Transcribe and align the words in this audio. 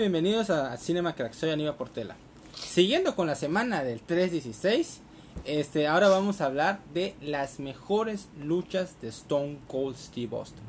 Bienvenidos 0.00 0.48
a 0.48 0.74
Cinema 0.78 1.14
Crack, 1.14 1.34
soy 1.34 1.50
Aníbal 1.50 1.74
Portela. 1.74 2.16
Siguiendo 2.54 3.14
con 3.14 3.26
la 3.26 3.34
semana 3.34 3.84
del 3.84 4.00
316, 4.00 5.02
este, 5.44 5.88
ahora 5.88 6.08
vamos 6.08 6.40
a 6.40 6.46
hablar 6.46 6.80
de 6.94 7.14
las 7.20 7.60
mejores 7.60 8.30
luchas 8.42 8.98
de 9.02 9.08
Stone 9.08 9.58
Cold 9.68 9.96
Steve 9.96 10.34
Austin. 10.34 10.62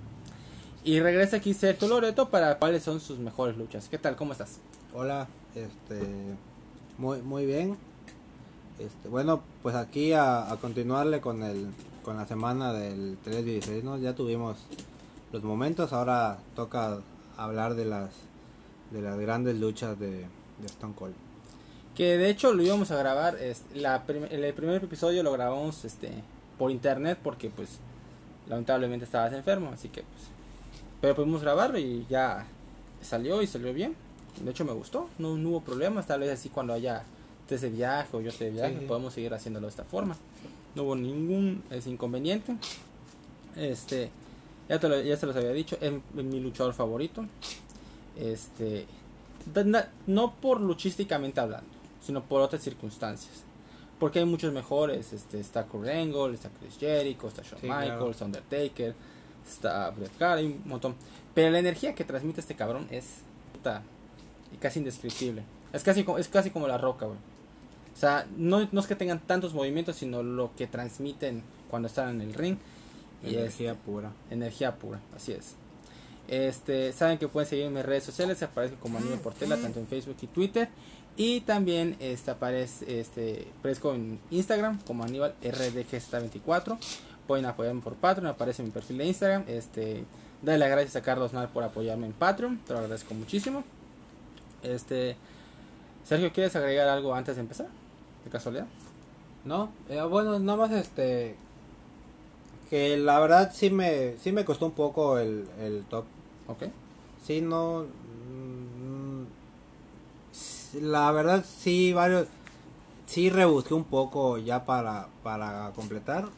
Y 0.83 0.99
regresa 0.99 1.37
aquí 1.37 1.53
Sergio 1.53 1.87
Loreto 1.87 2.27
para 2.27 2.59
cuáles 2.59 2.83
son 2.83 2.99
sus 2.99 3.19
mejores 3.19 3.55
luchas. 3.55 3.87
¿Qué 3.87 3.97
tal? 3.97 4.17
¿Cómo 4.17 4.33
estás? 4.33 4.59
Hola, 4.93 5.29
este, 5.55 6.01
muy, 6.97 7.21
muy 7.21 7.45
bien. 7.45 7.77
Este, 8.79 9.07
bueno, 9.07 9.43
pues 9.63 9.75
aquí 9.75 10.11
a, 10.11 10.51
a 10.51 10.57
continuarle 10.57 11.21
con 11.21 11.41
el, 11.43 11.67
con 12.03 12.17
la 12.17 12.27
semana 12.27 12.73
del 12.73 13.17
316, 13.23 13.81
¿no? 13.85 13.97
Ya 13.97 14.13
tuvimos 14.13 14.57
los 15.31 15.41
momentos, 15.41 15.93
ahora 15.93 16.39
toca 16.53 16.99
hablar 17.37 17.75
de 17.75 17.85
las, 17.85 18.09
de 18.91 19.01
las 19.01 19.17
grandes 19.19 19.57
luchas 19.59 19.97
de, 19.99 20.11
de 20.11 20.65
Stone 20.65 20.93
Cold. 20.95 21.13
Que 21.95 22.17
de 22.17 22.29
hecho 22.29 22.53
lo 22.53 22.63
íbamos 22.63 22.91
a 22.91 22.97
grabar, 22.97 23.35
es, 23.35 23.63
la 23.73 24.03
prim- 24.05 24.27
el 24.29 24.53
primer 24.53 24.83
episodio 24.83 25.23
lo 25.23 25.31
grabamos 25.31 25.83
este 25.85 26.11
por 26.57 26.71
internet 26.71 27.17
porque 27.21 27.49
pues 27.49 27.79
lamentablemente 28.47 29.05
estabas 29.05 29.33
enfermo, 29.33 29.71
así 29.73 29.89
que 29.89 30.01
pues 30.01 30.23
pero 31.01 31.15
pudimos 31.15 31.41
grabarlo 31.41 31.79
y 31.79 32.05
ya 32.09 32.45
salió 33.01 33.41
y 33.41 33.47
salió 33.47 33.73
bien. 33.73 33.95
De 34.39 34.51
hecho 34.51 34.63
me 34.63 34.71
gustó, 34.71 35.09
no, 35.17 35.35
no 35.35 35.49
hubo 35.49 35.61
problemas, 35.61 36.07
tal 36.07 36.19
vez 36.21 36.31
así 36.31 36.49
cuando 36.49 36.73
haya 36.73 37.03
de 37.49 37.69
viaje 37.69 38.15
o 38.15 38.21
yo 38.21 38.29
esté 38.29 38.45
de 38.45 38.51
viaje 38.51 38.77
Sí, 38.79 38.85
podemos 38.85 39.13
seguir 39.13 39.33
haciéndolo 39.33 39.67
de 39.67 39.71
esta 39.71 39.83
forma. 39.83 40.15
No 40.73 40.83
hubo 40.83 40.95
ningún 40.95 41.61
es, 41.69 41.85
inconveniente. 41.85 42.55
Este, 43.57 44.09
ya, 44.69 44.79
te 44.79 44.87
lo, 44.87 45.01
ya 45.01 45.17
se 45.17 45.25
los 45.25 45.35
había 45.35 45.51
dicho, 45.51 45.77
es 45.81 45.91
mi 46.13 46.39
luchador 46.39 46.73
favorito. 46.73 47.25
Este, 48.17 48.85
no 50.07 50.33
por 50.35 50.61
luchísticamente 50.61 51.39
hablando, 51.39 51.69
sino 52.01 52.23
por 52.23 52.41
otras 52.41 52.61
circunstancias. 52.61 53.43
Porque 53.99 54.19
hay 54.19 54.25
muchos 54.25 54.51
mejores, 54.51 55.13
este, 55.13 55.39
está 55.39 55.65
Kurt 55.65 55.87
Angle, 55.87 56.33
está 56.33 56.49
Chris 56.59 56.77
Jericho, 56.79 57.27
está 57.27 57.43
Shawn 57.43 57.61
Sí, 57.61 57.67
Michaels, 57.67 57.87
claro. 57.89 58.11
está 58.11 58.25
Undertaker, 58.25 58.95
está 59.47 59.89
Bret 59.91 60.21
Hart, 60.21 60.39
hay 60.39 60.45
un 60.47 60.61
montón. 60.65 60.95
Pero 61.35 61.51
la 61.51 61.59
energía 61.59 61.93
que 61.93 62.03
transmite 62.03 62.41
este 62.41 62.55
cabrón 62.55 62.87
es 62.89 63.19
puta, 63.53 63.83
y 64.51 64.57
casi 64.57 64.79
indescriptible. 64.79 65.43
Es 65.71 65.83
casi, 65.83 66.05
es 66.17 66.27
casi 66.27 66.49
como 66.49 66.67
la 66.67 66.77
roca, 66.77 67.05
güey. 67.05 67.17
O 67.93 67.97
sea, 67.97 68.25
no, 68.37 68.67
no 68.71 68.79
es 68.79 68.87
que 68.87 68.95
tengan 68.95 69.19
tantos 69.19 69.53
movimientos, 69.53 69.97
sino 69.97 70.23
lo 70.23 70.51
que 70.55 70.65
transmiten 70.65 71.43
cuando 71.69 71.87
están 71.87 72.09
en 72.09 72.21
el 72.21 72.33
ring. 72.33 72.57
Y 73.23 73.35
Energía 73.35 73.73
es 73.73 73.77
pura. 73.77 74.11
energía 74.31 74.75
pura, 74.77 74.99
así 75.15 75.31
es. 75.33 75.55
Este, 76.27 76.93
saben 76.93 77.17
que 77.17 77.27
pueden 77.27 77.49
seguir 77.49 77.65
en 77.65 77.73
mis 77.73 77.85
redes 77.85 78.03
sociales, 78.03 78.41
aparece 78.41 78.75
como 78.75 78.97
Anime 78.97 79.17
Portela, 79.17 79.57
tanto 79.57 79.79
en 79.79 79.87
Facebook 79.87 80.17
y 80.21 80.27
Twitter. 80.27 80.69
Y 81.17 81.41
también 81.41 81.97
este, 81.99 82.31
aparece, 82.31 82.99
este, 82.99 83.47
aparezco 83.59 83.93
en 83.93 84.19
Instagram 84.29 84.79
como 84.87 85.03
Aníbal 85.03 85.35
RDG24. 85.41 86.77
Pueden 87.27 87.45
apoyarme 87.45 87.81
por 87.81 87.95
Patreon, 87.95 88.27
aparece 88.27 88.61
en 88.61 88.69
mi 88.69 88.71
perfil 88.71 88.97
de 88.97 89.05
Instagram. 89.05 89.43
Este, 89.47 90.05
dale 90.41 90.57
las 90.57 90.69
gracias 90.69 90.95
a 90.95 91.01
Carlos 91.01 91.33
Nal 91.33 91.49
por 91.49 91.63
apoyarme 91.63 92.07
en 92.07 92.13
Patreon, 92.13 92.59
te 92.59 92.73
lo 92.73 92.79
agradezco 92.79 93.13
muchísimo. 93.13 93.63
Este, 94.63 95.15
Sergio, 96.05 96.31
¿quieres 96.31 96.55
agregar 96.55 96.87
algo 96.87 97.13
antes 97.13 97.35
de 97.35 97.41
empezar? 97.41 97.67
De 98.23 98.29
casualidad. 98.29 98.67
No, 99.43 99.71
eh, 99.89 100.01
bueno, 100.01 100.39
nada 100.39 100.57
más 100.57 100.71
este 100.71 101.35
que 102.71 102.95
la 102.95 103.19
verdad 103.19 103.51
sí 103.53 103.69
me 103.69 104.17
sí 104.17 104.31
me 104.31 104.45
costó 104.45 104.65
un 104.65 104.71
poco 104.71 105.19
el, 105.19 105.45
el 105.59 105.83
top. 105.89 106.05
Ok. 106.47 106.63
Sí, 107.21 107.41
no 107.41 107.83
mm, 107.83 109.23
la 110.81 111.11
verdad 111.11 111.45
sí 111.45 111.91
varios 111.91 112.27
sí 113.07 113.29
rebusqué 113.29 113.73
un 113.73 113.83
poco 113.83 114.37
ya 114.37 114.63
para 114.63 115.09
para 115.21 115.71
completar. 115.75 116.29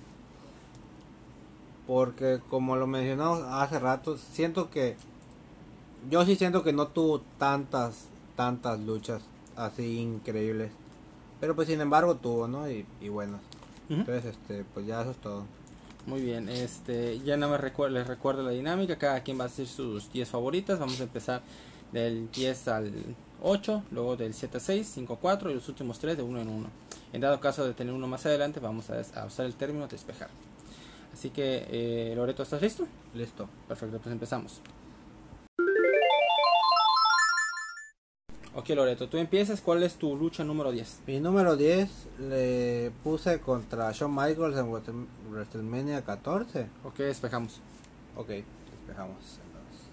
Porque 1.86 2.40
como 2.50 2.78
lo 2.78 2.88
mencionamos 2.88 3.44
hace 3.44 3.78
rato, 3.78 4.18
siento 4.18 4.72
que 4.72 4.96
yo 6.10 6.26
sí 6.26 6.36
siento 6.36 6.64
que 6.64 6.74
no 6.74 6.88
tuvo 6.88 7.22
tantas 7.38 8.08
tantas 8.36 8.80
luchas 8.80 9.22
así 9.56 10.00
increíbles. 10.00 10.72
Pero 11.40 11.56
pues 11.56 11.68
sin 11.68 11.80
embargo 11.80 12.16
tuvo, 12.16 12.48
¿no? 12.48 12.68
Y, 12.68 12.88
y 13.02 13.10
buenas. 13.10 13.42
Ujú. 13.90 14.00
Entonces, 14.00 14.26
este, 14.26 14.64
pues 14.74 14.88
ya 14.88 15.02
eso 15.02 15.12
es 15.12 15.18
todo. 15.18 15.44
Muy 16.06 16.22
bien, 16.22 16.50
este, 16.50 17.20
ya 17.20 17.38
nada 17.38 17.54
más 17.54 17.62
recuer- 17.62 17.90
les 17.92 18.06
recuerdo 18.08 18.44
la 18.44 18.52
dinámica, 18.52 18.98
cada 18.98 19.22
quien 19.24 19.40
va 19.40 19.44
a 19.46 19.48
hacer 19.48 19.68
sus 19.68 20.12
10 20.12 20.28
favoritas, 20.30 20.78
vamos 20.78 21.00
a 21.00 21.04
empezar 21.04 21.42
del 21.94 22.30
10 22.32 22.68
al 22.68 22.92
8, 23.42 23.84
luego 23.92 24.18
del 24.18 24.34
7 24.34 24.58
a 24.58 24.60
6, 24.60 24.92
5 24.94 25.14
a 25.14 25.18
4 25.20 25.50
y 25.50 25.54
los 25.54 25.70
últimos 25.70 26.00
3 26.00 26.18
de 26.18 26.24
uno 26.24 26.42
en 26.42 26.50
uno. 26.50 26.68
En 27.14 27.22
dado 27.22 27.40
caso 27.40 27.66
de 27.66 27.74
tener 27.74 27.94
uno 27.94 28.08
más 28.08 28.26
adelante, 28.26 28.60
vamos 28.60 28.90
a, 28.90 29.00
a 29.22 29.26
usar 29.26 29.46
el 29.46 29.54
término 29.56 29.88
despejar. 29.88 30.30
Así 31.14 31.30
que, 31.30 31.68
eh, 31.70 32.14
Loreto, 32.16 32.44
¿estás 32.44 32.62
listo? 32.62 32.86
Listo. 33.14 33.48
Perfecto, 33.68 34.00
pues 34.00 34.12
empezamos. 34.12 34.60
Ok, 38.56 38.70
Loreto, 38.70 39.10
tú 39.10 39.18
empiezas, 39.18 39.62
¿cuál 39.62 39.82
es 39.82 39.96
tu 39.96 40.16
lucha 40.16 40.44
número 40.44 40.72
10? 40.72 41.00
Mi 41.08 41.20
número 41.20 41.56
10 41.58 41.90
le 42.20 42.92
puse 43.04 43.40
contra 43.40 43.92
Shawn 43.92 44.14
Michaels 44.14 44.56
en 44.58 44.68
Wrestle- 44.72 45.08
WrestleMania 45.32 46.04
14. 46.04 46.68
Ok, 46.84 46.98
despejamos. 46.98 47.60
Ok, 48.16 48.28
despejamos. 48.28 49.18
entonces. 49.44 49.88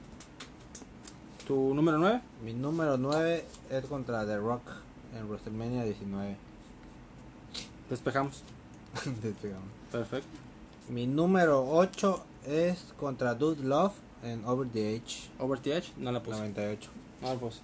¿Tu 1.47 1.75
número 1.75 1.97
9? 1.97 2.21
Mi 2.45 2.53
número 2.53 2.99
9 2.99 3.47
es 3.71 3.85
contra 3.87 4.27
The 4.27 4.37
Rock 4.37 4.63
en 5.19 5.27
WrestleMania 5.29 5.85
19. 5.85 6.37
Despejamos. 7.89 8.43
Despejamos. 9.23 9.69
Perfecto. 9.91 10.29
Mi 10.91 11.07
número 11.07 11.67
8 11.67 12.23
es 12.47 12.93
contra 12.99 13.35
Dude 13.35 13.63
Love 13.65 13.95
en 14.23 14.45
Over 14.45 14.69
the 14.69 14.97
Edge 14.97 15.31
Over 15.39 15.59
the 15.61 15.79
Edge, 15.79 15.93
no 15.97 16.13
la 16.13 16.23
puse. 16.23 16.37
98. 16.39 16.91
No 17.23 17.29
la 17.29 17.35
puse. 17.41 17.61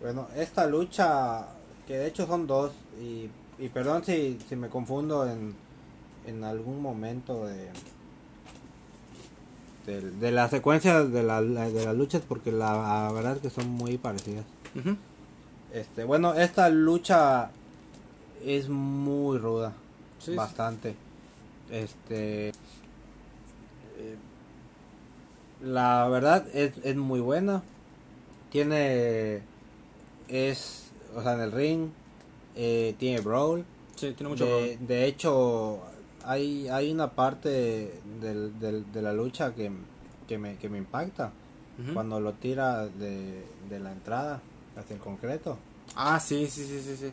Bueno, 0.00 0.28
esta 0.36 0.66
lucha, 0.66 1.46
que 1.86 1.94
de 1.98 2.06
hecho 2.06 2.26
son 2.26 2.46
dos, 2.46 2.72
y, 3.00 3.28
y 3.58 3.68
perdón 3.68 4.04
si, 4.04 4.38
si 4.48 4.54
me 4.56 4.68
confundo 4.68 5.28
en, 5.28 5.54
en 6.26 6.44
algún 6.44 6.80
momento 6.80 7.46
de, 7.46 7.70
de, 9.86 10.10
de 10.10 10.30
la 10.30 10.48
secuencia 10.48 11.02
de, 11.04 11.22
la, 11.22 11.42
de 11.42 11.84
las 11.84 11.96
luchas, 11.96 12.22
porque 12.26 12.52
la, 12.52 13.06
la 13.06 13.12
verdad 13.12 13.36
es 13.36 13.42
que 13.42 13.50
son 13.50 13.68
muy 13.70 13.98
parecidas. 13.98 14.44
Este, 15.72 16.04
bueno, 16.04 16.34
esta 16.34 16.68
lucha 16.68 17.50
es 18.44 18.68
muy 18.68 19.38
ruda, 19.38 19.72
Sí, 20.20 20.30
sí. 20.32 20.36
bastante. 20.36 20.94
Este, 21.70 22.48
eh, 22.50 22.52
la 25.62 26.08
verdad 26.08 26.46
es, 26.54 26.72
es 26.84 26.96
muy 26.96 27.20
buena. 27.20 27.62
Tiene, 28.50 29.42
es, 30.28 30.90
o 31.16 31.22
sea, 31.22 31.34
en 31.34 31.40
el 31.40 31.52
ring, 31.52 31.88
eh, 32.56 32.94
tiene 32.98 33.20
brawl. 33.20 33.64
Sí, 33.96 34.12
tiene 34.12 34.30
mucho 34.30 34.44
De, 34.44 34.50
problema. 34.50 34.86
de 34.86 35.06
hecho, 35.06 35.80
hay, 36.24 36.68
hay 36.68 36.92
una 36.92 37.10
parte 37.12 38.00
del, 38.20 38.58
del- 38.60 38.90
de 38.92 39.02
la 39.02 39.12
lucha 39.12 39.54
que, 39.54 39.70
que, 40.26 40.38
me, 40.38 40.56
que 40.56 40.68
me 40.68 40.78
impacta. 40.78 41.32
Cuando 41.94 42.18
lo 42.18 42.32
tira 42.32 42.86
de, 42.86 43.44
de 43.70 43.78
la 43.78 43.92
entrada 43.92 44.40
hacia 44.76 44.94
el 44.94 45.00
concreto. 45.00 45.56
Ah, 45.94 46.18
sí, 46.18 46.48
sí, 46.48 46.64
sí, 46.66 46.80
sí, 46.80 46.96
sí. 46.96 47.12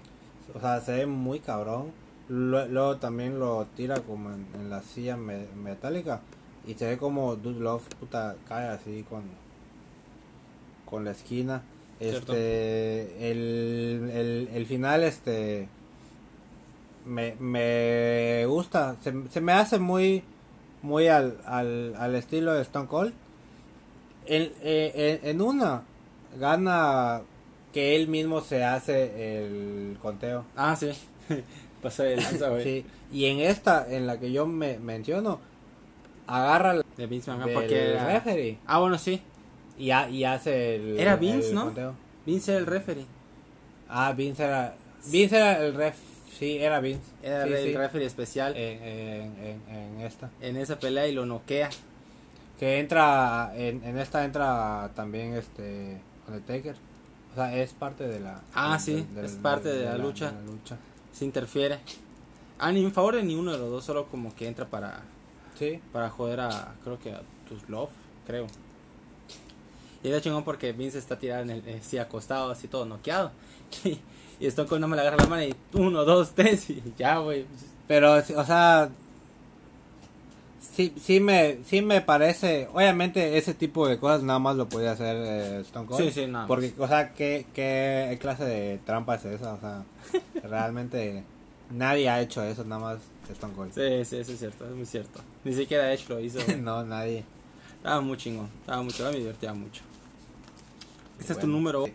O 0.56 0.60
sea, 0.60 0.82
se 0.82 0.92
ve 0.94 1.06
muy 1.06 1.40
cabrón. 1.40 1.92
Luego 2.30 2.98
también 2.98 3.38
lo 3.40 3.68
tira 3.76 4.00
como 4.02 4.32
en, 4.32 4.48
en 4.56 4.72
la 4.72 4.82
silla 4.82 5.18
me- 5.18 5.46
metálica. 5.56 6.22
Y 6.66 6.74
se 6.74 6.88
ve 6.88 6.98
como 6.98 7.36
Dude 7.36 7.60
Love 7.60 7.88
puta 8.00 8.36
cae 8.48 8.68
así 8.70 9.06
con, 9.08 9.22
con 10.86 11.06
la 11.06 11.12
esquina. 11.12 11.62
Este, 12.00 13.32
el, 13.32 14.10
el, 14.14 14.50
el 14.54 14.66
final, 14.66 15.04
este, 15.04 15.68
me, 17.06 17.36
me 17.40 18.46
gusta. 18.48 18.98
Se, 19.02 19.14
se 19.30 19.42
me 19.42 19.54
hace 19.54 19.80
muy, 19.80 20.24
muy 20.82 21.08
al, 21.08 21.38
al, 21.46 21.96
al 21.98 22.16
estilo 22.16 22.54
de 22.54 22.62
Stone 22.64 22.88
Cold. 22.88 23.14
En, 24.26 24.52
eh, 24.62 25.20
en, 25.24 25.30
en 25.30 25.42
una, 25.42 25.84
gana 26.38 27.22
que 27.72 27.96
él 27.96 28.08
mismo 28.08 28.42
se 28.42 28.64
hace 28.64 29.40
el 29.44 29.98
conteo. 30.02 30.46
Ah, 30.56 30.76
sí. 30.76 30.92
Pasó 31.82 32.04
de 32.04 32.18
lanza, 32.18 32.50
güey. 32.50 32.64
Sí, 32.64 32.86
y 33.12 33.26
en 33.26 33.40
esta, 33.40 33.86
en 33.90 34.08
la 34.08 34.20
que 34.20 34.32
yo 34.32 34.48
me 34.48 34.80
menciono, 34.80 35.40
agarra 36.26 36.74
McMahon, 36.98 37.46
del 37.46 37.54
porque 37.54 38.00
referee 38.00 38.58
Ah, 38.66 38.80
bueno, 38.80 38.98
sí. 38.98 39.22
Y, 39.78 39.92
ha- 39.92 40.10
y 40.10 40.24
hace 40.24 40.76
el. 40.76 41.00
Era 41.00 41.16
Vince, 41.16 41.50
el 41.50 41.56
¿no? 41.56 41.66
conteo. 41.66 41.94
Vince 42.26 42.52
era 42.52 42.60
el 42.60 42.66
referee. 42.66 43.06
Ah, 43.90 44.14
Vince 44.14 44.44
era. 44.44 44.76
Vince 45.08 45.36
era 45.38 45.66
el 45.66 45.74
ref. 45.76 45.96
Sí, 46.38 46.58
era 46.58 46.80
Vince. 46.80 47.02
Era 47.24 47.46
Sí, 47.46 47.54
el 47.54 47.64
sí. 47.72 47.78
referee 47.78 48.06
especial 48.08 48.58
En, 48.58 48.82
en- 48.84 49.36
en- 49.70 49.76
en 49.76 50.02
esta. 50.02 50.30
en 50.42 50.58
esa 50.58 50.78
pelea 50.80 51.08
y 51.08 51.14
lo 51.14 51.26
noquea. 51.26 51.70
Que 52.60 52.80
entra. 52.80 53.52
En, 53.56 53.84
en 53.84 53.98
esta 53.98 54.24
entra 54.26 54.92
también 54.96 55.34
este. 55.36 56.00
Undertaker. 56.28 56.76
O 57.32 57.36
sea, 57.36 57.56
es 57.56 57.74
parte 57.74 58.08
de 58.08 58.20
la. 58.20 58.42
Ah, 58.54 58.80
sí, 58.80 59.06
es 59.22 59.34
parte 59.34 59.70
de 59.70 59.86
la 59.86 59.98
lucha. 59.98 60.32
de 60.32 60.36
la 60.36 60.42
lucha. 60.52 60.78
Se 61.12 61.26
interfiere. 61.26 61.80
Ah, 62.58 62.72
ni 62.72 62.84
en 62.84 62.92
favor 62.94 63.16
de 63.16 63.24
ni 63.24 63.36
uno 63.36 63.52
de 63.52 63.58
los 63.58 63.70
dos, 63.70 63.84
solo 63.84 64.08
como 64.08 64.34
que 64.34 64.48
entra 64.48 64.66
para, 64.70 65.02
Sí. 65.60 65.82
para 65.92 66.10
joder 66.10 66.40
a, 66.40 66.74
creo 66.86 66.98
que 67.00 67.12
a 67.12 67.22
tus 67.50 67.68
love, 67.70 67.90
creo. 68.26 68.48
Y 70.06 70.10
era 70.10 70.22
chingón 70.22 70.44
porque 70.44 70.72
Vince 70.72 71.00
está 71.00 71.18
tirado 71.18 71.42
en 71.42 71.50
el, 71.50 71.64
eh, 71.66 72.00
acostado, 72.00 72.52
así 72.52 72.68
todo 72.68 72.86
noqueado. 72.86 73.32
Y, 73.84 74.00
y 74.40 74.48
Stone 74.48 74.70
Cold 74.70 74.82
no 74.82 74.88
me 74.88 74.96
le 74.96 75.02
agarra 75.02 75.18
la 75.18 75.26
mano 75.26 75.44
y 75.44 75.56
uno, 75.74 76.06
dos, 76.06 76.34
tres 76.36 76.70
y 76.70 76.84
ya, 76.98 77.18
güey. 77.18 77.46
Pero, 77.88 78.14
o 78.14 78.46
sea. 78.46 78.90
Sí, 80.60 80.94
sí 81.02 81.20
me, 81.20 81.60
sí 81.66 81.82
me 81.82 82.02
parece, 82.02 82.68
obviamente 82.74 83.38
ese 83.38 83.54
tipo 83.54 83.88
de 83.88 83.98
cosas 83.98 84.24
nada 84.24 84.40
más 84.40 84.56
lo 84.58 84.68
podía 84.68 84.92
hacer 84.92 85.16
eh, 85.18 85.60
Stone 85.62 85.88
Cold. 85.88 86.04
Sí, 86.04 86.12
sí, 86.12 86.28
nada 86.28 86.40
más. 86.40 86.48
Porque, 86.48 86.74
o 86.78 86.88
sea, 86.88 87.14
¿qué, 87.14 87.48
¿qué 87.54 88.18
clase 88.22 88.44
de 88.44 88.78
trampa 88.86 89.16
es 89.16 89.26
esa? 89.26 89.54
O 89.54 89.60
sea, 89.60 89.84
realmente 90.44 91.24
nadie 91.72 92.10
ha 92.10 92.22
hecho 92.22 92.44
eso, 92.44 92.64
nada 92.64 92.82
más 92.82 93.00
Stone 93.32 93.56
Cold. 93.56 93.74
Sí, 93.74 94.06
sí, 94.06 94.18
eso 94.18 94.34
es 94.34 94.40
cierto, 94.40 94.66
es 94.66 94.76
muy 94.76 94.86
cierto. 94.86 95.22
Ni 95.44 95.54
siquiera 95.54 95.92
Edge 95.92 96.10
lo 96.10 96.20
hizo. 96.20 96.40
no, 96.60 96.84
nadie. 96.84 97.24
Estaba 97.78 98.02
muy 98.02 98.18
chingón, 98.18 98.50
estaba 98.62 98.84
mucho, 98.84 99.12
me 99.12 99.18
divertía 99.18 99.54
mucho. 99.54 99.82
Este 101.20 101.34
es 101.34 101.40
tu 101.40 101.48
número. 101.48 101.86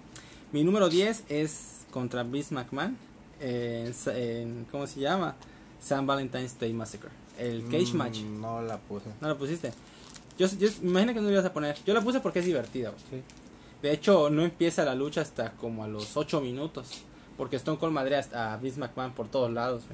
Mi 0.52 0.64
número 0.64 0.88
10 0.88 1.24
es 1.28 1.80
contra 1.90 2.22
Vince 2.22 2.54
McMahon. 2.54 2.96
en 3.40 3.94
en- 4.06 4.66
¿Cómo 4.70 4.86
se 4.86 5.00
llama? 5.00 5.34
San 5.80 6.06
Valentine's 6.06 6.58
Day 6.58 6.72
Massacre. 6.74 7.08
El 7.38 7.64
Cage 7.70 7.92
Mm, 7.94 7.96
Match. 7.96 8.18
No 8.20 8.60
la 8.60 8.76
puse. 8.78 9.06
¿No 9.20 9.28
lo 9.28 9.38
pusiste? 9.38 9.72
Yo, 10.38 10.46
yo 10.58 10.68
me 10.82 10.90
imagino 10.90 11.14
que 11.14 11.20
no 11.20 11.26
lo 11.26 11.32
ibas 11.32 11.44
a 11.46 11.52
poner. 11.52 11.76
Yo 11.86 11.94
la 11.94 12.02
puse 12.02 12.20
porque 12.20 12.40
es 12.40 12.44
divertida. 12.46 12.92
Sí. 13.10 13.22
De 13.80 13.92
hecho, 13.92 14.28
no 14.28 14.42
empieza 14.42 14.84
la 14.84 14.94
lucha 14.94 15.22
hasta 15.22 15.52
como 15.52 15.84
a 15.84 15.88
los 15.88 16.16
8 16.18 16.40
minutos. 16.42 17.02
Porque 17.38 17.56
Stone 17.56 17.78
Cold 17.78 17.94
madrea 17.94 18.22
a 18.34 18.58
Vince 18.58 18.78
McMahon 18.78 19.12
por 19.12 19.28
todos 19.28 19.50
lados. 19.50 19.84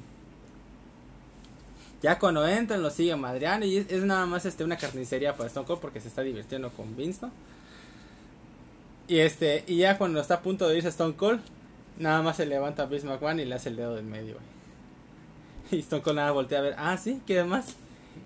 Ya 2.03 2.19
cuando 2.19 2.47
entran 2.47 2.83
lo 2.83 2.91
sigue 2.91 3.15
madreando 3.17 3.65
y 3.67 3.79
es, 3.79 3.91
es 3.91 4.03
nada 4.05 4.27
más 4.27 4.45
este 4.45 4.65
una 4.65 4.77
carnicería 4.77 5.37
para 5.37 5.47
Stone 5.49 5.67
Cold 5.67 5.81
porque 5.81 6.01
se 6.01 6.09
está 6.09 6.23
divirtiendo 6.23 6.71
con 6.71 6.97
Vince, 6.97 7.21
¿no? 7.27 7.33
Y 9.09 9.19
este 9.19 9.65
y 9.67 9.79
ya 9.79 9.99
cuando 9.99 10.21
está 10.21 10.35
a 10.35 10.43
punto 10.43 10.69
de 10.69 10.77
irse 10.77 10.89
Stone 10.89 11.15
Cold, 11.15 11.41
nada 11.99 12.23
más 12.23 12.37
se 12.37 12.47
levanta 12.47 12.83
a 12.85 12.87
Vince 12.87 13.07
McMahon 13.07 13.41
y 13.41 13.45
le 13.45 13.55
hace 13.55 13.69
el 13.69 13.77
dedo 13.77 13.95
del 13.95 14.05
medio. 14.05 14.35
güey. 14.35 14.47
Y 15.73 15.79
Stone 15.81 16.03
Cold 16.03 16.17
nada 16.17 16.31
voltea 16.33 16.59
a 16.59 16.63
ver, 16.63 16.75
ah, 16.79 16.97
sí, 16.97 17.21
¿qué 17.27 17.43
más? 17.45 17.75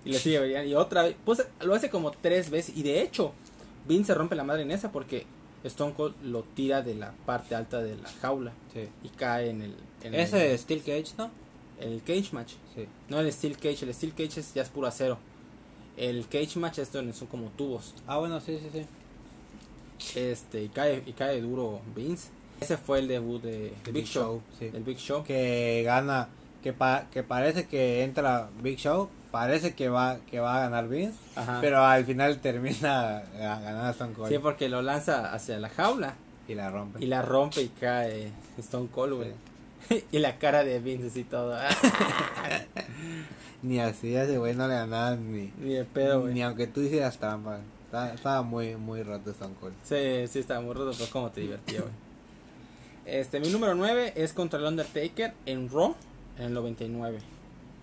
Y 0.05 0.11
le 0.11 0.19
sigue 0.19 0.39
verían 0.39 0.67
y 0.67 0.73
otra 0.73 1.03
vez, 1.03 1.15
pues 1.25 1.45
lo 1.61 1.75
hace 1.75 1.89
como 1.89 2.11
tres 2.11 2.49
veces 2.49 2.75
y 2.77 2.83
de 2.83 3.01
hecho 3.01 3.33
Vince 3.87 4.07
se 4.07 4.15
rompe 4.15 4.35
la 4.35 4.43
madre 4.43 4.61
en 4.61 4.71
esa 4.71 4.91
porque 4.91 5.25
Stone 5.63 5.93
Cold 5.93 6.15
lo 6.23 6.43
tira 6.43 6.81
de 6.81 6.95
la 6.95 7.11
parte 7.25 7.55
alta 7.55 7.81
de 7.81 7.95
la 7.97 8.09
jaula 8.21 8.53
Sí. 8.73 8.87
y 9.03 9.09
cae 9.09 9.49
en 9.49 9.61
el 9.63 9.75
en 10.03 10.15
Ese 10.15 10.51
el, 10.51 10.57
Steel 10.59 10.81
Cage, 10.81 11.13
¿no? 11.17 11.29
el 11.79 12.01
cage 12.03 12.29
match. 12.31 12.53
Sí. 12.75 12.85
No 13.09 13.19
el 13.19 13.31
steel 13.33 13.57
cage, 13.57 13.83
el 13.85 13.93
steel 13.93 14.13
cage 14.13 14.39
es, 14.39 14.53
ya 14.53 14.61
es 14.61 14.69
puro 14.69 14.87
acero. 14.87 15.17
El 15.97 16.27
cage 16.27 16.57
match 16.59 16.77
es 16.79 16.91
donde 16.91 17.11
son 17.13 17.27
como 17.27 17.49
tubos. 17.49 17.95
Ah, 18.07 18.17
bueno, 18.19 18.39
sí, 18.39 18.57
sí, 18.61 18.69
sí. 18.71 18.85
Este, 20.15 20.63
y 20.63 20.69
cae, 20.69 21.03
y 21.05 21.13
cae 21.13 21.41
duro 21.41 21.81
Vince. 21.95 22.29
Ese 22.59 22.77
fue 22.77 22.99
el 22.99 23.07
debut 23.07 23.41
de, 23.41 23.73
de 23.83 23.91
Big, 23.91 24.05
Show. 24.05 24.41
sí. 24.59 24.69
El 24.73 24.83
Big 24.83 24.97
Show. 24.97 25.23
Que 25.23 25.81
gana, 25.85 26.27
que, 26.61 26.73
pa- 26.73 27.05
que 27.11 27.23
parece 27.23 27.65
que 27.67 28.03
entra 28.03 28.49
Big 28.61 28.77
Show, 28.77 29.09
parece 29.31 29.73
que 29.73 29.89
va, 29.89 30.19
que 30.29 30.39
va 30.39 30.57
a 30.57 30.59
ganar 30.61 30.87
Vince, 30.87 31.17
Ajá. 31.35 31.57
pero 31.61 31.83
al 31.83 32.05
final 32.05 32.39
termina 32.39 33.17
a- 33.17 33.59
ganando 33.61 33.89
Stone 33.89 34.13
Cold 34.13 34.29
sí, 34.31 34.37
porque 34.39 34.69
lo 34.69 34.81
lanza 34.83 35.33
hacia 35.33 35.57
la 35.59 35.69
jaula 35.69 36.13
y 36.47 36.53
la 36.55 36.69
rompe. 36.69 37.03
y 37.03 37.07
la 37.07 37.21
rompe 37.23 37.61
y 37.63 37.69
cae 37.69 38.31
Stone 38.59 38.89
Cold, 38.91 39.13
güey. 39.13 39.31
y 40.11 40.19
la 40.19 40.37
cara 40.37 40.63
de 40.63 40.79
Vince 40.79 41.07
así 41.07 41.23
todo. 41.23 41.57
Ni 43.63 43.79
así 43.79 44.15
a 44.15 44.23
ese 44.23 44.37
güey 44.37 44.55
no 44.55 44.67
le 44.67 44.73
ganaban 44.73 45.31
ni, 45.31 45.51
Ni 45.59 45.83
pedo, 45.83 46.21
güey. 46.21 46.33
ni 46.33 46.41
aunque 46.41 46.67
tú 46.67 46.81
hicieras 46.81 47.17
trampa. 47.19 47.59
Estaba, 47.91 48.13
estaba 48.13 48.41
muy, 48.41 48.77
muy 48.77 49.03
roto 49.03 49.31
Stone 49.31 49.53
Cold. 49.59 49.73
Sí, 49.83 50.25
sí, 50.29 50.39
estaba 50.39 50.61
muy 50.61 50.73
roto, 50.73 50.93
pero 50.97 51.11
cómo 51.11 51.29
te 51.29 51.41
divertía, 51.41 51.81
güey. 51.81 51.91
Este, 53.05 53.41
mi 53.41 53.49
número 53.49 53.75
9 53.75 54.13
es 54.15 54.31
contra 54.31 54.57
el 54.59 54.65
Undertaker 54.65 55.33
en 55.45 55.69
Raw 55.69 55.93
en 56.37 56.45
el 56.45 56.53
99. 56.53 57.19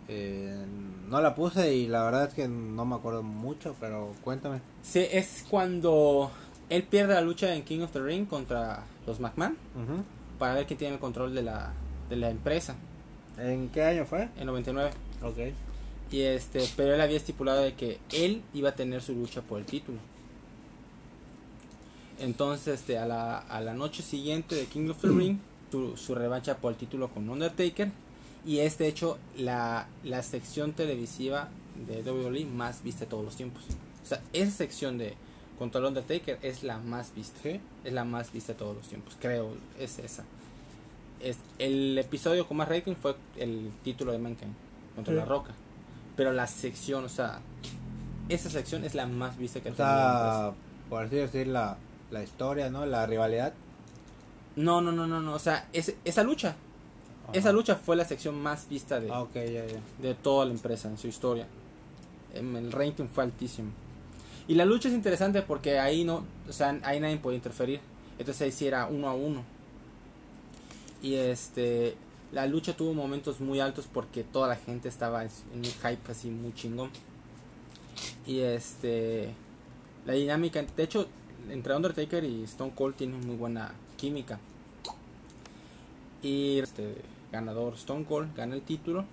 Eh, 0.09 0.65
no 1.11 1.21
la 1.21 1.35
puse 1.35 1.75
y 1.75 1.89
la 1.89 2.05
verdad 2.05 2.29
es 2.29 2.33
que 2.33 2.49
no 2.49 2.87
me 2.87 2.95
acuerdo 2.95 3.23
mucho, 3.23 3.77
pero 3.79 4.15
cuéntame. 4.25 4.63
Sí, 4.81 5.07
es 5.13 5.45
cuando 5.51 6.31
él 6.71 6.85
pierde 6.85 7.13
la 7.13 7.21
lucha 7.21 7.55
en 7.55 7.63
King 7.63 7.81
of 7.81 7.93
the 7.93 8.01
Ring 8.01 8.27
contra 8.27 8.85
los 9.07 9.21
McMahon 9.21 9.59
para 10.39 10.55
ver 10.55 10.65
quién 10.65 10.79
tiene 10.79 10.95
el 10.95 11.01
control 11.01 11.35
de 11.35 11.43
la, 11.43 11.75
de 12.09 12.17
la 12.17 12.31
empresa 12.31 12.77
¿En 13.37 13.69
qué 13.69 13.85
año 13.85 14.07
fue? 14.07 14.31
en 14.39 14.47
99. 14.47 14.91
Ok. 15.23 15.37
Y 16.11 16.23
este, 16.23 16.67
pero 16.77 16.95
él 16.95 17.01
había 17.01 17.17
estipulado 17.17 17.63
de 17.63 17.75
que 17.75 17.99
él 18.13 18.43
iba 18.55 18.71
a 18.71 18.75
tener 18.75 19.03
su 19.03 19.15
lucha 19.15 19.43
por 19.43 19.59
el 19.59 19.67
título. 19.67 19.99
Entonces, 22.19 22.81
este, 22.81 22.99
a 22.99 23.07
la, 23.07 23.39
a 23.39 23.61
la 23.61 23.75
noche 23.75 24.03
siguiente 24.03 24.55
de 24.55 24.67
King 24.67 24.89
of 24.91 25.01
the 25.01 25.09
Ring, 25.09 25.39
su, 25.71 25.97
su 25.97 26.15
revancha 26.15 26.57
por 26.57 26.73
el 26.73 26.79
título 26.79 27.09
con 27.09 27.29
Undertaker. 27.29 27.91
Y 28.47 28.59
es 28.61 28.79
de 28.79 28.89
hecho 28.89 29.19
la, 29.37 29.89
la 30.05 30.23
sección 30.23 30.73
televisiva 30.73 31.49
de 31.87 32.03
WWE 32.03 32.47
más 32.47 32.83
vista 32.83 33.05
de 33.05 33.11
todos 33.11 33.25
los 33.25 33.37
tiempos. 33.37 33.63
O 34.03 34.07
sea, 34.07 34.23
esa 34.33 34.51
sección 34.51 34.97
de 34.97 35.15
contra 35.59 35.81
el 35.81 35.87
Undertaker 35.89 36.39
es 36.43 36.63
la 36.63 36.79
más 36.79 37.15
vista. 37.15 37.39
¿Sí? 37.43 37.61
Es 37.85 37.93
la 37.93 38.05
más 38.05 38.33
vista 38.33 38.53
de 38.55 38.59
todos 38.59 38.77
los 38.77 38.89
tiempos, 38.89 39.17
creo, 39.21 39.55
es 39.79 39.99
esa. 39.99 40.25
Es, 41.21 41.39
el 41.59 41.99
episodio 41.99 42.47
con 42.47 42.57
más 42.57 42.69
rating 42.69 42.95
fue 42.95 43.17
el 43.37 43.71
título 43.83 44.13
de 44.13 44.19
Mankind 44.19 44.55
contra 44.95 45.13
Sí. 45.13 45.19
La 45.19 45.25
Roca. 45.25 45.55
Pero 46.19 46.33
la 46.33 46.49
sección, 46.49 47.05
o 47.05 47.09
sea, 47.09 47.39
esa 48.29 48.51
sección 48.51 48.83
es 48.83 48.95
la 48.97 49.07
más 49.07 49.39
vista 49.39 49.61
que 49.61 49.69
ha 49.69 49.73
O 49.73 49.75
tenido 49.77 49.95
sea, 49.95 50.53
por 50.91 51.05
así 51.05 51.15
decir, 51.15 51.47
la, 51.47 51.77
la 52.11 52.25
historia, 52.25 52.71
¿no? 52.71 52.85
La 52.87 53.07
rivalidad. 53.07 53.55
No, 54.57 54.81
no, 54.81 54.91
no, 54.91 55.07
no, 55.07 55.21
no, 55.23 55.35
o 55.35 55.39
sea, 55.39 55.69
es, 55.73 55.95
esa 56.05 56.25
lucha, 56.25 56.57
esa 57.33 57.53
lucha 57.53 57.77
fue 57.77 57.95
la 57.95 58.05
sección 58.05 58.35
más 58.43 58.69
vista 58.69 58.99
de, 58.99 59.09
Ah, 59.13 59.23
ok, 59.23 59.35
ya, 59.35 59.65
ya. 59.65 59.81
de 60.03 60.15
toda 60.17 60.45
la 60.45 60.51
empresa 60.51 60.89
en 60.89 60.99
su 60.99 61.07
historia. 61.07 61.47
Em, 62.35 62.57
El 62.57 62.73
rating 62.73 63.07
fue 63.07 63.23
altísimo. 63.23 63.71
Y 64.49 64.55
la 64.57 64.65
lucha 64.65 64.89
es 64.89 64.95
interesante 64.95 65.43
porque 65.43 65.79
ahí 65.79 66.03
no, 66.03 66.25
o 66.49 66.53
sea, 66.53 66.77
ahí 66.83 66.99
nadie 66.99 67.19
podía 67.19 67.37
interferir. 67.37 67.81
Entonces 68.19 68.43
ahí 68.43 68.51
sí 68.51 68.67
era 68.67 68.87
uno 68.87 69.09
a 69.09 69.15
uno. 69.15 69.45
Y 71.01 71.15
este, 71.15 71.97
la 72.33 72.47
lucha 72.47 72.77
tuvo 72.77 72.93
momentos 72.93 73.41
muy 73.41 73.61
altos 73.61 73.89
porque 73.93 74.23
toda 74.25 74.49
la 74.49 74.57
gente 74.57 74.89
estaba 74.89 75.23
en 75.25 75.31
un 75.55 75.65
hype 75.65 76.11
así 76.11 76.29
muy 76.29 76.53
chingón. 76.55 76.91
Y 78.27 78.41
este, 78.41 79.35
la 80.07 80.13
dinámica, 80.13 80.63
de 80.63 80.83
hecho, 80.83 81.09
entre 81.51 81.75
Undertaker 81.75 82.25
y 82.25 82.45
Stone 82.45 82.73
Cold 82.75 82.97
tienen 82.97 83.27
muy 83.27 83.37
buena 83.37 83.73
química. 83.97 84.39
Y 86.23 86.59
este 86.59 86.97
ganador 87.33 87.75
Stone 87.75 88.05
Cold 88.05 88.37
gana 88.37 88.55
el 88.55 88.63
título. 88.63 89.05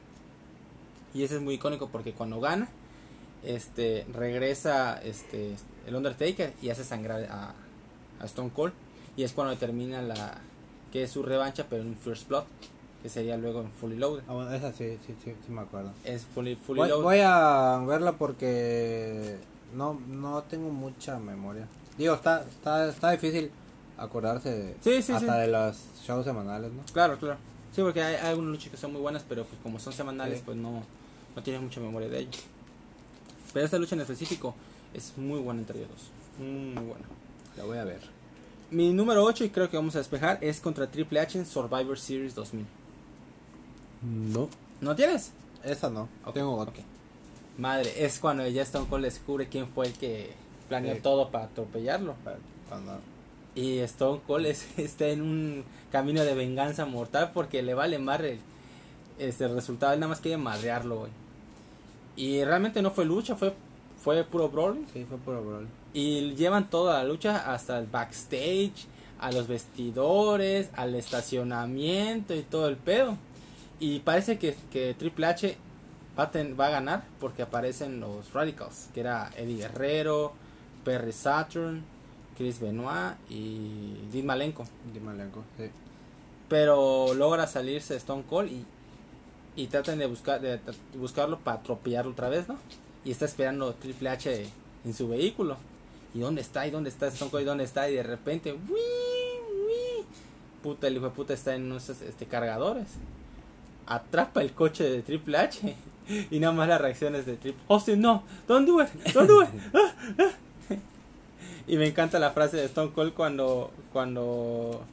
Y 1.14 1.24
ese 1.24 1.36
es 1.36 1.42
muy 1.42 1.56
icónico 1.56 1.88
porque 1.88 2.12
cuando 2.12 2.42
gana, 2.42 2.68
este 3.44 4.06
regresa 4.12 5.02
este 5.02 5.56
el 5.88 5.96
Undertaker 5.96 6.54
y 6.62 6.70
hace 6.70 6.84
sangrar 6.84 7.24
a, 7.32 7.54
a 8.20 8.26
Stone 8.26 8.52
Cold. 8.54 8.74
Y 9.16 9.24
es 9.24 9.32
cuando 9.32 9.56
termina 9.58 10.02
la 10.02 10.42
que 10.92 11.04
es 11.04 11.12
su 11.12 11.24
revancha, 11.24 11.66
pero 11.70 11.84
en 11.84 11.96
First 11.96 12.28
Blood, 12.28 12.46
que 13.06 13.10
sería 13.10 13.38
luego 13.38 13.62
en 13.62 13.70
Fully 13.72 13.98
Loaded. 13.98 14.24
Ah, 14.28 14.34
bueno, 14.34 14.52
esa 14.52 14.74
sí, 14.74 14.98
sí, 15.06 15.14
sí, 15.24 15.36
sí 15.46 15.52
me 15.52 15.62
acuerdo. 15.62 15.92
Es 16.04 16.26
Fully, 16.26 16.56
fully 16.56 16.80
Voy, 16.80 16.90
Loaded. 16.90 17.04
voy 17.04 17.18
a 17.22 17.78
verla 17.86 18.14
porque 18.14 19.38
no, 19.76 20.02
no 20.08 20.42
tengo 20.42 20.72
mucha 20.72 21.20
memoria. 21.20 21.68
Digo, 22.00 22.16
está, 22.16 22.42
está, 22.42 22.90
está 22.90 23.12
difícil 23.12 23.52
acordarse 23.96 24.50
de, 24.50 24.76
Sí, 24.82 25.04
sí, 25.04 25.12
hasta 25.14 25.34
sí. 25.36 25.40
de 25.42 25.48
los 25.50 25.78
shows 26.04 26.26
semanales, 26.26 26.72
¿no? 26.74 26.82
Claro, 26.94 27.20
claro. 27.20 27.38
Sí, 27.76 27.84
porque 27.84 28.02
hay, 28.02 28.16
hay 28.16 28.30
algunas 28.30 28.54
luchas 28.54 28.72
que 28.72 28.78
son 28.78 28.92
muy 28.92 29.02
buenas, 29.02 29.24
pero 29.30 29.46
pues 29.46 29.62
como 29.62 29.78
son 29.78 29.94
semanales, 29.94 30.42
pues 30.44 30.58
no, 30.58 30.82
no 31.36 31.44
tienes 31.44 31.62
mucha 31.62 31.80
memoria 31.80 32.10
de 32.10 32.22
ellos. 32.22 32.44
Pero 33.54 33.66
esta 33.66 33.78
lucha 33.78 33.94
en 33.94 34.02
específico 34.02 34.56
es 34.96 35.16
muy 35.16 35.40
buena 35.42 35.60
entre 35.60 35.78
ellos 35.78 35.92
dos. 35.92 36.44
Muy 36.44 36.84
buena. 36.84 37.06
La 37.56 37.66
voy 37.66 37.78
a 37.78 37.84
ver. 37.84 38.02
Mi 38.72 38.92
número 38.92 39.24
8, 39.24 39.44
y 39.44 39.50
creo 39.52 39.70
que 39.70 39.78
vamos 39.78 39.94
a 39.94 40.00
despejar, 40.00 40.40
es 40.42 40.60
contra 40.60 40.88
Triple 40.90 41.20
H 41.20 41.38
en 41.38 41.46
Survivor 41.46 42.00
Series 42.00 42.34
2000. 42.34 42.66
No. 44.06 44.50
¿No 44.82 44.96
tienes? 44.96 45.32
Esa 45.64 45.90
no. 45.90 46.08
Ok, 46.26 46.34
Tengo 46.34 46.56
otra. 46.56 46.74
ok. 46.74 46.80
Madre, 47.58 48.06
es 48.06 48.20
cuando 48.20 48.46
ya 48.48 48.62
Stone 48.64 48.88
Cold 48.90 49.06
descubre 49.06 49.48
quién 49.48 49.68
fue 49.68 49.88
el 49.88 49.94
que 49.94 50.32
planeó 50.68 50.98
todo 51.02 51.30
para 51.32 51.46
atropellarlo. 51.46 52.16
Cuando- 52.70 53.00
Y 53.56 53.78
Stone 53.80 54.22
Cold 54.28 54.46
es- 54.48 54.68
está 54.78 55.08
en 55.08 55.22
un 55.22 55.64
camino 55.92 56.24
de 56.24 56.36
venganza 56.36 56.86
mortal 56.86 57.32
porque 57.34 57.64
le 57.64 57.74
vale 57.74 57.98
madre 58.00 58.34
el, 58.34 58.40
este, 59.28 59.46
el 59.46 59.56
resultado. 59.56 59.94
Él 59.94 60.00
nada 60.02 60.10
más 60.10 60.20
quiere 60.20 60.38
madrearlo, 60.38 61.00
güey. 61.00 61.12
Y 62.18 62.44
realmente 62.44 62.82
no 62.82 62.92
fue 62.92 63.06
lucha, 63.06 63.36
fue, 63.36 63.54
fue 64.02 64.24
puro 64.26 64.50
brawling. 64.50 64.86
Sí, 64.94 65.06
fue 65.06 65.18
puro 65.18 65.44
brawl. 65.44 65.68
Y 65.94 66.34
llevan 66.36 66.70
toda 66.70 66.98
la 67.02 67.04
lucha 67.06 67.54
hasta 67.54 67.80
el 67.80 67.86
backstage, 67.88 68.88
a 69.20 69.32
los 69.32 69.48
vestidores, 69.48 70.70
al 70.76 70.94
estacionamiento 70.96 72.36
y 72.36 72.42
todo 72.42 72.68
el 72.68 72.76
pedo. 72.78 73.18
Y 73.80 74.00
parece 74.00 74.38
que, 74.40 74.56
que 74.72 74.94
Triple 74.94 75.26
H 75.28 75.58
va 76.18 76.24
a, 76.24 76.32
ten- 76.32 76.56
va 76.60 76.68
a 76.68 76.72
ganar 76.72 77.04
porque 77.20 77.42
aparecen 77.42 78.00
los 78.00 78.32
Radicals, 78.34 78.90
que 78.94 79.02
era 79.02 79.32
Eddie 79.38 79.58
Guerrero, 79.58 80.34
Perry 80.84 81.12
Saturn, 81.12 81.84
Chris 82.38 82.60
Benoit 82.60 83.16
y 83.30 83.96
Dean 84.12 84.26
Malenko. 84.26 84.66
De 84.94 85.00
Malenko, 85.00 85.44
sí. 85.58 85.66
Pero 86.48 87.14
logra 87.14 87.48
salirse 87.48 87.96
Stone 87.96 88.24
Cold 88.30 88.52
y, 88.52 88.66
y 89.62 89.68
tratan 89.68 89.98
de, 90.00 90.06
buscar, 90.06 90.40
de, 90.40 90.58
de 90.58 90.74
buscarlo 90.98 91.40
para 91.40 91.58
atropellarlo 91.60 92.12
otra 92.12 92.30
vez, 92.30 92.48
¿no? 92.48 92.58
Y 93.04 93.12
está 93.12 93.26
esperando 93.26 93.74
Triple 93.74 94.10
H 94.10 94.48
en 94.86 94.94
su 94.94 95.08
vehículo. 95.08 95.58
¿Y 96.14 96.20
dónde 96.20 96.42
está? 96.42 96.66
¿Y 96.66 96.72
dónde 96.72 96.90
está 96.90 97.08
Stone 97.08 97.30
Cold? 97.30 97.44
¿Y 97.44 97.46
dónde 97.46 97.64
está? 97.66 97.90
Y 97.90 97.96
de 97.96 98.04
repente, 98.04 98.54
¡wii! 98.54 98.60
¡wii! 98.70 100.06
Puta, 100.64 100.88
el 100.88 100.96
hijo 100.96 101.06
de 101.06 101.12
puta 101.12 101.34
está 101.34 101.56
en 101.56 101.66
unos 101.66 101.90
este, 101.90 102.26
cargadores. 102.26 102.88
Atrapa 103.88 104.42
el 104.42 104.52
coche 104.54 104.84
de 104.90 105.02
Triple 105.02 105.38
H. 105.38 105.76
Y 106.30 106.40
nada 106.40 106.54
más 106.54 106.68
las 106.68 106.80
reacciones 106.80 107.26
de 107.26 107.36
Triple 107.36 107.64
Austin, 107.68 108.00
no, 108.00 108.22
don't 108.48 108.68
do 108.68 108.80
it, 108.80 108.90
don't 109.12 109.28
do 109.28 109.42
it. 109.42 109.50
Ah, 109.74 109.94
ah. 110.20 110.32
y 111.68 111.78
me 111.78 111.88
encanta 111.88 112.20
la 112.20 112.30
frase 112.30 112.58
de 112.58 112.66
Stone 112.66 112.92
Cold 112.94 113.14
cuando, 113.16 113.72
cuando 113.92 114.84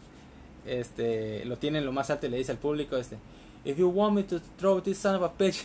este 0.66 1.44
lo 1.44 1.58
tiene 1.58 1.78
en 1.80 1.84
lo 1.84 1.92
más 1.92 2.08
alto 2.08 2.26
y 2.26 2.30
le 2.30 2.38
dice 2.38 2.52
al 2.52 2.58
público 2.58 2.96
este 2.96 3.18
if 3.64 3.76
you 3.76 3.88
want 3.88 4.14
me 4.14 4.22
to 4.22 4.40
throw 4.58 4.80
this 4.80 4.96
son 4.96 5.16
of 5.16 5.22
a 5.22 5.32
bitch 5.38 5.64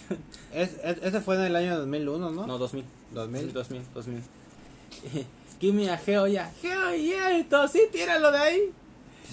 Es, 0.54 0.72
es- 0.84 0.98
ese 1.02 1.22
fue 1.22 1.36
en 1.36 1.44
el 1.44 1.56
año 1.56 1.78
2001, 1.80 2.32
¿no? 2.32 2.46
no 2.46 2.58
2000 2.58 2.84
2000. 3.14 3.54
2000 3.54 3.84
2000 3.94 4.24
give 5.62 5.74
me 5.74 5.90
a 5.90 5.96
hell 6.06 6.28
yeah 6.30 6.52
hell 6.62 6.94
yeah 7.02 7.44
todo 7.50 7.68
sí 7.70 7.82
tíralo 7.92 8.32
de 8.32 8.38
ahí 8.38 8.62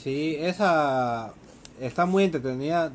Sí, 0.02 0.36
esa 0.38 1.32
está 1.80 2.04
muy 2.06 2.24
entretenida, 2.24 2.92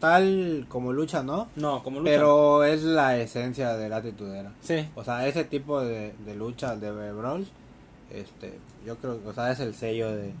tal 0.00 0.66
como 0.68 0.92
lucha, 0.92 1.22
¿no? 1.22 1.48
no 1.56 1.82
como 1.82 2.00
lucha 2.00 2.10
Pero 2.10 2.64
es 2.64 2.82
la 2.82 3.18
esencia 3.18 3.76
de 3.76 3.88
la 3.88 3.98
atitudera. 3.98 4.52
sí 4.62 4.88
O 4.94 5.04
sea, 5.04 5.26
ese 5.28 5.44
tipo 5.44 5.80
de, 5.82 6.14
de 6.24 6.34
lucha 6.34 6.74
de 6.76 6.90
brawls, 7.12 7.48
este, 8.12 8.58
yo 8.84 8.96
creo 8.96 9.22
que, 9.22 9.28
o 9.28 9.32
sea, 9.32 9.52
es 9.52 9.60
el 9.60 9.74
sello 9.74 10.10
de, 10.10 10.32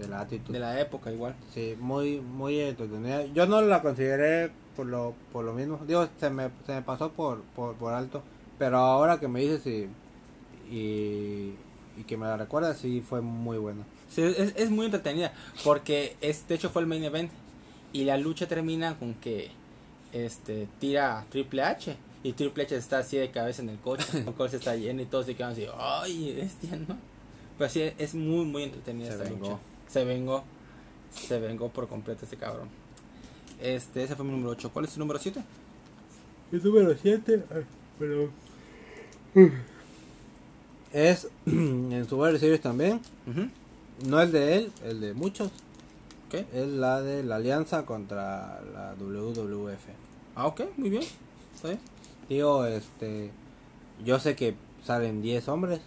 de 0.00 0.08
la 0.08 0.20
actitud. 0.20 0.52
de 0.52 0.60
la 0.60 0.80
época 0.80 1.10
igual 1.10 1.34
Sí, 1.52 1.74
muy, 1.80 2.20
muy 2.20 2.60
entretenida. 2.60 3.24
Yo 3.34 3.46
no 3.46 3.60
la 3.62 3.82
consideré 3.82 4.50
por 4.76 4.86
lo, 4.86 5.14
por 5.32 5.44
lo 5.44 5.52
mismo. 5.52 5.80
Digo, 5.86 6.06
se 6.20 6.30
me, 6.30 6.50
se 6.66 6.74
me 6.74 6.82
pasó 6.82 7.10
por, 7.10 7.42
por, 7.56 7.74
por 7.74 7.92
alto. 7.94 8.22
Pero 8.58 8.76
ahora 8.78 9.18
que 9.18 9.26
me 9.28 9.40
dices 9.40 9.66
y, 9.66 9.88
y, 10.74 11.54
y 11.96 12.04
que 12.06 12.16
me 12.16 12.26
la 12.26 12.36
recuerdas, 12.36 12.76
sí 12.78 13.02
fue 13.06 13.20
muy 13.20 13.58
buena. 13.58 13.84
Sí, 14.08 14.22
es, 14.22 14.54
es 14.56 14.70
muy 14.70 14.86
entretenida 14.86 15.32
porque 15.64 16.16
es, 16.20 16.46
de 16.48 16.54
hecho 16.54 16.70
fue 16.70 16.82
el 16.82 16.88
main 16.88 17.04
event 17.04 17.30
y 17.92 18.04
la 18.04 18.16
lucha 18.18 18.46
termina 18.46 18.98
con 18.98 19.14
que 19.14 19.50
este 20.12 20.68
tira 20.80 21.18
a 21.20 21.24
Triple 21.26 21.62
H 21.62 21.96
y 22.22 22.32
Triple 22.32 22.64
H 22.64 22.76
está 22.76 22.98
así 22.98 23.16
de 23.16 23.30
cabeza 23.30 23.62
en 23.62 23.68
el 23.70 23.78
coche, 23.78 24.04
el 24.18 24.32
coche 24.34 24.56
está 24.56 24.74
lleno 24.76 25.02
y 25.02 25.06
todos 25.06 25.26
se 25.26 25.34
quedan 25.34 25.52
así, 25.52 25.66
ay, 25.78 26.34
bestia, 26.34 26.76
¿no? 26.76 26.96
Pero 27.56 27.70
sí, 27.70 27.82
es 27.98 28.14
muy, 28.14 28.44
muy 28.44 28.62
entretenida 28.64 29.08
Se 29.08 29.12
esta 29.16 29.24
vengó. 29.24 29.48
lucha. 29.50 29.58
Se 29.88 30.04
vengó, 30.04 30.44
se 31.12 31.38
vengó 31.40 31.68
por 31.70 31.88
completo 31.88 32.24
este 32.24 32.36
cabrón. 32.36 32.68
Este, 33.60 34.04
ese 34.04 34.14
fue 34.14 34.24
mi 34.24 34.30
número 34.30 34.50
8. 34.50 34.70
¿Cuál 34.72 34.84
es 34.84 34.92
tu 34.92 35.00
número 35.00 35.18
7? 35.18 35.40
El 36.52 36.62
número 36.62 36.94
7, 36.96 37.42
pero... 37.98 38.30
Es 40.92 41.28
en 41.46 42.06
Survivor 42.08 42.38
Series 42.38 42.60
también. 42.60 43.00
No 44.06 44.20
es 44.22 44.30
de 44.32 44.56
él, 44.56 44.72
es 44.84 45.00
de 45.00 45.12
muchos. 45.14 45.50
¿Qué? 46.30 46.46
Es 46.52 46.66
la 46.68 47.00
de 47.00 47.22
la 47.22 47.36
alianza 47.36 47.84
contra 47.86 48.60
la 48.72 48.94
WWF. 48.98 49.86
Ah, 50.36 50.46
ok, 50.46 50.62
muy 50.76 50.90
bien. 50.90 51.02
¿Está 51.54 51.68
bien? 51.68 51.80
Digo, 52.28 52.64
este... 52.66 53.30
Yo 54.04 54.18
sé 54.20 54.36
que 54.36 54.54
salen 54.84 55.22
10 55.22 55.48
hombres. 55.48 55.80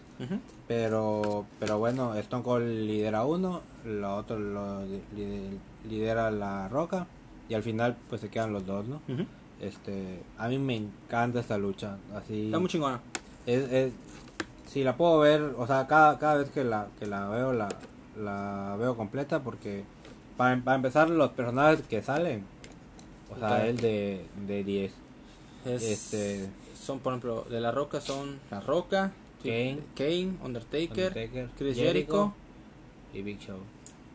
Pero, 0.68 1.46
pero 1.60 1.80
bueno, 1.80 2.16
Stone 2.16 2.44
Cold 2.44 2.66
lidera 2.68 3.26
uno, 3.26 3.62
lo 3.86 4.16
otro 4.16 4.38
lo 4.40 4.86
li- 4.86 5.02
li- 5.16 5.60
lidera 5.90 6.30
la 6.32 6.68
Roca 6.70 7.08
y 7.50 7.56
al 7.56 7.64
final 7.64 7.98
pues 8.10 8.22
se 8.22 8.30
quedan 8.30 8.54
los 8.54 8.66
dos, 8.66 8.86
¿no? 8.88 9.02
Ujú. 9.10 9.26
Este, 9.60 10.22
a 10.38 10.48
mí 10.48 10.58
me 10.60 10.76
encanta 10.78 11.40
esta 11.40 11.58
lucha, 11.58 11.98
así 12.16 12.46
Está 12.46 12.60
muy 12.60 12.70
chingona. 12.70 13.02
es, 13.46 13.70
es- 13.72 13.94
si 14.68 14.84
la 14.84 14.96
puedo 14.96 15.20
ver, 15.20 15.42
o 15.58 15.66
sea, 15.68 15.88
cada, 15.88 16.18
cada 16.20 16.36
vez 16.36 16.50
que 16.52 16.64
la 16.64 16.88
que 17.00 17.06
la 17.08 17.28
veo 17.28 17.52
la, 17.52 17.68
la 18.18 18.76
veo 18.80 18.96
completa 18.96 19.42
porque 19.42 19.84
para, 20.42 20.62
para 20.64 20.76
empezar 20.76 21.10
los 21.10 21.30
personajes 21.32 21.84
que 21.88 22.02
salen, 22.02 22.44
o 23.30 23.38
sea, 23.38 23.48
Claro. 23.48 23.66
el 23.66 23.78
de 23.78 24.26
de 24.48 24.64
10. 24.64 24.92
Es- 25.66 25.84
Este 25.84 26.50
son 26.76 26.98
por 27.00 27.14
ejemplo 27.14 27.46
de 27.50 27.62
la 27.62 27.72
roca 27.72 28.02
son 28.02 28.40
la 28.50 28.60
roca 28.60 29.12
Kane. 29.44 29.80
Kane 29.96 30.34
Undertaker, 30.44 30.90
Undertaker, 31.10 31.50
Chris 31.58 31.78
Jericho, 31.78 32.34
y 33.14 33.22
Big 33.22 33.40
Show, 33.40 33.58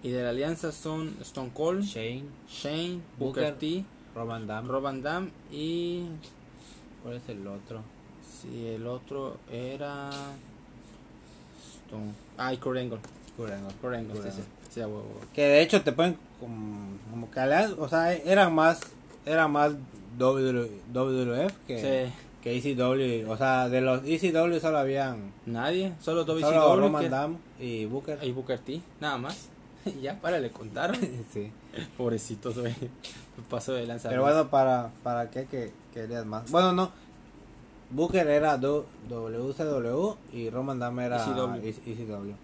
y 0.02 0.10
de 0.10 0.22
la 0.22 0.30
alianza 0.30 0.72
son 0.72 1.16
Stone 1.20 1.50
Cold 1.54 1.84
Shane, 1.84 2.24
Shane 2.48 3.00
Booker, 3.18 3.52
Booker, 3.52 3.58
T 3.58 3.84
Roman 4.16 4.46
Dam. 4.48 4.66
Rob 4.68 4.82
Van 4.82 5.02
Dam 5.02 5.30
y 5.52 6.06
¿Cuál 7.04 7.16
es 7.18 7.28
el 7.28 7.46
otro? 7.46 7.82
si 8.42 8.66
el 8.66 8.86
otro 8.86 9.36
era 9.52 10.10
Stone 11.86 12.12
ah 12.38 12.52
y 12.52 12.56
Kurt 12.58 12.78
Angle 12.78 12.98
Kurt 13.36 13.52
Angle, 13.52 13.72
Kurt 13.80 13.94
sí, 13.94 13.98
Angle. 14.00 14.22
sí, 14.32 14.36
sí, 14.38 14.42
a 14.82 14.88
huevo. 14.88 15.04
Que 15.34 15.42
de 15.42 15.62
hecho 15.62 15.82
te 15.82 15.92
ponen 15.92 16.16
como, 16.40 16.96
como 17.10 17.28
ale- 17.36 17.74
o 17.78 17.88
sea, 17.88 18.12
eran 18.14 18.54
más, 18.54 18.80
era 19.24 19.48
más 19.48 19.72
WWF 20.18 21.52
que, 21.66 22.06
Sí. 22.08 22.12
que 22.42 22.56
ECW. 22.56 23.30
O 23.30 23.36
sea, 23.36 23.68
de 23.68 23.80
los 23.80 24.02
ECW 24.04 24.58
solo 24.60 24.78
habían 24.78 25.32
nadie 25.46 25.92
solo 26.00 26.24
solo 26.24 26.40
WCW 26.40 26.76
Roman 26.80 27.02
que- 27.02 27.08
Dam 27.10 27.36
y 27.60 27.84
Booker. 27.86 28.18
y 28.22 28.32
Booker 28.32 28.58
T 28.58 28.80
nada 29.00 29.18
más 29.18 29.48
ya 30.02 30.20
para 30.20 30.38
le 30.38 30.50
contaron 30.50 30.96
sí. 31.32 31.50
pobrecitos 31.96 32.58
güey 32.58 32.74
pasó 33.50 33.72
de 33.74 33.86
lanza 33.86 34.08
Pero 34.08 34.22
bueno, 34.22 34.48
para, 34.48 34.90
para 35.02 35.30
qué 35.30 35.44
que 35.46 35.72
querías 35.92 36.24
más. 36.26 36.50
Bueno, 36.50 36.72
no. 36.72 36.90
Booker 37.90 38.26
era 38.26 38.56
do- 38.58 38.86
WCW 39.08 40.16
y 40.32 40.50
Roman 40.50 40.78
Dam 40.78 40.98
era 41.00 41.22
ECW. 41.22 41.64
ECW. 41.86 42.34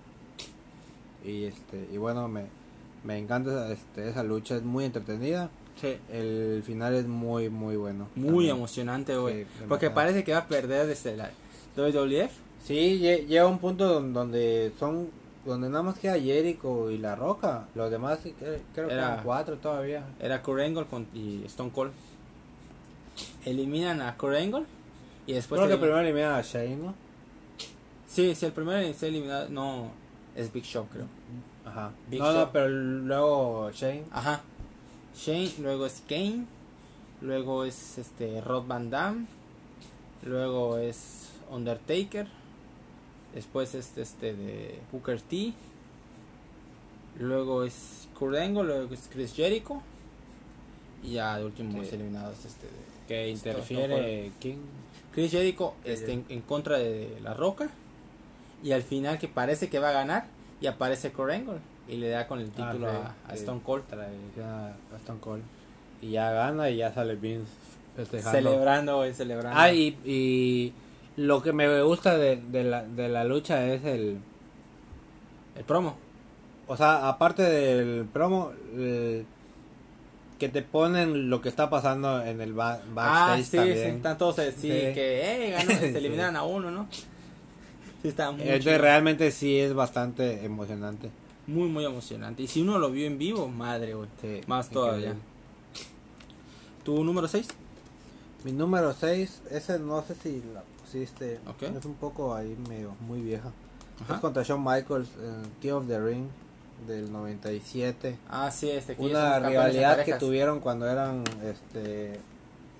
Y 1.24 1.44
este 1.44 1.88
y 1.92 1.96
bueno, 1.98 2.28
me, 2.28 2.44
me 3.04 3.18
encanta 3.18 3.50
esa- 3.50 3.72
este, 3.72 4.08
esa 4.08 4.22
lucha, 4.22 4.56
es 4.56 4.62
muy 4.62 4.84
entretenida. 4.84 5.50
Sí. 5.80 5.96
El 6.12 6.62
final 6.66 6.94
es 6.94 7.06
muy 7.06 7.48
muy 7.48 7.76
bueno. 7.76 8.08
Muy 8.14 8.28
también. 8.28 8.56
emocionante, 8.56 9.16
güey. 9.16 9.44
Sí, 9.44 9.64
Porque 9.68 9.90
parece 9.90 10.22
que 10.24 10.32
va 10.32 10.38
a 10.38 10.46
perder 10.48 10.86
desde 10.86 11.16
la 11.16 11.30
WWF. 11.76 12.30
Sí, 12.64 13.00
lle- 13.02 13.26
llega 13.26 13.46
un 13.46 13.58
punto 13.58 13.86
don- 13.88 14.12
donde 14.12 14.72
son 14.78 15.08
donde 15.44 15.68
nada 15.68 15.82
más 15.82 15.98
queda 15.98 16.16
Jericho 16.20 16.88
y 16.90 16.98
La 16.98 17.16
Roca. 17.16 17.66
Los 17.74 17.90
demás 17.90 18.20
creo 18.38 18.58
que 18.74 18.80
Era- 18.80 18.92
eran 18.92 19.24
cuatro 19.24 19.56
todavía. 19.56 20.04
Era 20.20 20.40
Kurt 20.42 20.88
con, 20.88 21.06
y 21.14 21.42
Stone 21.46 21.70
Cold. 21.74 21.90
Eliminan 23.44 24.00
a 24.02 24.16
Kurt. 24.16 24.36
Y 25.26 25.32
después. 25.34 25.60
creo 25.60 25.68
que 25.68 25.74
elim- 25.74 25.80
primero 25.80 26.00
eliminan 26.00 26.34
a 26.34 26.42
Shane, 26.42 26.76
¿no? 26.76 26.94
Sí, 28.06 28.34
sí, 28.34 28.46
el 28.46 28.52
primero 28.52 28.92
ser 28.94 29.08
eliminado. 29.08 29.48
No, 29.48 29.90
es 30.34 30.52
Big 30.52 30.64
Show, 30.64 30.86
creo. 30.90 31.06
Ajá. 31.64 31.92
Big 32.08 32.20
no, 32.20 32.26
Show. 32.26 32.40
no, 32.40 32.52
pero 32.52 32.68
luego 32.68 33.70
Shane. 33.72 34.04
Ajá. 34.10 34.42
Shane, 35.14 35.52
luego 35.60 35.86
es 35.86 36.02
Kane. 36.08 36.46
Luego 37.20 37.64
es 37.64 37.98
este 37.98 38.40
Rod 38.40 38.66
Van 38.66 38.90
Dam. 38.90 39.26
Luego 40.24 40.78
es 40.78 41.30
Undertaker. 41.50 42.26
Después 43.34 43.74
es 43.74 43.96
este 43.96 44.34
de 44.34 44.78
Booker 44.90 45.20
T. 45.20 45.52
Luego 47.18 47.64
es 47.64 48.08
Kurt 48.18 48.36
Angle. 48.36 48.64
Luego 48.64 48.94
es 48.94 49.08
Chris 49.12 49.34
Jericho. 49.34 49.82
Y 51.02 51.12
ya 51.12 51.38
de 51.38 51.44
último 51.44 51.82
es 51.82 51.92
eliminado 51.92 52.32
es 52.32 52.44
este 52.44 52.66
de 52.66 52.72
Que 53.08 53.32
Stone 53.32 53.52
interfiere 53.54 54.32
King. 54.38 54.58
Chris 55.12 55.30
Jericho 55.32 55.74
este, 55.84 56.12
en 56.28 56.40
contra 56.42 56.78
de 56.78 57.18
La 57.22 57.34
Roca. 57.34 57.70
Y 58.62 58.72
al 58.72 58.82
final 58.82 59.18
que 59.18 59.28
parece 59.28 59.68
que 59.68 59.78
va 59.78 59.88
a 59.90 59.92
ganar. 59.92 60.24
Y 60.60 60.66
aparece 60.66 61.10
Kurt 61.12 61.32
Angle. 61.32 61.58
Y 61.88 61.96
le 61.96 62.08
da 62.10 62.28
con 62.28 62.38
el 62.38 62.50
título 62.50 62.86
Ah, 62.88 63.14
a, 63.26 63.28
a 63.28 63.30
sí, 63.32 63.38
sí. 63.38 63.40
Stone 63.40 63.60
Cold. 63.64 63.84
Trae 63.88 64.06
a 64.44 64.96
Stone 64.98 65.20
Cold. 65.20 65.42
Y 66.00 66.10
ya 66.12 66.30
gana 66.30 66.70
y 66.70 66.76
ya 66.76 66.92
sale 66.92 67.16
Vince 67.16 67.50
festejando. 67.96 68.38
Celebrando, 68.38 68.96
güey, 68.98 69.12
celebrando. 69.12 69.58
Ah, 69.60 69.72
y, 69.72 69.98
y 70.04 70.72
lo 71.16 71.42
que 71.42 71.52
me 71.52 71.82
gusta 71.82 72.16
de, 72.16 72.36
de, 72.36 72.64
la, 72.64 72.82
de 72.84 73.08
la 73.08 73.24
lucha 73.24 73.66
es 73.66 73.84
el... 73.84 74.18
El 75.56 75.64
promo. 75.64 75.96
O 76.68 76.76
sea, 76.76 77.08
aparte 77.08 77.42
del 77.42 78.06
promo, 78.06 78.52
el- 78.76 79.26
que 80.38 80.48
te 80.48 80.62
ponen 80.62 81.28
lo 81.30 81.40
que 81.40 81.48
está 81.48 81.68
pasando 81.70 82.20
en 82.24 82.40
el 82.40 82.52
ba- 82.52 82.80
Ah, 82.96 83.34
backstage 83.36 83.44
sí, 83.44 83.50
sí, 83.50 83.56
también. 83.58 83.96
están 83.96 84.18
todos 84.18 84.38
así, 84.40 84.52
Sí. 84.52 84.68
que, 84.68 85.46
eh, 85.46 85.50
ganó, 85.50 85.70
se 85.70 85.78
Sí. 85.92 85.98
eliminan 85.98 86.34
a 86.36 86.42
uno, 86.44 86.70
¿no? 86.70 86.88
Sí, 88.02 88.08
muy 88.32 88.42
Entonces 88.42 88.80
realmente 88.80 89.30
sí 89.30 89.58
es 89.58 89.74
bastante 89.74 90.44
emocionante. 90.44 91.10
Muy, 91.46 91.68
muy 91.68 91.84
emocionante. 91.84 92.42
Y 92.42 92.48
si 92.48 92.62
uno 92.62 92.78
lo 92.78 92.90
vio 92.90 93.06
en 93.06 93.18
vivo, 93.18 93.48
madre, 93.48 93.94
güey. 93.94 94.08
Sí, 94.20 94.40
Más 94.46 94.68
todavía. 94.70 95.14
¿Tu 96.84 97.02
número 97.04 97.28
6? 97.28 97.46
Mi 98.44 98.52
número 98.52 98.92
6, 98.92 99.42
ese 99.50 99.78
no 99.78 100.02
sé 100.02 100.14
si 100.16 100.42
la 100.52 100.62
pusiste. 100.80 101.38
Es 101.78 101.84
un 101.84 101.94
poco 101.94 102.34
ahí 102.34 102.56
medio 102.68 102.94
muy 103.00 103.20
vieja. 103.20 103.50
Ajá. 104.04 104.14
Es 104.14 104.20
contra 104.20 104.42
Shawn 104.42 104.62
Michaels 104.64 105.08
en 105.22 105.42
King 105.60 105.72
of 105.72 105.86
the 105.86 106.00
Ring 106.00 106.26
del 106.88 107.12
97. 107.12 108.16
Ah, 108.28 108.50
sí, 108.50 108.70
este 108.70 108.96
que 108.96 109.02
Una 109.02 109.38
rivalidad 109.38 110.04
que 110.04 110.14
tuvieron 110.14 110.58
cuando 110.58 110.88
eran 110.88 111.22
este 111.44 112.18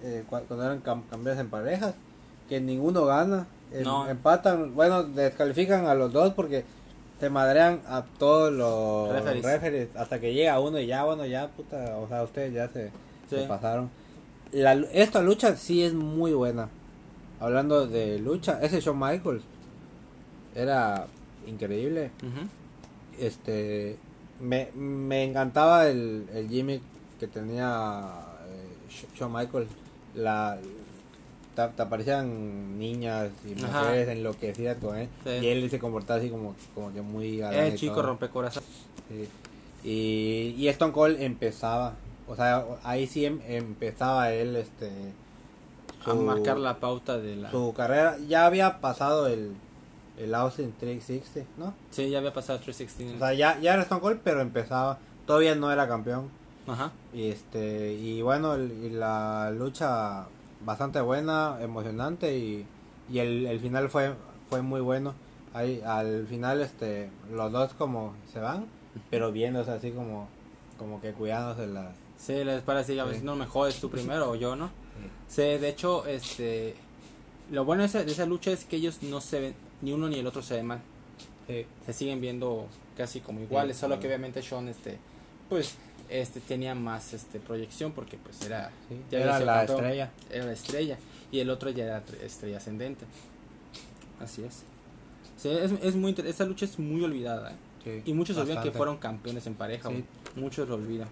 eh, 0.02 0.24
cua- 0.28 0.42
cuando 0.48 0.64
eran 0.64 0.82
cam- 0.82 1.02
campeones 1.08 1.38
en 1.38 1.48
parejas 1.48 1.94
que 2.52 2.60
ninguno 2.60 3.06
gana 3.06 3.46
em- 3.72 3.84
No. 3.84 4.06
empatan 4.08 4.74
bueno 4.74 5.04
descalifican 5.04 5.86
a 5.86 5.94
los 5.94 6.12
dos 6.12 6.34
porque 6.34 6.64
se 7.18 7.30
madrean 7.30 7.80
a 7.86 8.04
todos 8.18 8.52
los 8.52 9.10
Referees. 9.10 9.44
referees 9.44 9.88
hasta 9.96 10.20
que 10.20 10.34
llega 10.34 10.60
uno 10.60 10.78
y 10.78 10.86
ya 10.86 11.04
bueno 11.04 11.24
ya 11.24 11.48
puta 11.48 11.96
o 11.96 12.06
sea 12.08 12.22
ustedes 12.22 12.52
ya 12.52 12.68
se, 12.68 12.90
Sí. 13.30 13.36
se 13.36 13.42
pasaron 13.46 13.88
La 14.52 14.74
esta 14.92 15.22
lucha 15.22 15.56
sí 15.56 15.82
es 15.82 15.94
muy 15.94 16.32
buena 16.34 16.68
hablando 17.40 17.86
de 17.86 18.18
lucha 18.18 18.58
ese 18.60 18.80
Shawn 18.80 18.98
Michaels 18.98 19.44
era 20.54 21.06
increíble 21.46 22.10
este 23.18 23.96
me, 24.40 24.70
me 24.74 25.24
encantaba 25.24 25.86
el, 25.88 26.26
el 26.34 26.48
gimmick 26.48 26.82
que 27.18 27.26
tenía 27.28 28.02
eh, 28.48 28.90
Sh- 28.90 29.18
Shawn 29.18 29.32
Michaels 29.32 29.68
la 30.14 30.58
te, 31.54 31.66
te 31.68 31.82
aparecían 31.82 32.78
niñas 32.78 33.30
y 33.46 33.62
Ajá. 33.64 33.80
mujeres 33.82 34.08
enloquecidas 34.08 34.78
con 34.78 34.96
él 34.96 35.08
Sí. 35.24 35.30
y 35.30 35.46
él 35.48 35.68
se 35.70 35.78
comportaba 35.78 36.18
así 36.20 36.30
como, 36.30 36.54
como 36.74 36.92
que 36.92 37.02
muy 37.02 37.38
galán 37.38 37.66
El 37.66 37.76
chico 37.78 37.94
todo. 37.96 38.04
rompecorazón. 38.06 38.62
Sí. 39.08 39.28
y, 39.84 40.54
y 40.58 40.68
Stone 40.68 40.92
Cold 40.92 41.20
empezaba 41.20 41.94
o 42.28 42.36
sea 42.36 42.64
ahí 42.84 43.06
sí 43.06 43.26
em- 43.26 43.40
empezaba 43.46 44.32
él 44.32 44.54
este 44.56 44.90
A 46.06 46.14
marcar 46.14 46.56
la 46.58 46.78
pauta 46.78 47.18
de 47.18 47.36
la... 47.36 47.50
su 47.50 47.72
carrera 47.74 48.16
ya 48.28 48.46
había 48.46 48.80
pasado 48.80 49.26
el 49.26 49.52
el 50.18 50.34
Austin 50.34 50.72
360 50.78 51.50
¿no? 51.58 51.74
Sí, 51.90 52.10
ya 52.10 52.18
había 52.18 52.32
pasado 52.32 52.58
316. 52.60 53.16
O 53.16 53.18
sea, 53.18 53.32
ya, 53.34 53.58
ya 53.60 53.72
era 53.74 53.82
Stone 53.82 54.00
Cold, 54.02 54.20
pero 54.22 54.40
empezaba. 54.42 54.98
Todavía 55.26 55.54
no 55.54 55.72
era 55.72 55.88
campeón. 55.88 56.28
Ajá. 56.66 56.92
Y 57.14 57.28
este 57.30 57.94
y 57.94 58.20
bueno, 58.22 58.54
el- 58.54 58.70
y 58.84 58.90
la 58.90 59.50
lucha 59.50 60.26
bastante 60.64 61.00
buena, 61.00 61.58
emocionante 61.60 62.36
y, 62.36 62.66
y 63.10 63.18
el, 63.18 63.46
el 63.46 63.60
final 63.60 63.88
fue 63.88 64.14
fue 64.48 64.62
muy 64.62 64.80
bueno. 64.80 65.14
Ahí 65.54 65.82
al 65.84 66.26
final 66.26 66.62
este 66.62 67.10
los 67.32 67.52
dos 67.52 67.74
como 67.74 68.14
se 68.32 68.40
van, 68.40 68.66
pero 69.10 69.32
viéndose 69.32 69.70
así 69.70 69.90
como 69.90 70.28
como 70.78 71.00
que 71.00 71.12
cuidándose 71.12 71.66
las 71.66 71.94
Sí, 72.18 72.44
les 72.44 72.62
parece, 72.62 72.98
a 73.00 73.04
ver 73.04 73.14
Sí. 73.14 73.20
si 73.20 73.26
no 73.26 73.34
me 73.34 73.46
jodes 73.46 73.80
tú 73.80 73.90
primero 73.90 74.30
o 74.30 74.34
yo, 74.36 74.54
¿no? 74.54 74.70
Sí, 75.28 75.42
de 75.42 75.68
hecho, 75.68 76.06
este... 76.06 76.76
Lo 77.50 77.64
bueno 77.64 77.82
de 77.82 77.88
esa, 77.88 78.04
de 78.04 78.12
esa 78.12 78.26
lucha 78.26 78.52
es 78.52 78.64
que 78.64 78.76
ellos 78.76 79.02
no 79.02 79.20
se 79.20 79.40
ven, 79.40 79.54
ni 79.80 79.92
uno 79.92 80.08
ni 80.08 80.20
el 80.20 80.26
otro 80.28 80.40
se 80.40 80.54
ven 80.54 80.66
mal. 80.66 80.80
Sí. 81.48 81.66
Se 81.84 81.92
siguen 81.92 82.20
viendo 82.20 82.68
casi 82.96 83.20
como 83.20 83.40
iguales, 83.40 83.76
solo 83.76 83.98
que 83.98 84.06
obviamente 84.06 84.40
Sean, 84.40 84.68
este, 84.68 84.98
pues, 85.48 85.74
este, 86.12 86.40
tenía 86.40 86.74
más, 86.74 87.12
este, 87.14 87.40
proyección 87.40 87.92
porque, 87.92 88.16
pues, 88.18 88.40
era... 88.42 88.70
Sí, 88.88 88.96
era 89.10 89.38
la 89.40 89.64
estrella. 89.64 90.10
Era 90.30 90.44
la 90.46 90.52
estrella. 90.52 90.98
Y 91.30 91.40
el 91.40 91.50
otro 91.50 91.70
ya 91.70 91.84
era 91.84 92.04
tre- 92.04 92.20
estrella 92.22 92.58
ascendente. 92.58 93.04
Así 94.20 94.44
es. 94.44 94.62
Sí, 95.36 95.48
es, 95.48 95.72
es 95.82 95.94
muy 95.96 96.14
esa 96.24 96.44
lucha 96.44 96.64
es 96.66 96.78
muy 96.78 97.02
olvidada, 97.02 97.52
¿eh? 97.52 97.56
Sí, 97.84 98.02
Y 98.04 98.12
muchos 98.14 98.36
olvidan 98.36 98.62
que 98.62 98.70
fueron 98.70 98.98
campeones 98.98 99.46
en 99.46 99.54
pareja. 99.54 99.90
Muchos 100.36 100.68
lo 100.68 100.76
olvidan. 100.76 101.08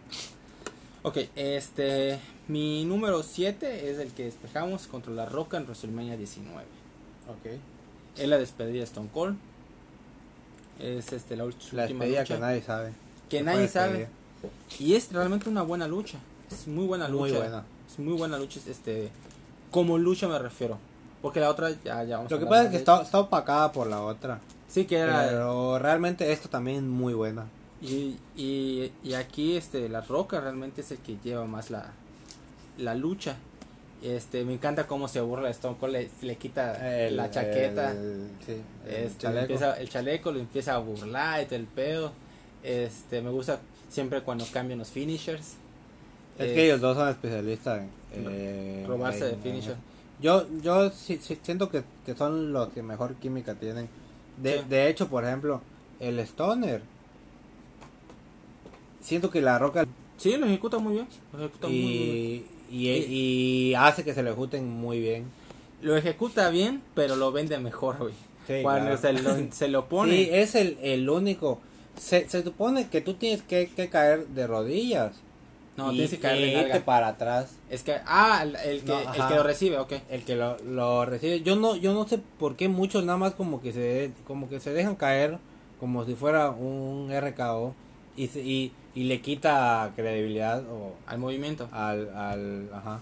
Ok, 1.02 1.16
este. 1.34 2.20
Mi 2.46 2.84
número 2.84 3.22
7 3.22 3.90
es 3.90 3.98
el 3.98 4.12
que 4.12 4.24
despejamos 4.24 4.86
contra 4.86 5.12
la 5.12 5.24
Roca 5.26 5.56
en 5.56 5.64
WrestleMania 5.64 6.16
19. 6.16 6.60
Ok. 7.28 7.58
Es 8.18 8.28
la 8.28 8.38
despedida 8.38 8.78
de 8.78 8.84
Stone 8.84 9.08
Cold. 9.12 9.36
Es 10.78 11.12
este, 11.12 11.36
la 11.36 11.44
su 11.58 11.74
La 11.76 11.82
última 11.84 12.04
despedida 12.04 12.20
lucha. 12.20 12.34
que 12.34 12.40
nadie 12.40 12.62
sabe. 12.62 12.92
Que 13.28 13.42
nadie 13.42 13.68
sabe. 13.68 14.08
Y 14.78 14.94
es 14.94 15.12
realmente 15.12 15.48
una 15.48 15.62
buena 15.62 15.86
lucha. 15.86 16.18
Es 16.50 16.66
muy 16.66 16.86
buena 16.86 17.08
lucha. 17.08 17.20
Muy 17.20 17.32
buena. 17.32 17.64
Es 17.90 17.98
muy 17.98 18.14
buena 18.14 18.38
lucha. 18.38 18.58
es, 18.60 18.66
Este, 18.66 19.10
como 19.70 19.98
lucha 19.98 20.28
me 20.28 20.38
refiero. 20.38 20.78
Porque 21.22 21.40
la 21.40 21.50
otra 21.50 21.70
ya, 21.84 22.02
ya 22.04 22.16
vamos 22.16 22.32
a 22.32 22.34
Lo 22.34 22.40
que 22.40 22.46
pasa 22.46 22.64
es 22.64 22.70
que 22.70 22.76
está, 22.78 23.02
está 23.02 23.20
opacada 23.20 23.72
por 23.72 23.86
la 23.86 24.02
otra. 24.02 24.40
Sí, 24.68 24.84
que 24.86 24.96
era. 24.98 25.26
Pero 25.28 25.78
realmente 25.78 26.32
esta 26.32 26.48
también 26.48 26.76
es 26.78 26.82
muy 26.82 27.12
buena. 27.12 27.46
Y, 27.82 28.16
y, 28.36 28.92
y 29.02 29.14
aquí 29.14 29.56
este 29.56 29.88
la 29.88 30.00
roca 30.02 30.40
realmente 30.40 30.80
es 30.82 30.90
el 30.92 30.98
que 30.98 31.16
lleva 31.22 31.44
más 31.46 31.70
la, 31.70 31.92
la 32.78 32.94
lucha. 32.94 33.36
Este, 34.02 34.44
me 34.46 34.54
encanta 34.54 34.86
cómo 34.86 35.08
se 35.08 35.20
burla 35.20 35.50
Stone 35.50 35.76
Cold, 35.78 35.92
le, 35.92 36.10
le 36.22 36.36
quita 36.36 37.06
El- 37.06 37.16
la 37.18 37.30
chaqueta, 37.30 37.90
el- 37.92 38.30
sí, 38.46 38.52
el 38.86 38.94
este, 38.94 39.18
chaleco. 39.18 39.40
Empieza, 39.42 39.74
el 39.78 39.88
chaleco, 39.90 40.32
lo 40.32 40.38
empieza 40.40 40.74
a 40.74 40.78
burlar 40.78 41.42
y 41.42 41.44
todo 41.46 41.56
el 41.56 41.66
pedo. 41.66 42.12
Este, 42.62 43.20
me 43.20 43.28
gusta 43.30 43.60
siempre 43.90 44.22
cuando 44.22 44.46
cambian 44.52 44.78
los 44.78 44.88
finishers. 44.88 45.56
Es 46.38 46.46
Eh, 46.50 46.54
que 46.54 46.64
ellos 46.64 46.80
dos 46.80 46.96
son 46.96 47.08
especialistas 47.10 47.82
en 48.14 48.26
eh, 48.30 48.84
robarse 48.88 49.24
de 49.26 49.32
en- 49.34 49.42
finisher. 49.42 49.76
Yo, 50.22 50.46
yo 50.62 50.90
sí, 50.90 51.18
sí 51.22 51.38
siento 51.42 51.68
que, 51.70 51.82
que 52.06 52.14
son 52.14 52.52
los 52.52 52.68
que 52.70 52.82
mejor 52.82 53.14
química 53.16 53.54
tienen. 53.54 53.88
De, 54.42 54.58
Sí. 54.60 54.64
de 54.68 54.88
hecho, 54.88 55.08
por 55.08 55.24
ejemplo, 55.24 55.60
el 55.98 56.18
Stoner. 56.20 56.80
Siento 59.00 59.30
que 59.30 59.40
la 59.40 59.58
roca 59.58 59.86
Sí, 60.18 60.36
lo 60.36 60.44
ejecuta 60.46 60.78
muy 60.78 60.94
bien. 60.94 61.08
Lo 61.32 61.38
ejecuta 61.40 61.66
muy, 61.68 61.76
muy 61.76 61.88
bien. 61.88 62.46
y, 62.70 62.88
y, 62.88 63.68
y 63.70 63.74
hace 63.74 64.04
que 64.04 64.12
se 64.12 64.22
lo 64.22 64.28
ejecuten 64.30 64.68
muy 64.68 65.00
bien. 65.00 65.24
Lo 65.80 65.96
ejecuta 65.96 66.50
bien, 66.50 66.82
pero 66.94 67.16
lo 67.16 67.32
vende 67.32 67.58
mejor, 67.58 67.96
güey. 67.98 68.12
Sí, 68.46 68.60
Cuando 68.62 68.98
claro. 68.98 69.18
se, 69.18 69.22
lo, 69.22 69.52
se 69.52 69.68
lo 69.68 69.86
pone. 69.88 70.12
Sí, 70.14 70.28
es 70.30 70.54
el, 70.54 70.76
el 70.82 71.08
único. 71.08 71.60
Se, 72.00 72.28
se 72.28 72.42
supone 72.42 72.88
que 72.88 73.00
tú 73.02 73.14
tienes 73.14 73.42
que, 73.42 73.68
que 73.68 73.88
caer 73.90 74.26
de 74.28 74.46
rodillas. 74.46 75.12
no, 75.76 75.90
y, 75.92 75.96
tienes 75.96 76.10
que 76.12 76.18
caer 76.18 76.40
de 76.40 76.54
nalga. 76.62 76.84
para 76.84 77.08
atrás. 77.08 77.56
Es 77.68 77.82
que, 77.82 77.96
ah, 78.06 78.40
el, 78.42 78.56
el 78.56 78.80
que, 78.80 78.86
No, 78.92 79.00
el 79.14 79.28
que 79.28 79.34
lo 79.34 79.42
recibe, 79.42 79.78
ok. 79.78 79.92
el 80.08 80.24
que 80.24 80.34
lo, 80.36 80.56
lo 80.64 81.04
recibe 81.04 81.42
yo 81.42 81.56
no 81.56 81.76
yo 81.76 81.92
no 81.92 82.08
sé 82.08 82.18
por 82.38 82.56
qué 82.56 82.68
muchos 82.68 83.04
nada 83.04 83.18
más 83.18 83.34
como 83.34 83.60
que 83.60 83.72
se 83.72 84.12
como 84.26 84.48
que 84.48 84.60
se 84.60 84.72
dejan 84.72 84.96
caer 84.96 85.38
como 85.78 86.04
si 86.06 86.14
fuera 86.14 86.50
un 86.50 87.10
RKO 87.12 87.74
y 88.16 88.26
se- 88.28 88.42
y, 88.42 88.72
y 88.94 89.04
le 89.04 89.20
quita 89.20 89.92
credibilidad 89.94 90.62
o 90.70 90.94
Al 91.06 91.18
movimiento. 91.18 91.68
al 91.72 92.08
al 92.16 92.68
ajá 92.74 93.00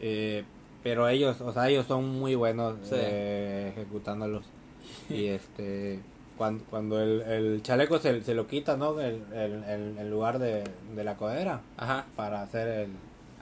Eh, 0.00 0.44
pero 0.82 1.08
ellos 1.08 1.40
o 1.40 1.52
sea 1.52 1.68
ellos 1.68 1.86
son 1.86 2.08
muy 2.18 2.34
buenos 2.34 2.76
Sí. 2.84 2.94
eh, 2.96 3.72
ejecutándolos 3.74 4.44
y 5.10 5.26
este 5.26 6.00
cuando, 6.38 6.64
cuando 6.64 7.00
el, 7.00 7.22
el 7.22 7.62
chaleco 7.62 7.98
se, 7.98 8.22
se 8.24 8.34
lo 8.34 8.46
quita 8.46 8.76
no 8.76 9.00
el, 9.00 9.22
el, 9.32 9.98
el- 9.98 10.10
lugar 10.10 10.38
de, 10.38 10.64
de 10.94 11.04
la 11.04 11.16
codera 11.16 11.60
Ajá. 11.76 12.06
para 12.16 12.42
hacer 12.42 12.66
el 12.68 12.88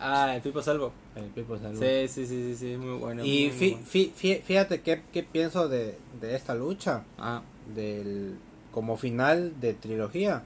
Ah, 0.05 0.35
el 0.35 0.43
tipo 0.43 0.61
salvo. 0.63 0.93
el 1.15 1.25
people 1.27 1.59
salute. 1.61 2.09
Sí, 2.09 2.15
sí, 2.15 2.27
sí, 2.27 2.55
sí, 2.55 2.57
sí, 2.57 2.77
muy 2.77 2.99
bueno. 2.99 3.25
Y 3.25 3.49
muy, 3.51 3.59
fí- 3.59 3.73
bueno. 3.73 3.87
fí- 3.87 4.13
fí- 4.13 4.43
fíjate 4.43 4.81
qué, 4.81 5.03
qué 5.13 5.23
pienso 5.23 5.69
de, 5.69 5.97
de 6.21 6.35
esta 6.35 6.55
lucha, 6.57 7.05
Ah, 7.19 7.43
del 7.73 8.37
como 8.73 8.97
final 8.97 9.61
de 9.61 9.75
trilogía. 9.75 10.43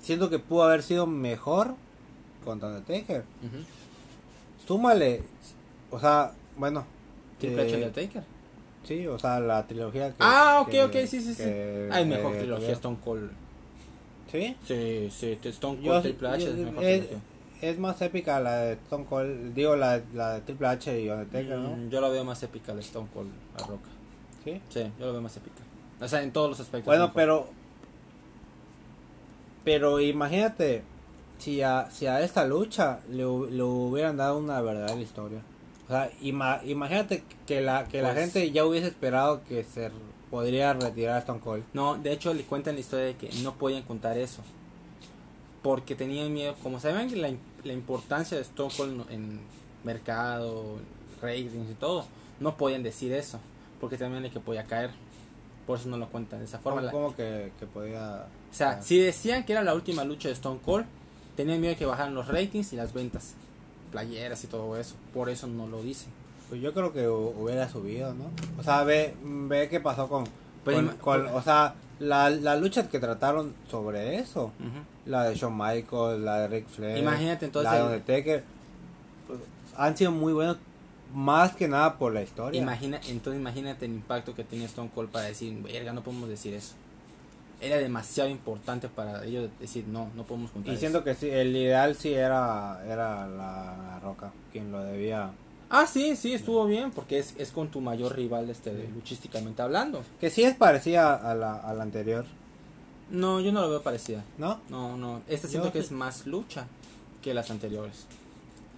Siento 0.00 0.28
que 0.28 0.40
pudo 0.40 0.64
haber 0.64 0.82
sido 0.82 1.06
mejor 1.06 1.74
contra 2.44 2.68
Undertaker. 2.70 3.20
ujú. 3.44 3.64
Súmale, 4.66 5.22
o 5.90 6.00
sea, 6.00 6.32
bueno. 6.56 6.84
Triple 7.38 7.62
H 7.62 7.70
eh, 7.72 7.76
Undertaker. 7.76 8.24
Sí, 8.84 9.06
o 9.06 9.18
sea, 9.18 9.38
la 9.40 9.66
trilogía 9.66 10.08
que... 10.10 10.16
Ah, 10.18 10.60
ok, 10.62 10.68
que- 10.70 10.82
ok, 10.84 10.92
sí, 11.06 11.20
sí, 11.20 11.34
sí. 11.34 11.42
que- 11.42 11.88
Hay 11.92 12.04
mejor 12.04 12.34
eh, 12.34 12.38
trilogía 12.38 12.66
que- 12.68 12.72
Stone 12.72 12.96
Cold. 13.04 13.30
¿Sí? 14.30 14.56
Sí, 14.66 15.08
sí, 15.10 15.38
Stone 15.44 15.76
Cold 15.76 15.84
Yo- 15.86 16.02
Triple 16.02 16.28
H 16.28 16.44
yo- 16.44 16.50
es 16.50 16.56
mejor 16.56 16.84
es, 16.84 16.98
trilogía. 17.06 17.18
es 17.60 17.78
más 17.78 18.02
épica 18.02 18.40
la 18.40 18.56
de 18.58 18.72
Stone 18.72 19.04
Cold, 19.04 19.54
digo 19.54 19.76
la, 19.76 20.00
la 20.14 20.34
de 20.34 20.40
Triple 20.40 20.66
H 20.66 21.00
y 21.00 21.08
Undertaker, 21.10 21.58
¿no? 21.58 21.76
Mm, 21.76 21.90
Yo 21.90 22.00
la 22.00 22.08
veo 22.08 22.24
más 22.24 22.42
épica 22.42 22.74
la 22.74 22.80
Stone 22.80 23.08
Cold, 23.14 23.30
la 23.58 23.66
roca. 23.66 23.88
Sí. 24.44 24.60
Sí, 24.70 24.90
yo 24.98 25.06
la 25.06 25.12
veo 25.12 25.20
más 25.22 25.36
épica. 25.36 25.62
O 26.00 26.08
sea, 26.08 26.22
en 26.22 26.32
todos 26.32 26.50
los 26.50 26.58
aspectos. 26.60 26.86
Bueno, 26.86 27.02
mejor. 27.04 27.14
pero. 27.14 27.48
Pero 29.64 30.00
imagínate 30.00 30.82
si 31.38 31.62
a, 31.62 31.88
si 31.90 32.06
a 32.06 32.20
esta 32.22 32.44
lucha 32.44 33.00
le, 33.10 33.18
le 33.18 33.62
hubieran 33.62 34.16
dado 34.16 34.38
una 34.38 34.60
verdadera 34.60 35.00
historia. 35.00 35.40
O 35.86 35.88
sea, 35.88 36.10
ima- 36.22 36.60
imagínate 36.64 37.24
que 37.46 37.60
la 37.60 37.84
que 37.88 38.00
la 38.02 38.12
Pues- 38.12 38.20
gente 38.24 38.50
ya 38.52 38.64
hubiese 38.64 38.86
esperado 38.88 39.42
que 39.44 39.64
se 39.64 39.90
podría 40.30 40.72
retirar 40.72 41.16
a 41.16 41.18
Stone 41.18 41.40
Cold. 41.40 41.64
No, 41.74 41.96
de 41.98 42.12
hecho 42.12 42.32
le 42.34 42.44
cuentan 42.44 42.74
la 42.74 42.80
historia 42.80 43.04
de 43.06 43.16
que 43.16 43.30
no 43.42 43.54
podían 43.54 43.82
contar 43.82 44.16
eso. 44.16 44.42
Porque 45.62 45.94
tenían 45.94 46.32
miedo, 46.32 46.54
como 46.62 46.80
saben 46.80 47.08
que 47.08 47.16
la, 47.16 47.30
la 47.64 47.72
importancia 47.72 48.36
de 48.36 48.42
Stone 48.42 48.72
Cold 48.76 49.10
en 49.10 49.40
mercado, 49.84 50.78
ratings 51.20 51.70
y 51.70 51.74
todo, 51.74 52.04
no 52.40 52.56
podían 52.56 52.82
decir 52.82 53.12
eso. 53.12 53.38
Porque 53.80 53.96
también 53.98 54.28
que 54.32 54.40
podía 54.40 54.64
caer. 54.64 54.90
Por 55.66 55.78
eso 55.78 55.88
no 55.88 55.96
lo 55.96 56.08
cuentan 56.08 56.40
de 56.40 56.46
esa 56.46 56.58
forma. 56.58 56.90
¿Cómo, 56.90 57.10
La- 57.10 57.16
que, 57.16 57.52
que 57.60 57.66
podía.? 57.66 58.26
O 58.50 58.54
sea, 58.54 58.82
si 58.82 58.98
decían 58.98 59.44
que 59.44 59.52
era 59.52 59.62
la 59.62 59.74
última 59.74 60.04
lucha 60.04 60.28
de 60.28 60.34
Stone 60.34 60.58
Cold, 60.64 60.84
tenían 61.36 61.60
miedo 61.60 61.72
de 61.74 61.78
que 61.78 61.86
bajaran 61.86 62.14
los 62.14 62.26
ratings 62.28 62.72
y 62.72 62.76
las 62.76 62.92
ventas, 62.92 63.34
playeras 63.92 64.42
y 64.42 64.46
todo 64.48 64.76
eso. 64.76 64.94
Por 65.14 65.28
eso 65.30 65.46
no 65.46 65.66
lo 65.68 65.82
dicen. 65.82 66.08
Pues 66.48 66.60
yo 66.60 66.74
creo 66.74 66.92
que 66.92 67.06
hu- 67.08 67.32
hubiera 67.36 67.68
subido, 67.68 68.12
¿no? 68.14 68.24
O 68.58 68.62
sea, 68.62 68.82
ve, 68.84 69.14
ve 69.22 69.68
qué 69.68 69.78
pasó 69.80 70.08
con... 70.08 70.24
Pues 70.64 70.76
con- 70.76 70.96
con- 70.98 71.26
o 71.28 71.42
sea, 71.42 71.74
la, 71.98 72.30
la 72.30 72.56
lucha 72.56 72.88
que 72.88 72.98
trataron 72.98 73.54
sobre 73.70 74.16
eso. 74.18 74.52
La 75.06 75.24
de 75.24 75.34
Shawn 75.34 75.56
Michaels, 75.56 76.20
la 76.20 76.40
de 76.40 76.48
Ric 76.48 76.68
Flair. 76.68 76.98
Imagínate, 76.98 77.46
entonces, 77.46 77.70
La 77.72 77.78
de 77.78 77.84
Undertaker. 77.84 78.44
pues, 79.26 79.38
han 79.76 79.96
sido 79.96 80.10
muy 80.12 80.32
buenos 80.32 80.58
más 81.14 81.54
que 81.56 81.68
nada 81.68 81.98
por 81.98 82.12
la 82.14 82.22
historia. 82.22 82.60
Imagina, 82.62 83.00
entonces 83.08 83.40
imagínate 83.40 83.84
el 83.86 83.92
impacto 83.92 84.34
que 84.34 84.44
tenía 84.44 84.66
Stone 84.66 84.90
Cold 84.94 85.10
para 85.10 85.26
decir, 85.26 85.60
verga, 85.62 85.92
no 85.92 86.02
podemos 86.02 86.28
decir 86.28 86.54
eso. 86.54 86.74
Era 87.62 87.76
demasiado 87.78 88.28
importante 88.28 88.88
para 88.88 89.24
ellos 89.24 89.48
decir, 89.60 89.86
no, 89.86 90.10
no 90.16 90.24
podemos 90.24 90.50
contar 90.50 90.72
y 90.72 90.74
eso". 90.74 90.80
siento 90.80 91.04
que 91.04 91.14
sí, 91.14 91.30
el 91.30 91.56
ideal 91.56 91.94
sí 91.94 92.12
era, 92.12 92.82
era 92.86 93.26
la, 93.28 93.76
la 93.76 94.00
Roca, 94.00 94.32
quien 94.52 94.72
lo 94.72 94.82
debía. 94.82 95.30
Ah, 95.70 95.86
sí, 95.86 96.16
sí, 96.16 96.34
estuvo 96.34 96.66
bien, 96.66 96.90
porque 96.90 97.18
es, 97.18 97.34
es 97.38 97.50
con 97.52 97.68
tu 97.68 97.80
mayor 97.80 98.14
rival 98.14 98.50
este, 98.50 98.88
luchísticamente 98.94 99.62
hablando. 99.62 100.02
Que 100.20 100.28
sí 100.28 100.42
es 100.42 100.54
parecida 100.56 101.14
a 101.14 101.34
la, 101.34 101.54
a 101.56 101.72
la 101.72 101.82
anterior, 101.82 102.26
No, 103.10 103.40
yo 103.40 103.52
no 103.52 103.62
lo 103.62 103.70
veo 103.70 103.82
parecida. 103.82 104.22
¿no? 104.38 104.60
No, 104.68 104.96
no, 104.98 105.22
esta 105.28 105.46
Yo 105.46 105.50
siento 105.52 105.72
que 105.72 105.78
sí. 105.80 105.86
es 105.86 105.92
más 105.92 106.26
lucha 106.26 106.66
que 107.22 107.32
las 107.32 107.50
anteriores. 107.50 108.06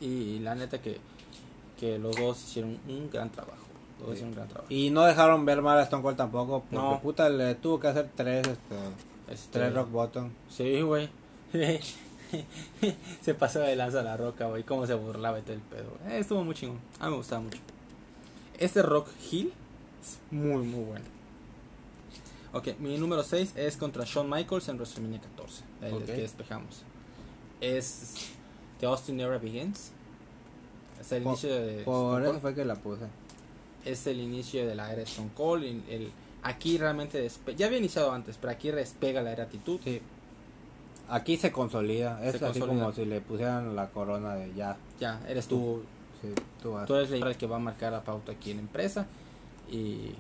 Y 0.01 0.38
la 0.40 0.55
neta 0.55 0.81
que, 0.83 0.99
que 1.81 1.99
los 1.99 2.14
dos 2.16 2.42
hicieron 2.44 2.79
un 2.87 3.11
gran 3.11 3.31
trabajo. 3.31 3.63
Los 4.00 4.09
dos 4.09 4.09
Sí. 4.09 4.12
hicieron 4.14 4.28
un 4.30 4.35
gran 4.35 4.48
trabajo. 4.48 4.66
Y 4.72 4.90
no 4.90 5.04
dejaron 5.04 5.44
ver 5.44 5.62
mal 5.62 5.78
a 5.78 5.83
Stone 5.83 6.02
Cold 6.02 6.16
tampoco, 6.16 6.61
porque 6.61 6.76
No. 6.76 7.00
puta 7.00 7.28
le 7.28 7.54
tuvo 7.54 7.78
que 7.80 7.88
hacer 7.88 8.11
tres, 8.14 8.46
este, 8.46 8.74
Este, 9.33 9.59
tres 9.59 9.74
rock 9.74 9.90
bottom. 9.90 10.30
Sí, 10.50 10.80
güey. 10.83 11.09
se 13.22 13.35
pasó 13.35 13.61
de 13.61 13.76
lanza 13.76 14.02
la 14.02 14.16
roca, 14.16 14.46
güey. 14.46 14.62
Cómo 14.64 14.87
se 14.87 14.94
burlaba 14.94 15.38
y 15.38 15.42
todo 15.42 15.54
el 15.54 15.61
pedo. 15.61 15.96
Eh, 16.09 16.18
estuvo 16.18 16.42
muy 16.44 16.54
chingón. 16.54 16.78
A 16.98 17.04
mí 17.07 17.12
me 17.12 17.16
gustaba 17.18 17.40
mucho. 17.42 17.59
Este 18.59 18.83
Rock 18.83 19.09
Hill 19.30 19.52
es 20.02 20.18
muy, 20.30 20.64
muy 20.64 20.85
bueno. 20.85 21.04
Ok, 22.52 22.68
mi 22.78 22.96
número 22.98 23.22
6 23.24 23.52
es 23.57 23.76
contra 23.76 24.04
Shawn 24.04 24.28
Michaels 24.30 24.68
en 24.68 24.76
WrestleMania 24.76 25.20
14. 25.20 25.64
El 25.83 26.04
que 26.04 26.12
despejamos. 26.12 26.83
Es 27.61 28.30
The 28.80 28.87
Austin 28.87 29.18
Era 29.20 29.38
Begins. 29.38 29.90
Es 31.00 31.11
el 31.12 31.22
Por- 31.22 31.33
inicio 31.33 31.54
de 31.54 31.83
Por 31.83 32.22
eso 32.22 32.40
fue 32.40 32.54
que 32.54 32.64
la 32.64 32.76
puse. 32.76 33.07
Es 33.85 34.07
el 34.07 34.20
inicio 34.20 34.66
de 34.66 34.75
la 34.75 34.92
era 34.92 35.03
Stone 35.03 35.31
Cold. 35.37 35.64
el, 35.64 36.11
aquí 36.42 36.79
realmente 36.79 37.25
despe- 37.27 37.55
ya 37.55 37.66
había 37.66 37.79
iniciado 37.79 38.12
antes, 38.12 38.37
pero 38.40 38.53
aquí 38.53 38.70
despega 38.70 39.23
la 39.23 39.33
era 39.33 39.44
actitud. 39.44 39.79
Sí. 39.85 40.01
Aquí 41.09 41.37
se 41.37 41.53
consolida. 41.53 42.18
Es 42.25 42.33
Se 42.33 42.37
así 42.47 42.59
consolida. 42.61 42.66
como 42.85 42.92
si 42.92 43.05
le 43.05 43.20
pusieran 43.20 43.77
la 43.77 43.88
corona 43.90 44.35
de 44.37 44.55
ya. 44.55 44.77
Ya, 44.99 45.20
eres 45.29 45.47
tú. 45.47 45.57
Tú, 45.57 45.83
sí, 46.29 46.35
tú 46.62 46.73
vas. 46.73 46.87
Tú 46.87 46.94
eres 46.94 47.11
el 47.12 47.37
que 47.37 47.47
va 47.47 47.57
a 47.57 47.61
marcar 47.61 47.92
la 47.92 48.03
pauta 48.03 48.33
aquí 48.33 48.53
en 48.53 48.57
la 48.59 48.62
empresa 48.62 49.07
y 49.70 50.12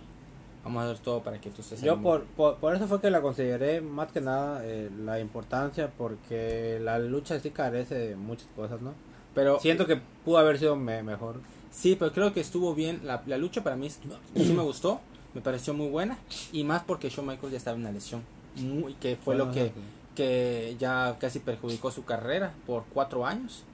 vamos 0.62 0.82
a 0.82 0.90
hacer 0.90 1.02
todo 1.02 1.22
para 1.22 1.40
que 1.40 1.50
tú 1.50 1.60
estés 1.62 1.80
Yo 1.82 2.00
por, 2.02 2.24
por, 2.24 2.56
por 2.56 2.74
eso 2.74 2.86
fue 2.86 3.00
que 3.00 3.10
la 3.10 3.20
consideré 3.22 3.80
más 3.80 4.10
que 4.12 4.20
nada 4.20 4.60
eh, 4.64 4.90
la 5.04 5.20
importancia 5.20 5.90
porque 5.96 6.78
la 6.82 6.98
lucha 6.98 7.38
sí 7.40 7.50
carece 7.50 7.94
de 7.94 8.16
muchas 8.16 8.48
cosas, 8.56 8.80
¿no? 8.82 8.92
pero 9.34 9.58
Siento 9.60 9.86
que 9.86 9.96
pudo 10.24 10.38
haber 10.38 10.58
sido 10.58 10.76
me- 10.76 11.02
mejor. 11.02 11.36
Sí, 11.74 11.96
pero 11.98 12.12
creo 12.12 12.32
que 12.32 12.40
estuvo 12.40 12.74
bien 12.74 13.00
la, 13.04 13.22
la 13.26 13.36
lucha 13.36 13.62
para 13.62 13.76
mí 13.76 13.90
sí 13.90 14.00
me 14.34 14.62
gustó, 14.62 15.00
me 15.34 15.40
pareció 15.40 15.74
muy 15.74 15.88
buena 15.88 16.16
y 16.52 16.64
más 16.64 16.82
porque 16.84 17.10
Shawn 17.10 17.26
Michaels 17.26 17.52
ya 17.52 17.58
estaba 17.58 17.74
en 17.76 17.82
una 17.82 17.92
lesión 17.92 18.22
muy 18.56 18.94
que 18.94 19.16
fue 19.16 19.34
lo 19.36 19.50
que 19.50 19.72
que 20.14 20.76
ya 20.78 21.16
casi 21.18 21.40
perjudicó 21.40 21.90
su 21.90 22.04
carrera 22.04 22.52
por 22.68 22.84
cuatro 22.94 23.26
años, 23.26 23.64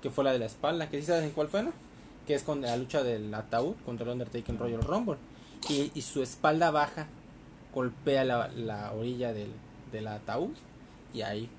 que 0.00 0.08
fue 0.08 0.24
la 0.24 0.32
de 0.32 0.38
la 0.38 0.46
espalda, 0.46 0.88
que 0.88 0.98
sí 0.98 1.06
sabes 1.06 1.24
en 1.24 1.30
cuál 1.32 1.48
fue, 1.48 1.62
¿no? 1.62 1.72
Que 2.26 2.34
es 2.34 2.42
con 2.42 2.62
la 2.62 2.74
lucha 2.78 3.02
del 3.02 3.32
ataúd 3.34 3.74
contra 3.84 4.06
el 4.06 4.12
Undertaker 4.12 4.48
en 4.54 4.58
Royal 4.58 4.80
Rumble 4.80 5.16
y, 5.68 5.90
y 5.94 6.00
su 6.00 6.22
espalda 6.22 6.70
baja 6.70 7.06
golpea 7.74 8.24
la, 8.24 8.48
la 8.48 8.92
orilla 8.92 9.34
del, 9.34 9.50
del 9.92 10.06
ataúd 10.08 10.54
y 11.12 11.20
ahí 11.20 11.50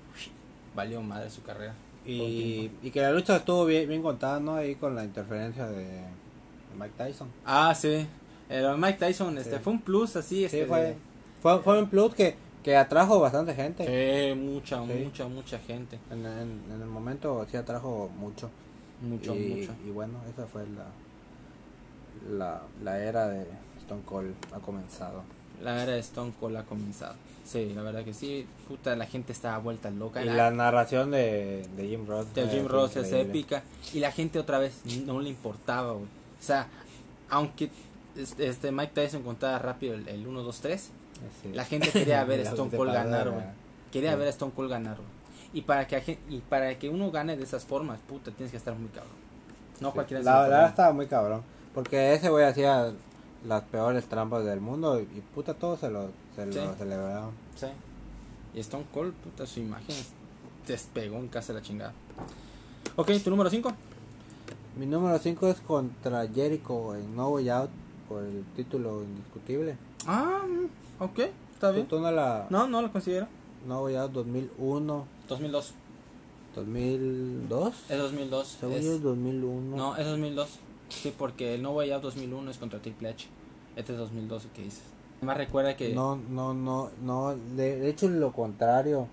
valió 0.74 1.00
madre 1.02 1.30
su 1.30 1.42
carrera. 1.42 1.74
Y, 2.04 2.70
y 2.82 2.90
que 2.90 3.00
la 3.00 3.12
lucha 3.12 3.36
estuvo 3.36 3.64
bien, 3.64 3.88
bien 3.88 4.02
contada, 4.02 4.40
¿no? 4.40 4.54
Ahí 4.56 4.74
con 4.74 4.94
la 4.96 5.04
interferencia 5.04 5.66
de, 5.68 5.84
de 5.84 6.06
Mike 6.78 6.94
Tyson. 6.98 7.28
Ah, 7.44 7.74
sí. 7.74 8.06
El 8.48 8.76
Mike 8.76 8.98
Tyson 8.98 9.38
este, 9.38 9.56
Sí. 9.56 9.62
fue 9.62 9.72
un 9.74 9.80
plus 9.80 10.16
así. 10.16 10.44
Este, 10.44 10.62
Sí, 10.62 10.66
fue, 10.68 10.96
fue, 11.40 11.62
fue 11.62 11.78
un 11.80 11.88
plus 11.88 12.14
que, 12.14 12.34
que 12.62 12.76
atrajo 12.76 13.20
bastante 13.20 13.54
gente. 13.54 13.84
Sí, 13.86 14.34
mucha, 14.38 14.84
Sí. 14.86 14.92
mucha, 15.04 15.28
mucha 15.28 15.58
gente. 15.60 15.98
En, 16.10 16.26
en, 16.26 16.60
en 16.74 16.80
el 16.82 16.88
momento 16.88 17.46
sí 17.50 17.56
atrajo 17.56 18.10
mucho. 18.18 18.50
Mucho, 19.00 19.34
y, 19.34 19.38
mucho. 19.60 19.72
y 19.86 19.90
bueno, 19.90 20.18
esa 20.32 20.46
fue 20.46 20.64
la, 20.68 20.86
la, 22.38 22.62
la 22.82 22.98
era 23.02 23.28
de 23.28 23.46
Stone 23.78 24.02
Cold 24.04 24.34
ha 24.52 24.58
comenzado. 24.60 25.22
La 25.62 25.82
era 25.82 25.92
de 25.92 26.00
Stone 26.00 26.32
Cold 26.40 26.56
ha 26.56 26.64
comenzado. 26.64 27.14
Sí, 27.44 27.72
la 27.74 27.82
verdad 27.82 28.04
que 28.04 28.14
sí. 28.14 28.46
Puta, 28.68 28.94
la 28.96 29.06
gente 29.06 29.32
estaba 29.32 29.58
vuelta 29.58 29.90
loca. 29.90 30.22
Y 30.22 30.26
La- 30.26 30.34
la 30.34 30.50
narración 30.50 31.10
de, 31.10 31.66
de 31.76 31.88
Jim 31.88 32.06
Ross. 32.06 32.32
de 32.34 32.46
Jim 32.48 32.66
Ross 32.66 32.96
es 32.96 33.12
épica. 33.12 33.62
Y 33.92 34.00
la 34.00 34.12
gente 34.12 34.38
otra 34.38 34.58
vez 34.58 34.74
no 35.06 35.20
le 35.20 35.28
importaba, 35.30 35.92
güey. 35.92 36.04
O 36.04 36.42
sea, 36.44 36.68
aunque 37.30 37.70
este, 38.16 38.46
este 38.48 38.72
Mike 38.72 38.92
Tyson 38.94 39.22
contaba 39.22 39.58
rápido 39.58 39.94
el, 39.94 40.08
el 40.08 40.26
1, 40.26 40.42
2, 40.42 40.60
3, 40.60 40.90
Sí. 41.42 41.50
la 41.52 41.64
gente 41.64 41.90
quería 41.90 42.24
ver 42.24 42.40
a 42.46 42.50
Stone 42.50 42.76
Cold 42.76 42.92
ganar, 42.92 43.30
güey. 43.30 43.44
Quería 43.92 44.12
Sí. 44.12 44.18
ver 44.18 44.26
a 44.26 44.30
Stone 44.30 44.52
Cold 44.54 44.70
ganar, 44.70 44.96
güey. 44.96 45.08
Y 45.54 45.62
para 45.62 45.86
que 45.86 46.18
y 46.30 46.38
para 46.38 46.76
que 46.78 46.88
uno 46.88 47.10
gane 47.10 47.36
de 47.36 47.44
esas 47.44 47.64
formas, 47.64 47.98
puta, 48.08 48.30
tienes 48.30 48.50
que 48.50 48.56
estar 48.56 48.74
muy 48.74 48.88
cabrón. 48.88 49.12
No 49.80 49.88
Sí. 49.88 49.94
cualquiera 49.94 50.22
La 50.22 50.42
verdad 50.42 50.68
estaba 50.68 50.92
muy 50.92 51.06
cabrón. 51.06 51.42
Porque 51.74 52.14
ese 52.14 52.28
güey 52.30 52.44
hacía 52.44 52.92
las 53.46 53.62
peores 53.64 54.04
trampas 54.06 54.44
del 54.44 54.60
mundo 54.60 54.98
y, 55.00 55.02
y 55.02 55.22
puta 55.34 55.54
todo 55.54 55.76
se 55.76 55.90
lo, 55.90 56.08
se 56.36 56.50
Sí. 56.52 56.58
lo 56.58 56.74
celebraban. 56.74 57.30
Sí. 57.56 57.66
Y 58.54 58.60
Stone 58.60 58.84
Cold, 58.92 59.12
puta, 59.14 59.46
su 59.46 59.60
imagen 59.60 59.96
despegó 60.66 61.16
en 61.18 61.28
casa 61.28 61.52
de 61.52 61.58
la 61.60 61.64
chingada. 61.64 61.92
Ok, 62.96 63.10
tu 63.24 63.30
número 63.30 63.48
5. 63.50 63.72
Mi 64.78 64.86
número 64.86 65.18
5 65.18 65.48
es 65.48 65.60
contra 65.60 66.26
Jericho 66.28 66.94
en 66.94 67.14
No 67.16 67.28
Way 67.30 67.48
Out 67.50 67.70
por 68.08 68.22
el 68.24 68.44
título 68.56 69.02
indiscutible. 69.02 69.76
Ah, 70.06 70.42
mm, 70.46 71.02
ok, 71.02 71.18
está 71.54 71.68
¿Tú, 71.70 71.74
bien. 71.74 71.88
tú 71.88 72.00
no 72.00 72.10
la 72.10 72.46
No, 72.50 72.66
no 72.68 72.80
lo 72.82 72.92
considero. 72.92 73.26
No 73.66 73.82
Way 73.84 73.96
Out 73.96 74.12
2001, 74.12 75.06
2002. 75.28 75.74
2002? 76.54 77.74
Es 77.88 77.98
2002. 77.98 78.56
Según 78.60 78.74
es- 78.76 78.84
yo 78.84 78.92
es 78.94 79.02
2001. 79.02 79.76
No, 79.76 79.96
es 79.96 80.06
2002. 80.06 80.48
Sí, 80.92 81.12
porque 81.16 81.54
el 81.54 81.62
No 81.62 81.72
Way 81.72 81.92
Out 81.92 82.02
2001 82.02 82.50
es 82.50 82.58
contra 82.58 82.80
Triple 82.80 83.08
H. 83.08 83.26
Este 83.76 83.92
es 83.92 83.98
2002, 83.98 84.46
¿qué 84.54 84.62
dices? 84.62 84.82
Además 85.18 85.36
recuerda 85.38 85.76
que... 85.76 85.94
No, 85.94 86.16
no, 86.16 86.52
no, 86.52 86.90
no, 87.00 87.34
de, 87.56 87.76
de 87.78 87.88
hecho 87.88 88.08
lo 88.08 88.32
contrario. 88.32 89.08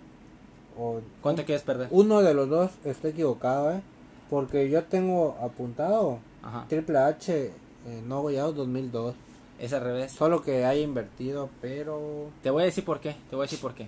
O, 0.78 1.02
¿Cuánto 1.22 1.46
quieres 1.46 1.64
perder? 1.64 1.88
uno 1.92 2.22
de 2.22 2.34
los 2.34 2.50
dos 2.50 2.72
está 2.84 3.10
equivocado, 3.10 3.72
¿eh? 3.72 3.82
Porque 4.30 4.70
yo 4.70 4.84
tengo 4.84 5.38
apuntado 5.42 6.20
Ajá. 6.44 6.66
Triple 6.68 6.98
H 6.98 7.46
eh, 7.88 8.04
No 8.06 8.22
Way 8.22 8.38
Out 8.38 8.56
2002. 8.56 9.16
Es 9.60 9.74
al 9.74 9.82
revés. 9.82 10.12
Solo 10.12 10.42
que 10.42 10.66
haya 10.66 10.82
invertido, 10.82 11.50
pero... 11.62 12.30
Te 12.44 12.50
voy 12.50 12.64
a 12.64 12.66
decir 12.66 12.86
por 12.86 13.00
qué. 13.00 13.16
Te 13.30 13.36
voy 13.36 13.44
a 13.44 13.48
decir 13.48 13.60
por 13.60 13.74
qué. 13.74 13.88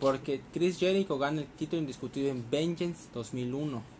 Porque 0.00 0.42
Chris 0.52 0.78
Jericho 0.78 1.18
gana 1.18 1.40
el 1.40 1.46
título 1.46 1.80
indiscutible 1.80 2.30
en 2.30 2.44
Vengeance 2.50 3.08
2001. 3.14 3.95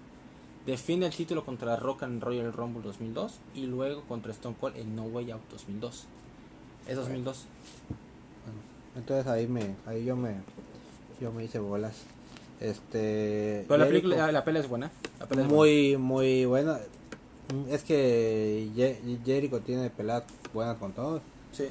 Defiende 0.66 1.06
el 1.06 1.14
título 1.14 1.44
contra 1.44 1.76
Rock 1.76 2.02
and 2.02 2.22
Royal 2.22 2.52
Rumble 2.52 2.82
2002. 2.82 3.38
Y 3.54 3.66
luego 3.66 4.02
contra 4.02 4.32
Stone 4.32 4.56
Cold 4.60 4.76
en 4.76 4.96
No 4.96 5.04
Way 5.04 5.30
Out 5.30 5.42
2002. 5.52 6.06
Es 6.88 6.96
2002. 6.96 7.46
Entonces 8.96 9.26
ahí 9.26 9.46
me, 9.46 9.76
ahí 9.86 10.04
yo 10.04 10.16
me, 10.16 10.36
yo 11.20 11.32
me 11.32 11.44
hice 11.44 11.58
bolas. 11.58 12.02
Este... 12.60 13.64
Pero 13.68 13.78
la, 13.78 13.86
película, 13.86 14.32
la 14.32 14.44
pelea 14.44 14.62
es 14.62 14.68
buena. 14.68 14.90
La 15.20 15.26
pelea 15.26 15.44
es 15.44 15.50
buena. 15.50 15.62
muy 15.62 15.96
muy 15.98 16.44
buena 16.46 16.78
es 17.68 17.84
que 17.84 18.68
Jericho 19.24 19.60
tiene 19.60 19.90
peladas 19.90 20.24
buenas 20.52 20.78
con 20.78 20.92
todos 20.92 21.22
Sí. 21.52 21.68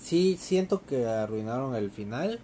sí 0.00 0.36
siento 0.38 0.82
que 0.86 1.06
arruinaron 1.06 1.74
el 1.74 1.90
final 1.90 2.38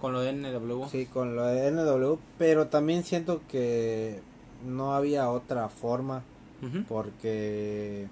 Con 0.00 0.12
lo 0.12 0.20
de 0.20 0.32
NW. 0.32 0.86
sí 0.90 1.06
con 1.06 1.36
lo 1.36 1.44
de 1.44 1.70
NW 1.70 2.16
pero 2.38 2.66
también 2.66 3.04
siento 3.04 3.42
que 3.48 4.20
no 4.64 4.94
había 4.94 5.28
otra 5.30 5.68
forma 5.68 6.22
porque 6.88 8.06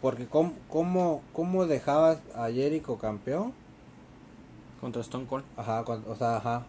porque 0.00 0.26
cómo, 0.26 0.54
cómo, 0.68 1.22
cómo 1.32 1.66
dejabas 1.66 2.18
a 2.34 2.50
Jericho 2.50 2.96
campeón 2.98 3.52
Contra 4.80 5.02
Stone 5.02 5.26
Cold. 5.26 5.44
ajá 5.56 5.82
o 5.82 6.14
sea 6.16 6.36
ajá 6.36 6.66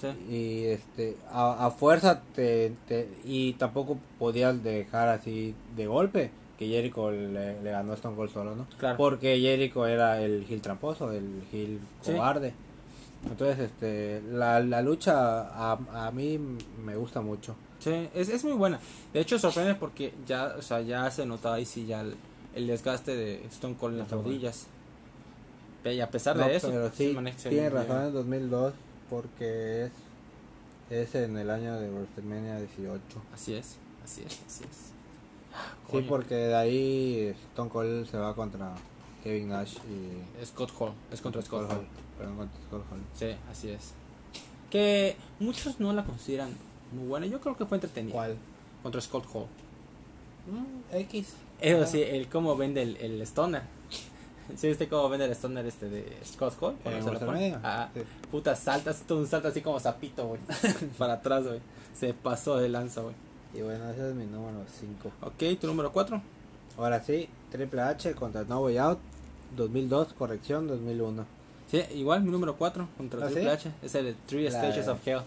Sí. 0.00 0.08
y 0.28 0.64
este 0.64 1.16
a, 1.30 1.66
a 1.66 1.70
fuerza 1.70 2.22
te, 2.34 2.72
te- 2.88 3.08
y 3.24 3.52
tampoco 3.52 3.98
podías 4.18 4.60
dejar 4.64 5.08
así 5.08 5.54
de 5.76 5.86
golpe 5.86 6.32
que 6.58 6.66
Jericho 6.66 7.12
le, 7.12 7.62
le 7.62 7.70
ganó 7.70 7.92
a 7.92 7.94
Stone 7.94 8.16
Cold 8.16 8.32
solo 8.32 8.56
no 8.56 8.66
Claro. 8.78 8.96
porque 8.96 9.38
Jericho 9.38 9.86
era 9.86 10.20
el 10.20 10.44
Gil 10.44 10.60
tramposo 10.60 11.12
el 11.12 11.44
Gil 11.52 11.78
Sí. 12.00 12.12
Entonces, 13.30 13.58
este, 13.70 14.22
la, 14.32 14.60
la 14.60 14.82
lucha 14.82 15.42
a, 15.48 15.78
a 16.06 16.10
mí 16.10 16.38
me 16.84 16.96
gusta 16.96 17.20
mucho. 17.20 17.54
Sí, 17.78 18.08
es, 18.14 18.28
es 18.28 18.44
muy 18.44 18.52
buena. 18.54 18.78
De 19.12 19.20
hecho, 19.20 19.38
sorprende 19.38 19.74
porque 19.76 20.12
ya, 20.26 20.54
o 20.58 20.62
sea, 20.62 20.80
ya 20.80 21.10
se 21.10 21.24
notaba 21.26 21.56
ahí 21.56 21.64
sí 21.64 21.86
ya 21.86 22.00
el, 22.02 22.14
el 22.54 22.66
desgaste 22.66 23.14
de 23.16 23.44
Stone 23.46 23.76
Cold 23.78 23.94
en 23.94 23.98
las 24.00 24.10
rodillas. 24.10 24.66
Y 25.84 25.98
a 26.00 26.08
pesar 26.10 26.36
No, 26.36 26.46
de 26.46 26.56
eso, 26.56 26.68
pero 26.70 26.90
sí, 26.92 27.12
maneja 27.12 27.38
tiene 27.38 27.56
muy 27.56 27.70
bien. 27.70 27.88
razón 27.88 28.06
en 28.06 28.12
2002 28.12 28.74
porque 29.10 29.84
es, 29.86 29.92
es 30.90 31.14
en 31.16 31.36
el 31.38 31.50
año 31.50 31.78
de 31.80 31.90
WrestleMania 31.90 32.58
18. 32.58 33.00
Así 33.34 33.54
es, 33.54 33.78
así 34.04 34.22
es, 34.24 34.40
así 34.46 34.64
es. 34.64 34.92
Sí, 35.90 36.06
porque 36.08 36.34
de 36.34 36.54
ahí 36.54 37.34
Stone 37.50 37.68
Cold 37.68 38.06
se 38.08 38.16
va 38.16 38.34
contra 38.34 38.74
Kevin 39.22 39.48
Nash 39.48 39.76
y 39.88 40.44
Scott 40.44 40.72
Hall, 40.78 40.92
es 41.12 41.20
contra 41.20 41.42
Scott 41.42 41.70
Hall. 41.70 41.86
Perdón, 42.18 42.36
contra 42.36 42.60
Scott 42.66 42.84
Hall. 42.90 43.00
Sí, 43.14 43.36
así 43.50 43.70
es. 43.70 43.92
Que 44.70 45.16
muchos 45.38 45.78
no 45.80 45.92
la 45.92 46.04
consideran 46.04 46.50
muy 46.92 47.06
buena. 47.06 47.26
Yo 47.26 47.40
creo 47.40 47.56
que 47.56 47.66
fue 47.66 47.76
entretenida. 47.76 48.12
¿Cuál? 48.14 48.36
Contra 48.82 49.00
Scott 49.00 49.26
Hall. 49.34 49.46
Mm, 50.46 50.94
X. 50.96 51.34
Eso 51.60 51.82
Ah. 51.82 51.86
sí, 51.86 52.02
el 52.02 52.28
cómo 52.28 52.56
vende 52.56 52.82
el, 52.82 52.96
el 52.96 53.20
Stoner. 53.22 53.62
¿Sí 54.56 54.66
viste 54.66 54.88
cómo 54.88 55.08
vende 55.08 55.26
el 55.26 55.32
Stoner 55.32 55.64
este 55.66 55.88
de 55.88 56.16
Scott 56.24 56.54
Hall? 56.60 56.74
¿En 56.84 56.92
se 56.92 56.98
lo 56.98 57.04
pone? 57.04 57.10
WrestleMania? 57.18 57.60
Ah, 57.62 57.88
Sí. 57.94 58.00
puta, 58.30 58.56
saltas, 58.56 59.02
todo 59.06 59.18
un 59.18 59.26
salto 59.28 59.48
así 59.48 59.60
como 59.60 59.78
sapito, 59.78 60.26
güey. 60.26 60.40
Para 60.98 61.14
atrás, 61.14 61.44
güey. 61.46 61.60
Se 61.94 62.12
pasó 62.14 62.56
de 62.56 62.68
lanza, 62.68 63.02
güey. 63.02 63.14
Y 63.54 63.60
bueno, 63.60 63.88
ese 63.90 64.08
es 64.08 64.14
mi 64.14 64.24
número 64.26 64.64
5. 64.80 65.12
Ok, 65.22 65.58
tu 65.60 65.66
número 65.66 65.92
4. 65.92 66.20
Ahora 66.78 67.02
sí, 67.04 67.28
Triple 67.52 67.80
H 67.82 68.12
contra 68.14 68.42
No 68.44 68.60
Way 68.62 68.78
Out, 68.78 68.98
2002, 69.56 70.14
corrección, 70.14 70.66
2001. 70.66 71.24
Sí, 71.70 71.82
igual 71.94 72.22
mi 72.22 72.30
número 72.30 72.56
4 72.56 72.88
contra 72.96 73.20
¿Ah, 73.20 73.26
Triple 73.26 73.42
sí? 73.42 73.48
H. 73.48 73.70
Es 73.82 73.94
el 73.94 74.14
Three 74.26 74.44
La- 74.50 74.58
Stages 74.58 74.88
of 74.88 75.06
Hell. 75.06 75.20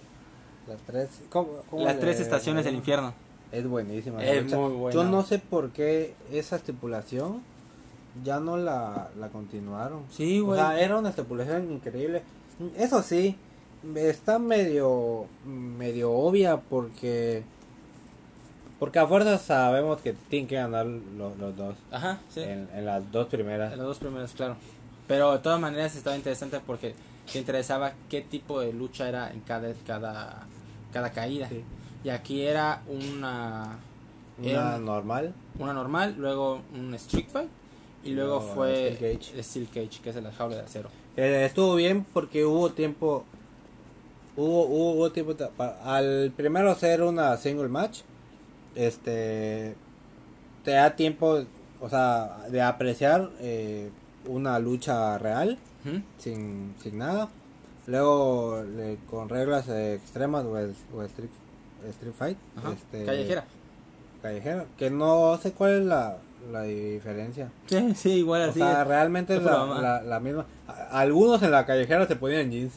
Las 0.67 0.79
tres, 0.87 1.09
¿cómo- 1.29 1.61
cómo 1.69 1.83
Las 1.85 1.95
le- 1.95 2.01
tres 2.01 2.19
estaciones 2.19 2.65
del 2.65 2.75
infierno. 2.75 3.13
Es 3.51 3.67
buenísima. 3.67 4.23
Es 4.23 4.51
muy 4.53 4.73
buena. 4.73 4.93
Yo 4.95 5.03
no 5.03 5.23
sé 5.23 5.37
por 5.39 5.69
qué 5.69 6.15
esa 6.31 6.55
estipulación 6.55 7.41
ya 8.23 8.39
no 8.39 8.57
la, 8.57 9.11
la 9.19 9.29
continuaron. 9.29 10.03
Sí, 10.09 10.39
O 10.41 10.45
güey. 10.47 10.59
sea, 10.59 10.79
era 10.79 10.97
una 10.97 11.09
estipulación 11.09 11.71
increíble. 11.71 12.23
Eso 12.77 13.03
sí, 13.03 13.37
está 13.95 14.39
medio 14.39 15.25
medio 15.45 16.11
obvia 16.11 16.57
porque 16.57 17.43
porque 18.85 18.99
a 18.99 19.07
fuerza 19.07 19.39
sabemos 19.39 19.99
que 19.99 20.13
tienen 20.29 20.47
que 20.47 20.55
ganar 20.55 20.85
lo- 20.85 21.33
los 21.35 21.55
dos 21.57 21.75
Ajá, 21.91 22.19
sí. 22.29 22.41
en, 22.41 22.69
en 22.71 22.85
las 22.85 23.11
dos 23.11 23.25
primeras. 23.27 23.71
En 23.73 23.79
las 23.79 23.87
dos 23.87 23.97
primeras, 23.97 24.31
claro. 24.33 24.55
Pero 25.07 25.31
de 25.33 25.39
todas 25.39 25.59
maneras 25.59 25.95
estaba 25.95 26.15
interesante 26.15 26.59
porque 26.65 26.93
te 27.31 27.39
interesaba 27.39 27.93
qué 28.09 28.21
tipo 28.21 28.59
de 28.59 28.73
lucha 28.73 29.09
era 29.09 29.31
en 29.31 29.39
cada 29.41 29.73
cada 29.87 30.45
cada 30.93 31.11
caída. 31.11 31.49
Sí. 31.49 31.63
Y 32.03 32.09
aquí 32.09 32.43
era 32.43 32.83
una 32.87 33.77
Una 34.37 34.77
normal. 34.77 35.33
una 35.57 35.73
normal, 35.73 36.15
luego 36.17 36.61
un 36.75 36.93
street 36.93 37.27
fight 37.31 37.49
y 38.03 38.11
luego 38.11 38.35
Luego 38.39 38.53
fue 38.53 38.93
Steel 38.95 39.17
Cage. 39.17 39.33
el 39.37 39.43
steel 39.43 39.67
cage, 39.67 40.01
que 40.03 40.09
es 40.11 40.15
la 40.17 40.31
jaula 40.31 40.57
de 40.57 40.61
acero. 40.61 40.89
Eh, 41.17 41.45
estuvo 41.45 41.73
bien 41.75 42.05
porque 42.13 42.45
hubo 42.45 42.69
tiempo 42.71 43.25
hubo 44.37 44.65
hubo, 44.65 44.91
hubo 44.91 45.11
tiempo 45.11 45.33
al 45.83 46.31
primero 46.35 46.69
hacer 46.69 47.01
una 47.01 47.35
single 47.37 47.69
match 47.69 48.01
este 48.75 49.75
te 50.63 50.71
da 50.71 50.95
tiempo 50.95 51.39
o 51.81 51.89
sea 51.89 52.37
de 52.49 52.61
apreciar 52.61 53.29
eh, 53.39 53.89
una 54.27 54.59
lucha 54.59 55.17
real 55.17 55.57
sin, 56.17 56.73
sin 56.81 56.97
nada 56.97 57.29
luego 57.85 58.63
le- 58.63 58.97
con 59.09 59.29
reglas 59.29 59.69
extremas 59.69 60.43
o, 60.45 60.57
el- 60.57 60.75
o 60.95 61.03
street, 61.03 61.29
street 61.89 62.13
fight 62.17 62.37
Ajá. 62.57 62.71
este, 62.73 63.05
Callejera. 63.05 63.45
callejera 64.23 64.65
que 64.77 64.89
no 64.89 65.37
sé 65.37 65.51
cuál 65.51 65.81
es 65.81 65.85
la, 65.85 66.17
la 66.51 66.63
diferencia 66.63 67.49
Sí, 67.67 67.93
sí, 67.95 68.09
igual 68.13 68.41
o 68.41 68.49
así. 68.49 68.59
sea 68.59 68.81
es. 68.81 68.87
realmente 68.87 69.35
es 69.35 69.43
la, 69.43 69.63
la, 69.79 70.01
la 70.01 70.19
misma 70.19 70.45
algunos 70.91 71.43
en 71.43 71.51
la 71.51 71.65
callejera 71.67 72.07
se 72.07 72.15
ponían 72.15 72.49
jeans 72.49 72.73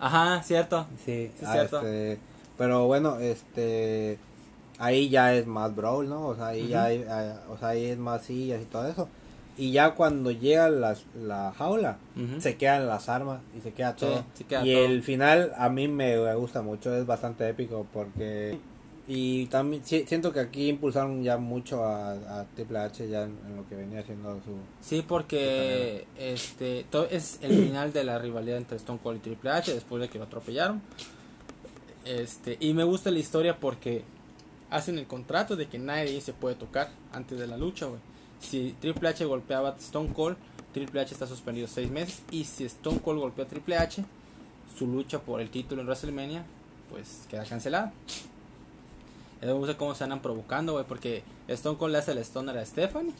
Ajá, 0.00 0.40
cierto. 0.44 0.86
Sí, 1.04 1.30
Sí, 1.38 1.44
ah, 1.44 1.52
cierto. 1.52 1.78
este, 1.80 2.18
pero 2.56 2.86
bueno, 2.86 3.18
este, 3.18 4.16
ahí 4.78 5.08
ya 5.08 5.34
es 5.34 5.46
más 5.46 5.74
brawl, 5.74 6.08
¿no? 6.08 6.26
O 6.28 6.34
sea, 6.36 6.48
ahí 6.48 6.68
ya 6.68 6.84
hay, 6.84 7.04
ah, 7.08 7.40
o 7.50 7.56
sea, 7.58 7.68
ahí 7.68 7.84
es 7.86 7.98
más 7.98 8.22
sillas 8.22 8.60
y 8.62 8.64
todo 8.66 8.86
eso. 8.88 9.08
Y 9.56 9.72
ya 9.72 9.94
cuando 9.96 10.30
llega 10.30 10.68
las, 10.70 11.02
la 11.20 11.52
jaula, 11.56 11.98
se 12.38 12.56
quedan 12.56 12.86
las 12.86 13.08
armas 13.08 13.40
y 13.56 13.60
se 13.60 13.72
queda 13.72 13.90
Sí, 13.94 14.06
todo. 14.06 14.24
se 14.34 14.44
queda 14.44 14.64
y 14.64 14.72
todo. 14.72 14.84
el 14.84 15.02
final 15.02 15.52
a 15.58 15.68
mí 15.68 15.88
me 15.88 16.34
gusta 16.36 16.62
mucho, 16.62 16.94
es 16.94 17.04
bastante 17.06 17.48
épico 17.48 17.84
porque... 17.92 18.58
Y 19.10 19.46
también 19.46 19.82
si- 19.86 20.04
siento 20.06 20.32
que 20.34 20.40
aquí 20.40 20.68
impulsaron 20.68 21.22
ya 21.24 21.38
mucho 21.38 21.82
a, 21.82 22.12
a 22.12 22.44
Triple 22.54 22.78
H 22.78 23.08
ya 23.08 23.22
en, 23.22 23.38
en 23.48 23.56
lo 23.56 23.66
que 23.66 23.74
venía 23.74 24.00
haciendo 24.00 24.34
su... 24.44 24.52
Sí, 24.82 25.02
porque 25.08 26.06
este 26.18 26.84
to- 26.90 27.08
es 27.08 27.38
el 27.40 27.50
final 27.64 27.92
de 27.92 28.04
la 28.04 28.18
rivalidad 28.18 28.58
entre 28.58 28.76
Stone 28.76 29.00
Cold 29.02 29.16
y 29.16 29.20
Triple 29.20 29.50
H 29.50 29.72
después 29.74 30.02
de 30.02 30.08
que 30.10 30.18
lo 30.18 30.24
atropellaron. 30.24 30.82
Este, 32.04 32.56
y 32.60 32.72
me 32.74 32.84
gusta 32.84 33.10
la 33.10 33.18
historia 33.18 33.56
porque 33.58 34.04
hacen 34.70 34.98
el 34.98 35.06
contrato 35.06 35.56
de 35.56 35.66
que 35.68 35.78
nadie 35.78 36.20
se 36.20 36.32
puede 36.32 36.54
tocar 36.54 36.90
antes 37.12 37.38
de 37.38 37.46
la 37.46 37.56
lucha, 37.56 37.86
güey. 37.86 38.00
Si 38.40 38.74
Triple 38.80 39.08
H 39.08 39.24
golpeaba 39.24 39.70
a 39.70 39.76
Stone 39.76 40.12
Cold, 40.12 40.36
Triple 40.72 41.00
H 41.00 41.12
está 41.12 41.26
suspendido 41.26 41.66
seis 41.66 41.90
meses. 41.90 42.22
Y 42.30 42.44
si 42.44 42.64
Stone 42.64 43.00
Cold 43.00 43.20
golpea 43.20 43.44
a 43.44 43.48
Triple 43.48 43.76
H, 43.76 44.04
su 44.76 44.86
lucha 44.86 45.20
por 45.20 45.40
el 45.40 45.50
título 45.50 45.80
en 45.80 45.88
WrestleMania, 45.88 46.44
pues 46.90 47.26
queda 47.28 47.44
cancelada. 47.44 47.92
Me 49.40 49.52
gusta 49.52 49.76
cómo 49.76 49.94
se 49.94 50.04
andan 50.04 50.20
provocando, 50.20 50.72
güey, 50.72 50.84
porque 50.84 51.22
Stone 51.46 51.78
Cold 51.78 51.92
le 51.92 51.98
hace 51.98 52.12
el 52.12 52.18
stoner 52.18 52.58
a 52.58 52.66
Stephanie 52.66 53.12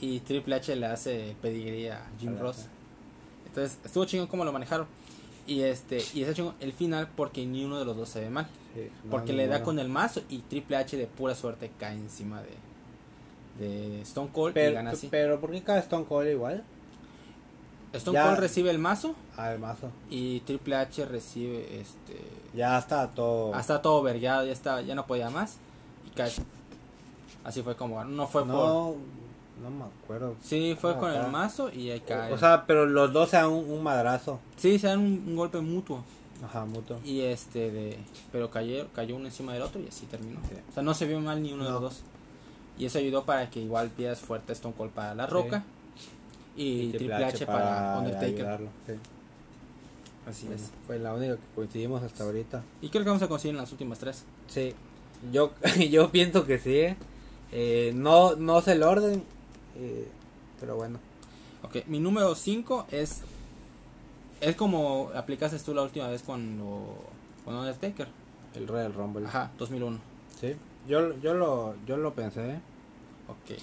y 0.00 0.20
Triple 0.20 0.54
H 0.56 0.74
le 0.76 0.86
hace 0.86 1.36
pedigrí 1.42 1.88
a 1.88 2.06
Jim 2.18 2.38
Ross. 2.38 2.66
Entonces, 3.46 3.78
estuvo 3.84 4.04
chingón 4.04 4.26
cómo 4.26 4.44
lo 4.44 4.52
manejaron. 4.52 4.86
Y 5.46 5.62
este 5.62 6.04
y 6.12 6.22
está 6.22 6.34
chingón 6.34 6.54
el 6.60 6.72
final 6.72 7.08
porque 7.16 7.46
ni 7.46 7.64
uno 7.64 7.78
de 7.78 7.84
los 7.84 7.96
dos 7.96 8.08
se 8.08 8.20
ve 8.20 8.30
mal. 8.30 8.46
Sí, 8.86 9.08
Porque 9.10 9.32
le 9.32 9.46
da 9.46 9.62
con 9.62 9.78
el 9.78 9.88
mazo 9.88 10.20
y 10.28 10.38
Triple 10.38 10.76
H 10.76 10.96
de 10.96 11.06
pura 11.06 11.34
suerte 11.34 11.70
cae 11.78 11.94
encima 11.94 12.42
de, 12.42 13.66
de 13.66 14.02
Stone 14.02 14.30
Cold 14.32 14.52
y 14.52 14.54
Pero, 14.54 14.74
gana 14.74 14.90
así. 14.90 15.08
pero 15.10 15.40
¿por 15.40 15.50
qué 15.50 15.62
cada 15.62 15.78
Stone 15.80 16.04
Cold 16.04 16.28
igual? 16.30 16.62
Stone 17.92 18.14
ya- 18.14 18.26
Cold 18.26 18.38
recibe 18.38 18.70
el 18.70 18.78
mazo 18.78 19.14
Ah, 19.36 19.52
el 19.52 19.58
mazo. 19.58 19.90
y 20.10 20.40
Triple 20.40 20.76
H 20.76 21.04
recibe 21.06 21.80
este 21.80 22.20
Ya 22.54 22.78
está 22.78 23.08
todo... 23.08 23.54
hasta 23.54 23.80
todo 23.80 24.02
vergueado, 24.02 24.44
ya 24.46 24.52
está, 24.52 24.80
ya 24.82 24.94
no 24.94 25.06
podía 25.06 25.30
más 25.30 25.56
y 26.06 26.10
cae. 26.10 26.30
Así 27.44 27.62
fue 27.62 27.76
como 27.76 28.02
no 28.04 28.26
fue 28.26 28.42
por 28.42 28.50
no, 28.50 28.94
no 29.62 29.70
me 29.70 29.84
acuerdo. 29.84 30.36
Sí, 30.42 30.76
fue 30.78 30.92
Ah, 30.92 30.98
con 30.98 31.10
acá. 31.10 31.24
el 31.26 31.32
mazo 31.32 31.70
y 31.72 31.90
ahí 31.90 32.00
cae. 32.00 32.32
O 32.32 32.36
sea, 32.38 32.64
pero 32.66 32.84
los 32.84 33.12
dos 33.12 33.30
se 33.30 33.36
dan 33.36 33.46
un, 33.48 33.70
un 33.70 33.82
madrazo. 33.82 34.38
sí, 34.56 34.78
se 34.78 34.86
dan 34.88 34.98
un, 34.98 35.24
un 35.26 35.36
golpe 35.36 35.58
mutuo. 35.60 36.04
Ajá, 36.44 36.64
mutuo. 36.64 36.98
Y 37.04 37.22
este 37.22 37.70
de 37.70 37.98
pero 38.30 38.50
cayó, 38.50 38.88
cayó 38.92 39.16
uno 39.16 39.26
encima 39.26 39.52
del 39.52 39.62
otro 39.62 39.80
y 39.80 39.88
así 39.88 40.06
terminó. 40.06 40.40
Sí. 40.48 40.54
O 40.70 40.72
sea, 40.72 40.82
no 40.82 40.94
se 40.94 41.06
vio 41.06 41.20
mal 41.20 41.42
ni 41.42 41.52
uno 41.52 41.64
de 41.64 41.70
los 41.70 41.80
dos. 41.80 42.00
Y 42.78 42.86
eso 42.86 42.98
ayudó 42.98 43.24
para 43.24 43.50
que 43.50 43.60
igual 43.60 43.90
pidas 43.90 44.20
fuerte 44.20 44.52
Stone 44.52 44.74
Cold 44.76 44.92
para 44.92 45.14
La 45.14 45.26
Roca 45.26 45.64
y, 46.56 46.90
Triple 46.90 47.14
H, 47.24 47.46
para, 47.46 47.98
Undertaker. 47.98 48.34
ayudarlo, 48.34 48.68
sí. 48.86 48.92
Así 50.28 50.46
Bueno, 50.46 50.62
es. 50.62 50.70
Fue 50.86 50.98
la 50.98 51.14
única 51.14 51.36
que 51.36 51.42
coincidimos 51.54 52.02
hasta 52.02 52.24
ahorita. 52.24 52.62
Y 52.80 52.88
creo 52.90 53.02
que 53.02 53.10
vamos 53.10 53.22
a 53.22 53.28
conseguir 53.28 53.54
en 53.56 53.62
las 53.62 53.72
últimas 53.72 53.98
tres. 53.98 54.24
Sí. 54.46 54.74
Yo, 55.32 55.52
yo 55.90 56.10
pienso 56.10 56.46
que 56.46 56.58
sí. 56.58 56.76
¿eh? 56.76 56.96
Eh, 57.50 57.92
no, 57.94 58.36
no 58.36 58.60
sé 58.60 58.72
el 58.72 58.82
orden. 58.82 59.24
eh, 59.76 60.08
pero 60.60 60.76
bueno. 60.76 60.98
Ok, 61.62 61.86
mi 61.86 61.98
número 61.98 62.34
5 62.34 62.86
es 62.90 63.22
es 64.40 64.56
como 64.56 65.10
aplicaste 65.14 65.58
tú 65.58 65.74
la 65.74 65.82
última 65.82 66.08
vez 66.08 66.22
cuando 66.22 66.96
con 67.44 67.54
Undertaker. 67.54 68.08
El 68.54 68.66
Royal 68.66 68.92
Rumble. 68.94 69.26
Ajá, 69.26 69.50
2001. 69.58 69.98
Sí. 70.40 70.54
Yo, 70.88 71.18
yo, 71.20 71.34
lo, 71.34 71.74
yo 71.86 71.96
lo 71.96 72.14
pensé. 72.14 72.60
Ok. 73.28 73.58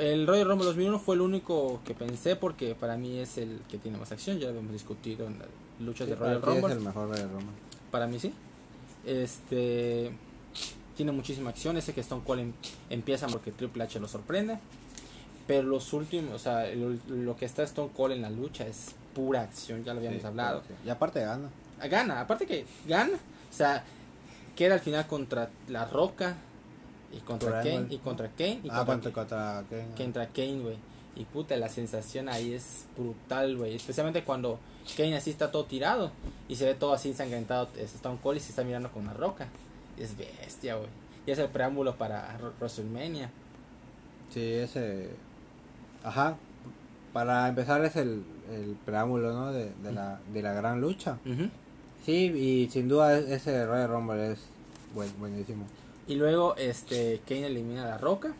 El 0.00 0.26
Royal 0.26 0.48
Rumble 0.48 0.66
2001 0.66 0.98
fue 1.00 1.16
el 1.16 1.20
único 1.20 1.80
que 1.84 1.94
pensé 1.94 2.36
porque 2.36 2.74
para 2.74 2.96
mí 2.96 3.18
es 3.18 3.38
el 3.38 3.60
que 3.68 3.78
tiene 3.78 3.98
más 3.98 4.12
acción. 4.12 4.38
Ya 4.38 4.44
lo 4.44 4.50
habíamos 4.50 4.72
discutido 4.72 5.26
en 5.26 5.38
las 5.38 5.48
luchas 5.80 6.06
Sí, 6.06 6.10
de 6.12 6.16
Royal 6.16 6.40
Rumble. 6.42 6.66
Es 6.66 6.76
el 6.78 6.80
mejor 6.80 7.08
Royal 7.08 7.28
Rumble. 7.30 7.52
Para 7.90 8.06
mí 8.06 8.18
sí. 8.18 8.32
Este 9.04 10.12
tiene 10.96 11.12
muchísima 11.12 11.50
acción. 11.50 11.76
Ese 11.76 11.92
que 11.92 12.00
Stone 12.02 12.22
Cold 12.24 12.40
em- 12.40 12.52
empieza 12.90 13.26
porque 13.26 13.52
Triple 13.52 13.84
H 13.84 13.98
lo 14.00 14.08
sorprende. 14.08 14.58
Pero 15.50 15.68
los 15.68 15.92
últimos, 15.92 16.34
o 16.34 16.38
sea, 16.38 16.66
lo, 16.74 16.96
lo 17.08 17.36
que 17.36 17.44
está 17.44 17.62
Stone 17.64 17.90
Cold 17.96 18.14
en 18.14 18.22
la 18.22 18.30
lucha 18.30 18.66
es 18.66 18.94
pura 19.14 19.42
acción. 19.42 19.82
Ya 19.84 19.92
lo 19.92 19.98
habíamos 19.98 20.20
Sí, 20.20 20.26
hablado. 20.26 20.62
Y 20.86 20.88
aparte 20.90 21.20
gana. 21.20 21.48
Ah, 21.80 21.86
Gana, 21.88 22.20
aparte 22.20 22.46
que 22.46 22.64
gana. 22.86 23.14
O 23.14 23.52
sea, 23.52 23.82
queda 24.54 24.74
al 24.74 24.80
final 24.80 25.06
contra 25.06 25.50
La 25.68 25.86
Roca 25.86 26.36
y 27.12 27.18
contra 27.20 27.62
Kane 27.62 27.86
y 27.90 27.98
contra 27.98 28.28
Kane 28.28 28.60
y 28.62 28.68
ah, 28.70 28.84
contra, 28.84 29.10
contra, 29.12 29.64
Kane. 29.68 29.86
contra 29.96 30.26
Kane, 30.28 30.60
güey. 30.60 30.76
Y 31.16 31.24
puta, 31.24 31.56
la 31.56 31.68
sensación 31.68 32.28
ahí 32.28 32.52
es 32.54 32.86
brutal, 32.96 33.56
güey. 33.56 33.74
Especialmente 33.74 34.22
cuando 34.22 34.60
Kane 34.96 35.16
así 35.16 35.30
está 35.30 35.50
todo 35.50 35.64
tirado 35.64 36.12
y 36.48 36.56
se 36.56 36.64
ve 36.66 36.74
todo 36.74 36.92
así 36.92 37.08
ensangrentado. 37.08 37.68
es 37.76 37.94
Stone 37.94 38.18
Cold 38.22 38.36
y 38.38 38.40
se 38.40 38.50
está 38.50 38.62
mirando 38.62 38.90
con 38.92 39.02
una 39.02 39.14
roca. 39.14 39.48
Es 39.98 40.16
bestia, 40.16 40.76
güey. 40.76 40.88
Y 41.26 41.32
es 41.32 41.38
el 41.38 41.48
preámbulo 41.48 41.96
para 41.96 42.38
WrestleMania. 42.60 43.30
Sí, 44.32 44.40
ese. 44.52 45.10
Ajá. 46.04 46.36
Para 47.12 47.48
empezar 47.48 47.84
es 47.84 47.96
el, 47.96 48.22
el 48.52 48.76
preámbulo, 48.84 49.32
¿no? 49.32 49.52
De, 49.52 49.70
de, 49.82 49.92
la, 49.92 50.20
de 50.32 50.42
la 50.42 50.52
gran 50.52 50.80
lucha. 50.80 51.18
Sí, 52.04 52.12
y 52.26 52.70
sin 52.70 52.88
duda 52.88 53.18
ese 53.18 53.66
Royal 53.66 53.88
Rumble 53.88 54.32
es 54.32 54.38
buen, 54.94 55.10
buenísimo. 55.18 55.64
Y 56.06 56.14
luego 56.14 56.56
este 56.56 57.20
Kane 57.28 57.46
elimina 57.46 57.84
a 57.84 57.88
la 57.88 57.98
roca. 57.98 58.32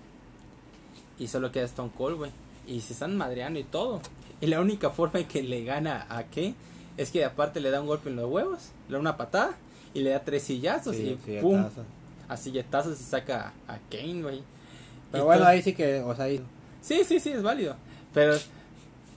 Y 1.18 1.27
solo 1.29 1.53
queda 1.53 1.64
Stone 1.66 1.90
Cold, 1.96 2.16
güey. 2.16 2.31
Y 2.66 2.81
se 2.81 2.92
están 2.94 3.16
madreando 3.16 3.59
y 3.61 3.64
todo. 3.64 4.01
Y 4.40 4.46
la 4.46 4.61
única 4.61 4.90
forma 4.90 5.20
en 5.20 5.27
que 5.29 5.42
le 5.42 5.64
gana 5.64 6.07
a 6.09 6.23
Kane 6.25 6.55
es 6.96 7.11
que 7.11 7.25
aparte 7.25 7.61
le 7.61 7.70
da 7.70 7.81
un 7.81 7.87
golpe 7.87 8.09
en 8.11 8.16
los 8.16 8.31
huevos, 8.31 8.70
le 8.88 8.94
da 8.94 9.01
una 9.01 9.16
patada 9.16 9.53
y 9.94 10.01
le 10.01 10.11
da 10.11 10.20
tres 10.20 10.44
sillazos 10.44 10.96
Sí, 10.96 11.18
y 11.27 11.38
pum, 11.40 11.62
tazo. 11.62 11.83
a 12.29 12.37
silletazos 12.37 12.96
se 12.99 13.05
saca 13.05 13.53
a 13.68 13.79
Kane, 13.90 14.23
güey. 14.23 14.42
Pero 15.12 15.25
Y 15.25 15.27
bueno, 15.27 15.40
todo- 15.42 15.51
ahí 15.51 15.62
sí 15.62 15.75
que, 15.75 16.01
o 16.01 16.14
sea, 16.14 16.27
ahí. 16.27 16.40
Sí, 16.83 17.03
sí, 17.05 17.21
sí, 17.21 17.31
es 17.31 17.43
válido. 17.43 17.77
Pero 18.14 18.37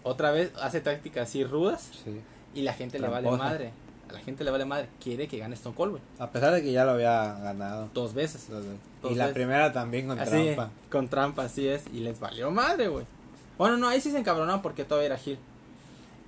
otra 0.03 0.31
vez 0.31 0.51
hace 0.61 0.81
tácticas 0.81 1.29
así 1.29 1.43
rudas 1.43 1.89
Sí. 2.03 2.19
y 2.55 2.61
la 2.63 2.73
gente 2.73 2.99
le 2.99 3.07
vale 3.07 3.29
madre. 3.31 3.71
A 4.09 4.13
la 4.13 4.19
gente 4.19 4.43
le 4.43 4.51
vale 4.51 4.65
madre. 4.65 4.89
Quiere 5.01 5.27
que 5.27 5.37
gane 5.39 5.55
Stone 5.55 5.75
Cold, 5.75 5.91
güey. 5.93 6.03
A 6.19 6.29
pesar 6.29 6.53
de 6.53 6.61
que 6.61 6.71
ya 6.71 6.85
lo 6.85 6.91
había 6.91 7.33
ganado. 7.39 7.89
Dos 7.93 8.13
veces. 8.13 8.47
Dos 8.49 8.63
veces. 8.63 8.79
Dos 9.01 9.11
y 9.11 9.15
la 9.15 9.33
primera 9.33 9.71
también 9.73 10.07
con 10.07 10.19
Así, 10.19 10.31
trampa. 10.53 10.69
con 10.91 11.07
trampa, 11.07 11.43
así 11.45 11.67
es. 11.67 11.83
Y 11.93 11.99
les 12.01 12.19
valió 12.19 12.51
madre, 12.51 12.89
güey. 12.89 13.05
Bueno, 13.57 13.77
no, 13.77 13.87
ahí 13.87 14.01
sí 14.01 14.11
se 14.11 14.17
encabronaron 14.19 14.61
porque 14.61 14.83
todavía 14.83 15.07
era 15.07 15.19
Hill. 15.23 15.39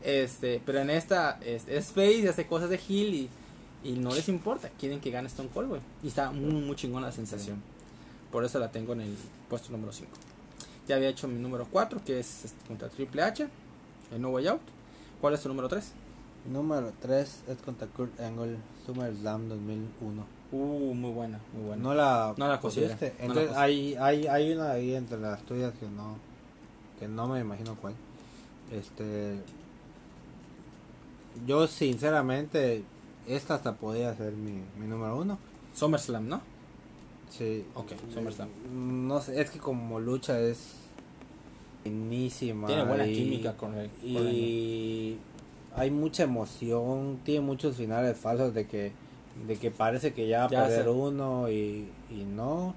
Este, 0.04 0.62
pero 0.66 0.80
en 0.80 0.90
esta 0.90 1.40
es, 1.44 1.68
es 1.68 1.88
face 1.88 2.14
y 2.20 2.28
hace 2.28 2.46
cosas 2.48 2.70
de 2.70 2.80
Hill 2.88 3.14
y, 3.14 3.30
y 3.84 3.92
no 3.94 4.14
les 4.16 4.30
importa. 4.30 4.70
Quieren 4.80 5.00
que 5.02 5.12
gane 5.12 5.28
Stone 5.28 5.50
Cold, 5.54 5.70
güey. 5.70 5.82
Y 6.04 6.08
está 6.08 6.32
muy, 6.32 6.54
muy 6.62 6.76
chingona 6.76 7.08
la 7.08 7.12
sensación. 7.14 7.62
Por 8.32 8.46
eso 8.46 8.58
la 8.60 8.72
tengo 8.72 8.94
en 8.94 9.02
el 9.02 9.16
puesto 9.50 9.72
número 9.72 9.92
5. 9.92 10.10
Ya 10.88 10.96
había 10.96 11.10
hecho 11.10 11.28
mi 11.28 11.40
número 11.40 11.68
4, 11.70 12.02
que 12.06 12.20
es 12.20 12.46
este, 12.46 12.68
contra 12.68 12.90
Triple 12.90 13.24
H, 13.24 13.48
el 14.12 14.22
No 14.22 14.30
Way 14.30 14.48
Out. 14.48 14.62
¿Cuál 15.20 15.34
es 15.34 15.42
tu 15.42 15.50
número 15.50 15.68
3? 15.68 15.94
Número 16.52 16.94
3 17.02 17.44
es 17.48 17.58
contra 17.58 17.88
Kurt 17.88 18.20
Angle, 18.20 18.58
SummerSlam 18.86 19.50
2001. 19.50 20.26
Uh, 20.52 20.94
muy 20.94 21.12
buena, 21.12 21.40
muy 21.54 21.64
buena. 21.66 21.82
No 21.82 21.94
la, 21.96 22.36
No 22.38 22.48
la 22.48 22.60
no 22.62 22.70
Entonces 23.20 23.52
hay, 23.56 23.96
hay, 23.96 24.28
hay 24.28 24.54
una 24.54 24.72
ahí 24.72 24.94
entre 24.94 25.18
las 25.20 25.42
tuyas 25.42 25.74
que 25.80 25.88
no, 25.88 26.18
que 27.00 27.08
no 27.08 27.28
me 27.28 27.40
imagino 27.40 27.76
cuál. 27.82 27.96
Este, 28.72 29.40
yo 31.48 31.68
sinceramente, 31.68 32.84
esta 33.28 33.56
hasta 33.56 33.74
podría 33.74 34.16
ser 34.16 34.34
mi, 34.34 34.62
mi 34.80 34.86
número 34.86 35.18
uno. 35.18 35.40
SummerSlam, 35.74 36.28
¿no? 36.28 36.42
Sí. 37.38 37.66
Ok, 37.76 37.92
SummerSlam. 38.14 38.50
No 39.08 39.20
sé, 39.22 39.42
es 39.42 39.50
que 39.50 39.60
como 39.60 40.00
lucha 40.00 40.40
es 40.40 40.76
buenísima. 41.84 42.68
Tiene 42.68 42.84
buena 42.84 43.06
y- 43.08 43.14
química 43.14 43.56
con 43.58 43.76
el- 43.76 43.90
y 44.04 45.18
hay 45.76 45.92
mucha 45.92 46.24
emoción, 46.24 47.20
tiene 47.24 47.42
muchos 47.42 47.76
finales 47.76 48.18
falsos 48.18 48.54
de 48.54 48.68
que 48.68 48.92
de 49.48 49.58
que 49.58 49.70
parece 49.70 50.14
que 50.14 50.30
ya 50.30 50.40
va 50.40 50.46
a 50.46 50.50
Ya 50.50 50.64
perder 50.66 50.88
uno 50.90 51.50
y, 51.50 51.90
y 52.10 52.24
no. 52.24 52.74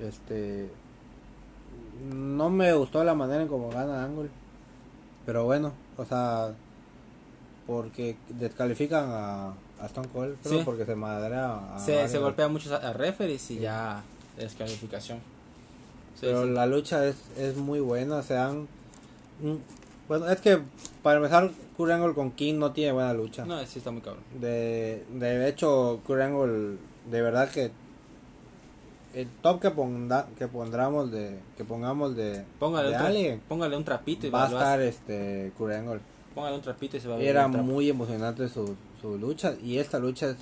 Este 0.00 0.68
no 2.12 2.50
me 2.50 2.72
gustó 2.72 3.04
la 3.04 3.14
manera 3.14 3.42
en 3.42 3.48
cómo 3.48 3.70
gana 3.70 4.04
Angle. 4.04 4.28
Pero 5.24 5.44
bueno, 5.44 5.72
o 5.96 6.04
sea, 6.04 6.52
porque 7.66 8.16
descalifican 8.28 9.06
a, 9.08 9.54
a 9.80 9.86
Stone 9.86 10.08
Cold, 10.08 10.36
creo, 10.42 10.58
Sí. 10.58 10.62
porque 10.64 10.84
se 10.84 10.94
madrea 10.94 11.74
a 11.74 11.78
se, 11.78 12.08
se 12.08 12.18
golpea 12.18 12.48
muchos 12.48 12.72
a, 12.72 12.92
referees 12.92 13.50
y 13.50 13.58
ya 13.58 14.02
descalificación. 14.36 15.18
Sí, 16.14 16.26
pero 16.26 16.46
la 16.46 16.66
lucha 16.66 17.06
es, 17.06 17.16
es 17.36 17.56
muy 17.56 17.80
buena, 17.80 18.22
se 18.22 18.36
han 18.36 18.62
mm, 19.40 19.56
bueno, 20.08 20.28
es 20.28 20.40
que 20.40 20.60
para 21.02 21.16
empezar 21.16 21.50
Kurt 21.76 21.90
Angle 21.92 22.14
con 22.14 22.30
King 22.32 22.54
no 22.58 22.72
tiene 22.72 22.92
buena 22.92 23.14
lucha. 23.14 23.44
No, 23.44 23.64
sí 23.64 23.78
está 23.78 23.90
muy 23.90 24.02
cabrón. 24.02 24.22
De, 24.38 25.04
de 25.12 25.48
hecho, 25.48 26.00
Kurt 26.06 26.20
de 26.20 27.22
verdad 27.22 27.50
que 27.50 27.70
el 29.14 29.28
top 29.42 29.60
que 29.60 29.70
ponda, 29.70 30.26
que 30.36 30.48
pondramos 30.48 31.10
de 31.10 31.38
que 31.56 31.64
pongamos 31.64 32.16
de, 32.16 32.44
Póngale, 32.58 32.90
de 32.90 32.96
un, 32.96 33.02
alguien 33.02 33.42
póngale 33.48 33.76
un 33.76 33.84
trapito 33.84 34.26
y 34.26 34.30
va 34.30 34.44
a 34.44 34.46
estar 34.48 34.80
este 34.80 35.52
Kurt. 35.56 35.72
Póngale 36.34 36.56
un 36.56 36.62
trapito 36.62 36.96
y 36.96 37.00
se 37.00 37.08
va 37.08 37.14
a 37.14 37.18
ver 37.18 37.28
Era 37.28 37.48
muy 37.48 37.88
emocionante 37.88 38.48
su, 38.48 38.76
su 39.04 39.18
lucha 39.18 39.54
y 39.62 39.78
esta 39.78 39.98
lucha 39.98 40.30
es 40.30 40.36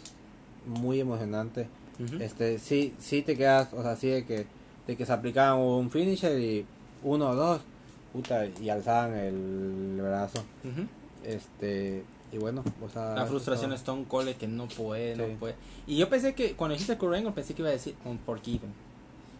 muy 0.66 1.00
emocionante. 1.00 1.66
Ujú. 1.98 2.22
Este, 2.22 2.58
sí, 2.60 2.94
sí 3.00 3.22
te 3.22 3.36
quedas, 3.36 3.72
o 3.72 3.82
sea, 3.82 3.96
sí 3.96 4.08
de 4.08 4.24
que, 4.24 4.46
de 4.86 4.96
que 4.96 5.04
se 5.04 5.12
aplicaban 5.12 5.58
un 5.58 5.90
finisher 5.90 6.38
y 6.38 6.64
uno 7.02 7.30
o 7.30 7.34
dos, 7.34 7.60
puta, 8.12 8.46
y 8.46 8.68
alzaban 8.70 9.14
el 9.14 9.98
brazo. 10.00 10.44
Este, 11.24 12.04
y 12.30 12.38
bueno, 12.38 12.62
o 12.84 12.88
sea. 12.88 13.14
La 13.14 13.26
frustración 13.26 13.72
es 13.72 13.80
Stone 13.80 14.04
Cold 14.08 14.36
que 14.36 14.46
no 14.46 14.68
puede, 14.68 15.16
no 15.16 15.26
puede. 15.38 15.56
Y 15.88 15.96
yo 15.96 16.08
pensé 16.08 16.34
que 16.34 16.54
cuando 16.54 16.74
dijiste 16.74 16.96
Kurt 16.96 17.16
Angle 17.16 17.32
pensé 17.32 17.54
que 17.54 17.62
iba 17.62 17.68
a 17.68 17.72
decir 17.72 17.96
Unforgiven. 18.04 18.72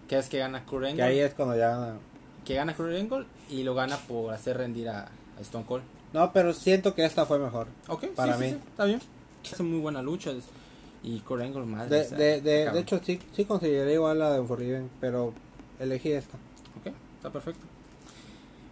Que 0.09 0.19
es 0.19 0.29
que 0.29 0.39
gana 0.39 0.67
Kurt 0.67 0.85
Angle. 0.85 0.97
Que 0.97 1.03
ahí 1.03 1.19
es 1.21 1.33
cuando 1.35 1.57
ya 1.57 1.69
gana. 1.69 1.99
que 2.45 2.55
gana 2.55 2.75
Kurt 2.75 2.93
Angle 2.93 3.27
y 3.49 3.63
lo 3.63 3.75
gana 3.75 3.97
por 3.97 4.35
hacer 4.35 4.57
rendir 4.57 4.89
a, 4.89 5.05
a 5.05 5.41
Stone 5.41 5.65
Cold. 5.65 5.85
No, 6.13 6.33
pero 6.33 6.53
siento 6.53 6.95
que 6.95 7.05
esta 7.05 7.25
fue 7.27 7.39
mejor. 7.39 7.67
Ok, 7.89 8.07
Para 8.15 8.37
sí, 8.37 8.43
mí. 8.45 8.51
sí, 8.51 8.57
está 8.71 8.85
bien. 8.85 9.01
Es 9.45 9.61
muy 9.61 9.81
buena 9.81 10.03
lucha. 10.03 10.31
es- 10.31 10.45
Y 11.03 11.19
Kurt 11.21 11.43
Angle, 11.43 11.65
madre. 11.65 11.89
De, 11.89 12.01
o 12.03 12.09
sea, 12.09 12.19
de, 12.19 12.41
de, 12.41 12.79
hecho, 12.81 13.01
sí, 13.03 13.19
sí 13.35 13.45
consideré 13.45 13.95
igual 13.95 14.19
la 14.21 14.31
de 14.33 14.41
Unforgiven, 14.41 14.89
pero 15.01 15.33
elegí 15.81 16.13
esta. 16.13 16.37
Ok, 16.79 16.93
está 17.17 17.31
perfecto. 17.31 17.67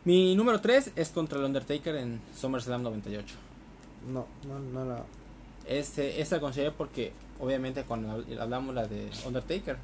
Mi 0.04 0.34
número 0.36 0.60
3 0.60 0.92
es 0.96 1.08
contra 1.10 1.38
el 1.38 1.44
Undertaker 1.44 1.96
en 1.96 2.20
SummerSlam 2.36 2.82
98. 2.82 3.34
No, 4.12 4.26
no, 4.46 4.58
no 4.60 4.84
la. 4.84 5.04
Este, 5.66 6.20
esta 6.20 6.36
la 6.36 6.40
consideré 6.40 6.70
porque, 6.70 7.12
obviamente, 7.40 7.82
cuando 7.84 8.08
hab- 8.24 8.38
hablamos 8.40 8.74
la 8.74 8.86
de 8.86 9.10
Undertaker, 9.26 9.76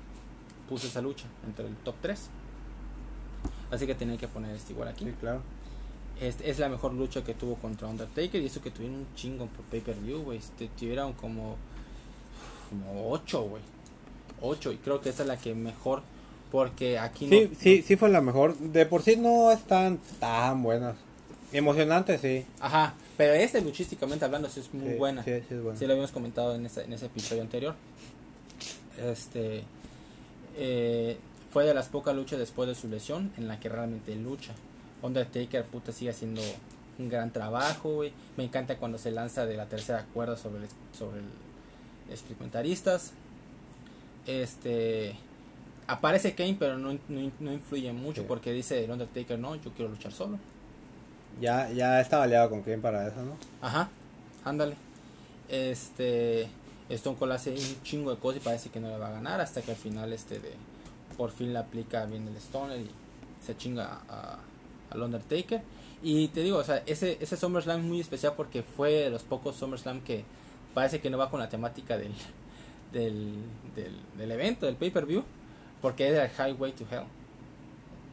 puse 0.69 0.87
esa 0.87 1.01
lucha 1.03 1.27
entre 1.47 1.66
el 1.66 1.75
top 1.77 1.97
3. 2.01 2.29
Así 3.71 3.87
que 3.87 3.95
tenía 3.95 4.16
que 4.16 4.29
poner 4.29 4.55
este 4.55 4.73
igual 4.73 4.88
aquí. 4.88 5.05
Sí, 5.05 5.12
claro. 5.21 5.40
Este, 6.20 6.48
es 6.48 6.59
la 6.59 6.68
mejor 6.68 6.94
lucha 6.94 7.22
que 7.22 7.35
tuvo 7.35 7.57
contra 7.57 7.88
Undertaker 7.88 8.40
y 8.40 8.46
eso 8.46 8.62
que 8.62 8.70
tuvieron 8.70 9.00
un 9.00 9.07
chingo 9.14 9.46
por 9.46 9.64
pay-per-view, 9.66 10.22
güey. 10.22 10.38
Este, 10.38 10.68
tuvieron 10.68 11.12
como, 11.12 11.57
como 12.70 13.11
8, 13.11 13.42
güey. 13.42 13.62
8 14.40 14.72
y 14.72 14.76
creo 14.76 15.00
que 15.00 15.11
esa 15.11 15.22
es 15.22 15.29
la 15.29 15.37
que 15.38 15.55
mejor 15.55 16.02
porque 16.50 16.98
aquí 16.98 17.29
Sí, 17.29 17.48
no, 17.50 17.57
sí, 17.59 17.83
sí 17.83 17.96
fue 17.96 18.09
la 18.09 18.20
mejor. 18.20 18.57
De 18.57 18.87
por 18.87 19.02
sí 19.02 19.16
no 19.16 19.50
están 19.50 19.98
tan 20.20 20.62
buenas. 20.62 20.96
Emocionante, 21.52 22.19
sí. 22.19 22.44
Ajá, 22.60 22.94
pero 23.17 23.35
este 23.35 23.60
luchísticamente 23.60 24.25
hablando 24.25 24.48
sí 24.48 24.60
es 24.60 24.73
muy 24.73 24.92
Sí, 24.92 24.98
buena. 24.98 25.25
Sí, 25.25 25.33
sí 25.48 25.54
es 25.54 25.62
buena. 25.62 25.79
Sí, 25.79 25.87
lo 25.87 25.92
habíamos 25.92 26.12
comentado 26.12 26.54
en 26.54 26.67
ese, 26.67 26.85
en 26.85 26.92
ese 26.92 27.06
episodio 27.06 27.42
anterior. 27.42 27.75
Este 28.98 29.64
eh, 30.56 31.19
fue 31.52 31.64
de 31.64 31.75
las 31.75 31.88
pocas 31.88 32.14
luchas 32.14 32.38
después 32.38 32.69
de 32.69 32.75
su 32.75 32.88
lesión 32.88 33.33
en 33.37 33.48
la 33.48 33.60
que 33.60 33.69
realmente 33.69 34.14
lucha. 34.14 34.54
Undertaker 35.03 35.65
puta 35.65 35.92
sigue 35.92 36.11
haciendo 36.11 36.40
un 36.99 37.09
gran 37.09 37.33
trabajo, 37.33 37.94
güey. 37.97 38.13
Me 38.37 38.44
encanta 38.44 38.77
cuando 38.79 38.99
se 38.99 39.11
lanza 39.11 39.47
de 39.47 39.57
la 39.57 39.67
tercera 39.67 40.05
cuerda 40.15 40.37
sobre 40.37 40.65
el, 40.65 40.69
sobre 40.97 41.21
el 41.21 41.27
experimentaristas. 42.11 43.13
Este 44.27 45.17
aparece 45.87 46.35
Kane, 46.35 46.57
pero 46.59 46.79
no, 46.79 46.92
no, 47.09 47.31
no 47.38 47.53
influye 47.53 47.92
mucho 47.92 48.23
Sí. 48.23 48.27
porque 48.29 48.53
dice 48.53 48.85
el 48.85 48.90
Undertaker, 48.90 49.38
no, 49.38 49.55
yo 49.57 49.71
quiero 49.73 49.90
luchar 49.90 50.13
solo. 50.13 50.38
Ya, 51.40 51.71
ya 51.71 52.01
estaba 52.01 52.25
aliado 52.25 52.51
con 52.51 52.63
Kane 52.63 52.79
para 52.79 53.07
eso, 53.07 53.23
¿no? 53.23 53.37
Ajá, 53.61 53.88
ándale. 54.44 54.75
Este 55.49 56.49
Stone 56.88 57.17
Cold 57.19 57.33
hace 57.33 57.51
un 57.53 57.83
chingo 57.83 58.11
de 58.11 58.19
cosas 58.19 58.40
y 58.40 58.44
parece 58.44 58.71
que 58.71 58.81
no 58.81 58.88
le 58.88 58.97
va 58.99 59.09
a 59.09 59.13
ganar 59.13 59.40
hasta 59.40 59.63
que 59.63 59.73
al 59.73 59.77
final 59.77 60.13
este 60.13 60.38
de 60.40 60.53
por 61.17 61.31
fin 61.31 61.53
le 61.53 61.59
aplica 61.59 62.05
bien 62.07 62.27
el 62.27 62.37
Stoner 62.37 62.81
y 62.81 62.90
se 63.44 63.57
chinga 63.57 64.01
a, 64.09 64.38
al 64.91 65.03
Undertaker. 65.03 65.63
Y 66.03 66.29
te 66.29 66.43
digo, 66.43 66.59
o 66.59 66.65
sea, 66.65 66.83
ese, 66.87 67.19
ese 67.21 67.37
SummerSlam 67.37 67.81
es 67.81 67.87
muy 67.87 68.01
especial 68.01 68.35
porque 68.37 68.63
fue 68.63 68.93
de 68.93 69.11
los 69.11 69.23
pocos 69.23 69.57
SummerSlam 69.57 70.01
que 70.03 70.25
parece 70.75 71.01
que 71.01 71.09
no 71.11 71.19
va 71.19 71.31
con 71.31 71.41
la 71.41 71.49
temática 71.49 71.97
del, 71.97 72.13
del, 72.93 73.35
del, 73.75 73.93
del 74.17 74.31
evento, 74.33 74.67
del 74.67 74.77
pay-per-view, 74.77 75.25
porque 75.83 76.09
es 76.09 76.19
el 76.19 76.31
Highway 76.53 76.73
to 76.73 76.85
Hell. 76.91 77.05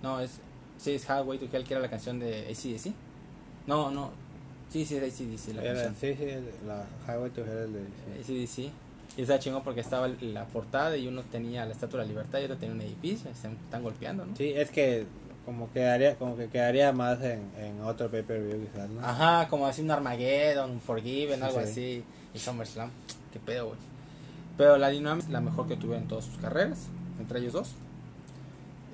No, 0.02 0.20
es, 0.20 0.40
sí, 0.78 0.92
es 0.92 1.06
Highway 1.06 1.38
to 1.40 1.48
Hell, 1.52 1.64
que 1.66 1.74
era 1.74 1.82
la 1.82 1.90
canción 1.90 2.20
de 2.20 2.48
ACDC. 2.50 2.94
No, 3.68 3.92
no, 3.92 4.12
sí, 4.70 4.86
sí, 4.86 4.96
es 4.98 5.04
ACDC 5.14 5.56
la 5.56 5.64
Era- 5.64 5.84
canción. 5.84 5.96
sí, 6.18 6.24
sí, 6.24 6.66
la 6.66 6.86
Highway 7.08 7.32
to 7.32 7.42
Hell 7.42 7.74
de. 7.74 8.24
sí. 8.24 8.44
ACDC. 8.68 8.72
Y 9.16 9.22
está 9.22 9.38
chingón 9.38 9.64
porque 9.64 9.82
estaba 9.82 10.08
la 10.08 10.46
portada 10.48 10.98
y 10.98 11.06
uno 11.08 11.22
tenía 11.32 11.66
la 11.68 11.74
Estatua 11.74 12.00
de 12.00 12.06
la 12.08 12.10
Libertad 12.10 12.40
y 12.40 12.46
otro 12.46 12.58
tenía 12.58 12.74
un 12.74 12.82
edificio. 12.82 13.30
Se 13.40 13.48
están 13.48 13.84
golpeando, 13.84 14.26
¿no? 14.26 14.36
Sí, 14.36 14.52
es 14.56 14.72
que 14.72 15.06
como 15.46 15.72
quedaría 15.72 16.16
como 16.16 16.36
que 16.38 16.48
quedaría 16.48 16.92
más 16.94 17.22
en, 17.22 17.52
en 17.58 17.82
otro 17.82 18.10
pay 18.10 18.24
per 18.24 18.42
view 18.42 18.62
quizás 18.66 18.90
no 18.90 19.06
Ajá, 19.06 19.48
como 19.50 19.66
así 19.68 19.82
un 19.82 19.92
Armageddon, 19.92 20.72
un 20.72 20.80
Forgiven, 20.82 21.40
Sí, 21.40 21.46
algo 21.46 21.60
sí. 21.62 21.66
así. 21.70 22.04
Y 22.34 22.40
SummerSlam. 22.40 22.90
Qué 23.32 23.40
pedo, 23.40 23.68
güey. 23.68 23.78
Pero 24.58 24.78
la 24.78 24.90
Dynamics 24.90 25.30
la 25.30 25.42
mejor 25.42 25.68
que 25.68 25.76
tuvieron 25.76 26.04
en 26.04 26.08
todas 26.08 26.26
sus 26.26 26.38
carreras, 26.38 26.88
entre 27.20 27.40
ellos 27.40 27.54
dos. 27.54 27.72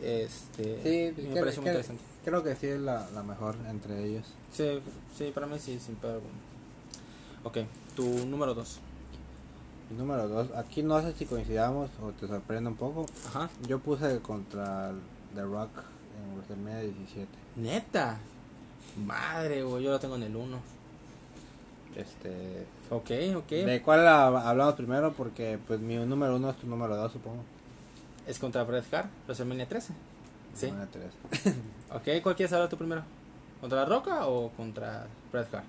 Este, 0.01 0.79
sí 1.15 1.21
y 1.21 1.27
me 1.27 1.39
parece 1.41 1.59
muy 1.59 1.69
interesante. 1.69 2.01
creo 2.23 2.41
que 2.43 2.55
sí 2.55 2.67
es 2.67 2.79
la, 2.79 3.05
la 3.13 3.21
mejor 3.21 3.55
entre 3.69 4.05
ellos 4.05 4.23
Sí, 4.53 4.79
sí, 5.17 5.31
para 5.33 5.45
mí 5.45 5.59
sí, 5.59 5.77
sin 5.79 5.95
pedo 5.95 6.13
alguno. 6.13 6.33
Ok, 7.43 7.57
tu 7.97 8.25
número 8.25 8.53
2. 8.53 8.79
y 9.91 9.93
número 9.95 10.27
dos 10.29 10.47
aquí 10.55 10.83
no 10.83 11.01
sé 11.01 11.11
si 11.13 11.25
coincidamos 11.25 11.89
o 12.01 12.11
te 12.11 12.27
sorprende 12.27 12.69
un 12.69 12.77
poco 12.77 13.05
Ajá. 13.27 13.49
yo 13.67 13.79
puse 13.79 14.19
contra 14.19 14.91
The 15.35 15.41
Rock 15.41 15.69
WrestleMania 16.35 16.79
17 16.81 17.27
Neta. 17.57 18.17
Madre, 19.05 19.63
güey, 19.63 19.83
yo 19.83 19.91
lo 19.91 19.99
tengo 19.99 20.15
en 20.15 20.23
el 20.23 20.35
1. 20.35 20.57
este 21.95 22.65
Ok, 22.89 23.11
ok. 23.37 23.49
¿De 23.49 23.81
cuál 23.83 24.07
ha- 24.07 24.49
hablamos 24.49 24.73
primero? 24.75 25.13
Porque 25.13 25.59
pues 25.67 25.79
mi 25.79 25.95
número 25.97 26.35
uno 26.35 26.49
es 26.49 26.57
tu 26.57 26.67
número 26.67 26.95
dos, 26.95 27.11
supongo. 27.11 27.43
Es 28.27 28.39
contra 28.39 28.63
Bret 28.63 28.91
Hart, 28.93 29.09
WrestleMania 29.25 29.67
13. 29.67 29.93
Sí. 30.55 30.67
Número 30.71 30.87
tres. 30.91 31.55
Ok, 31.91 32.21
¿cuál 32.21 32.35
quieres 32.35 32.53
hablar 32.53 32.69
tú 32.69 32.77
primero? 32.77 33.01
¿Contra 33.61 33.79
La 33.79 33.85
Roca 33.85 34.27
o 34.27 34.49
contra 34.51 35.07
Bret 35.31 35.51
Hart? 35.53 35.65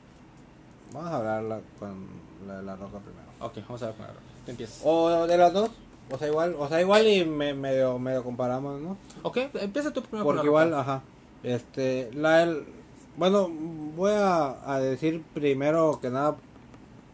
Vamos 0.93 1.11
a 1.11 1.17
hablar 1.17 1.63
con 1.79 2.07
la 2.47 2.61
la 2.63 2.77
roca 2.77 2.99
primero. 2.99 3.27
Ok, 3.41 3.57
vamos 3.67 3.83
a 3.83 3.87
ver 3.87 3.95
con 3.95 4.07
La 4.07 4.13
Roca. 4.13 4.25
Tú 4.45 4.51
empiezas. 4.51 4.81
O 4.85 5.27
de 5.27 5.37
las 5.39 5.53
dos. 5.53 5.71
O 6.13 6.19
sea, 6.19 6.29
igual, 6.29 6.57
o 6.59 6.69
sea, 6.69 6.81
igual 6.81 7.07
y 7.07 7.25
me, 7.25 7.55
medio, 7.55 7.99
medio 7.99 8.25
comparamos, 8.25 8.81
¿no? 8.81 8.97
Ok, 9.23 9.39
empieza 9.55 9.93
tú 9.93 10.03
primero 10.03 10.25
Porque 10.25 10.47
igual, 10.47 10.75
ajá. 10.75 11.03
Este, 11.43 12.11
la 12.15 12.39
del- 12.39 12.65
bueno, 13.17 13.49
voy 13.97 14.13
a, 14.13 14.57
a 14.73 14.81
decir 14.81 15.23
primero 15.35 15.99
que 16.03 16.11
nada 16.11 16.37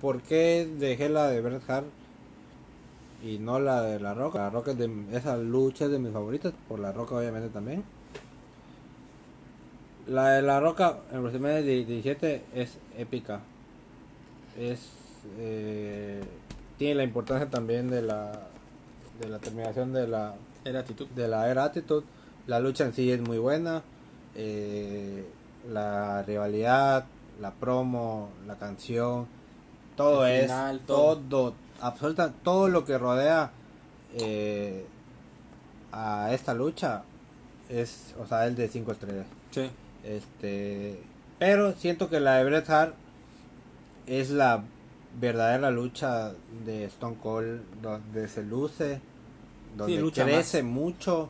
por 0.01 0.21
qué 0.23 0.69
dejé 0.79 1.09
la 1.09 1.29
de 1.29 1.41
Bret 1.41 1.69
Hart 1.69 1.87
y 3.25 3.39
no 3.39 3.59
la 3.59 3.83
de 3.83 3.99
La 4.01 4.15
Roca. 4.15 4.39
La 4.39 4.51
Roca 4.51 4.71
es 4.73 4.79
de, 4.79 4.91
esa 5.13 5.37
lucha 5.37 5.87
es 5.87 5.91
de 5.91 5.99
mis 5.99 6.13
favoritas, 6.13 6.53
por 6.69 6.79
La 6.79 6.93
Roca 6.93 7.17
obviamente 7.17 7.49
también. 7.49 7.83
La 10.07 10.31
de 10.31 10.43
La 10.43 10.61
Roca 10.61 10.99
en 11.13 11.21
WrestleMania 11.21 11.63
17 11.63 12.43
es 12.55 12.79
épica. 12.97 13.41
Es 14.59 14.89
eh, 15.39 16.23
tiene 16.79 16.95
la 16.97 17.03
importancia 17.05 17.51
también 17.51 17.91
de 17.91 18.03
la 18.03 18.33
de 19.21 19.29
la 19.29 19.39
terminación 19.39 19.93
de 19.93 20.07
la 20.09 20.35
Era 20.65 20.81
actitud. 20.81 21.07
de 21.09 21.29
la 21.29 21.49
era 21.51 21.65
Attitude. 21.65 22.05
La 22.47 22.61
lucha 22.61 22.85
en 22.85 22.95
sí 22.95 23.11
es 23.11 23.21
muy 23.21 23.39
buena. 23.39 23.83
eh, 24.35 25.27
la 25.73 26.23
rivalidad, 26.23 27.07
la 27.41 27.51
promo, 27.53 28.29
la 28.47 28.57
canción, 28.57 29.27
todo 29.97 30.25
El 30.27 30.33
es 30.37 30.43
final, 30.43 30.81
todo. 30.81 31.17
todo, 31.19 31.55
absoluta, 31.81 32.33
todo 32.45 32.69
lo 32.69 32.85
que 32.85 32.99
rodea 32.99 33.51
eh, 34.15 34.87
a 35.93 36.33
esta 36.33 36.55
lucha 36.55 37.03
es, 37.69 38.15
o 38.19 38.27
sea, 38.27 38.47
el 38.47 38.55
de 38.55 38.69
5 38.69 38.93
estrellas. 38.93 39.27
Sí. 39.51 39.71
Este, 40.05 41.03
pero 41.39 41.73
siento 41.73 42.09
que 42.09 42.21
la 42.21 42.37
de 42.37 42.45
Bret 42.45 42.69
Hart 42.71 42.95
es 44.07 44.31
la 44.31 44.63
verdadera 45.19 45.71
lucha 45.71 46.33
de 46.65 46.85
Stone 46.85 47.17
Cold 47.23 47.61
donde 47.83 48.29
se 48.29 48.43
luce, 48.43 49.01
donde 49.77 49.95
lucha 50.01 50.25
crece 50.25 50.63
mucho, 50.63 51.29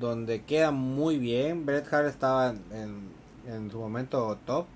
donde 0.00 0.42
queda 0.42 0.70
muy 0.70 1.18
bien. 1.18 1.64
Bret 1.66 1.92
Hart 1.92 2.08
estaba 2.08 2.50
en, 2.50 3.10
en- 3.46 3.70
su 3.70 3.78
momento 3.78 4.38
top 4.46 4.66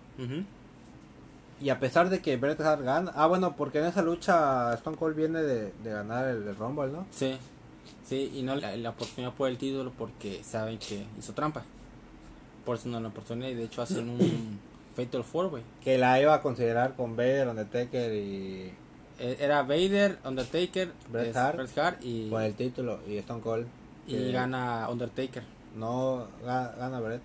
y 1.60 1.70
a 1.70 1.78
pesar 1.80 2.10
de 2.10 2.20
que 2.20 2.36
Bret 2.36 2.60
Hart 2.60 2.82
gana, 2.82 3.12
ah 3.14 3.26
bueno, 3.26 3.56
porque 3.56 3.78
en 3.78 3.86
esa 3.86 4.02
lucha 4.02 4.74
Stone 4.74 4.96
Cold 4.96 5.16
viene 5.16 5.40
de, 5.42 5.72
de 5.82 5.90
ganar 5.90 6.28
el, 6.28 6.46
el 6.46 6.56
Rumble, 6.56 6.88
¿no? 6.88 7.06
Sí. 7.10 7.36
Sí, 8.04 8.30
y 8.34 8.42
no 8.42 8.54
la, 8.56 8.76
la 8.76 8.90
oportunidad 8.90 9.32
por 9.32 9.48
el 9.48 9.56
título 9.58 9.92
porque 9.96 10.42
saben 10.44 10.78
que 10.78 11.04
hizo 11.18 11.32
trampa. 11.32 11.62
Por 12.64 12.76
eso 12.76 12.88
no 12.88 13.00
la 13.00 13.08
oportunidad 13.08 13.48
y 13.48 13.54
de 13.54 13.64
hecho 13.64 13.80
hacen 13.82 14.08
un 14.08 14.58
Fatal 14.96 15.22
Four, 15.24 15.50
güey. 15.50 15.62
Que 15.84 15.98
la 15.98 16.20
iba 16.20 16.34
a 16.34 16.42
considerar 16.42 16.94
con 16.96 17.14
Vader, 17.16 17.48
Undertaker 17.48 18.12
y 18.14 18.72
Eh, 19.18 19.36
Era 19.40 19.62
Vader, 19.62 20.18
Undertaker, 20.24 20.92
Bret 21.10 21.34
Hart. 21.36 21.56
Bret 21.56 21.78
Hart 21.78 21.98
y, 22.04 22.28
por 22.28 22.42
el 22.42 22.54
título 22.54 22.98
y 23.06 23.16
Stone 23.18 23.40
Cold. 23.40 23.66
y 24.06 24.30
gana 24.32 24.88
Undertaker. 24.90 25.42
No 25.74 26.26
ga- 26.44 26.76
gana 26.76 27.00
Bret. 27.00 27.20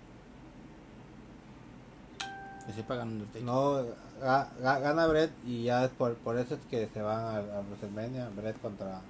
Que 2.66 2.72
sepa 2.72 2.94
gana 2.96 3.10
Undertaker. 3.10 3.42
No, 3.42 3.82
ga- 4.20 4.48
ga- 4.62 4.80
gana 4.80 5.06
Brett 5.06 5.32
y 5.46 5.64
ya 5.64 5.84
es 5.84 5.90
por, 5.90 6.14
por 6.14 6.38
eso 6.38 6.54
es 6.54 6.60
que 6.70 6.88
se 6.92 7.02
van 7.02 7.18
a, 7.24 7.36
a 7.38 7.60
WrestleMania, 7.62 8.28
Brett 8.36 8.60
contra, 8.60 9.00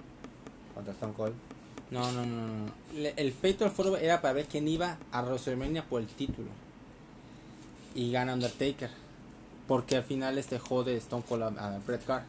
contra 0.74 0.92
Stone 0.94 1.12
Cold. 1.14 1.34
No, 1.90 2.10
no, 2.12 2.24
no, 2.24 2.46
no. 2.46 2.72
El 3.16 3.32
Fatal 3.32 3.70
Four 3.70 3.98
era 4.00 4.22
para 4.22 4.32
ver 4.34 4.46
quién 4.46 4.66
iba 4.66 4.96
a 5.12 5.22
WrestleMania 5.22 5.84
por 5.84 6.00
el 6.00 6.06
título. 6.08 6.48
Y 7.94 8.12
gana 8.12 8.34
Undertaker. 8.34 8.90
Porque 9.68 9.96
al 9.96 10.02
final 10.04 10.38
este 10.38 10.58
jode 10.58 10.96
Stone 10.96 11.24
Cold 11.28 11.42
a, 11.42 11.78
Bret 11.86 12.08
Hart. 12.08 12.24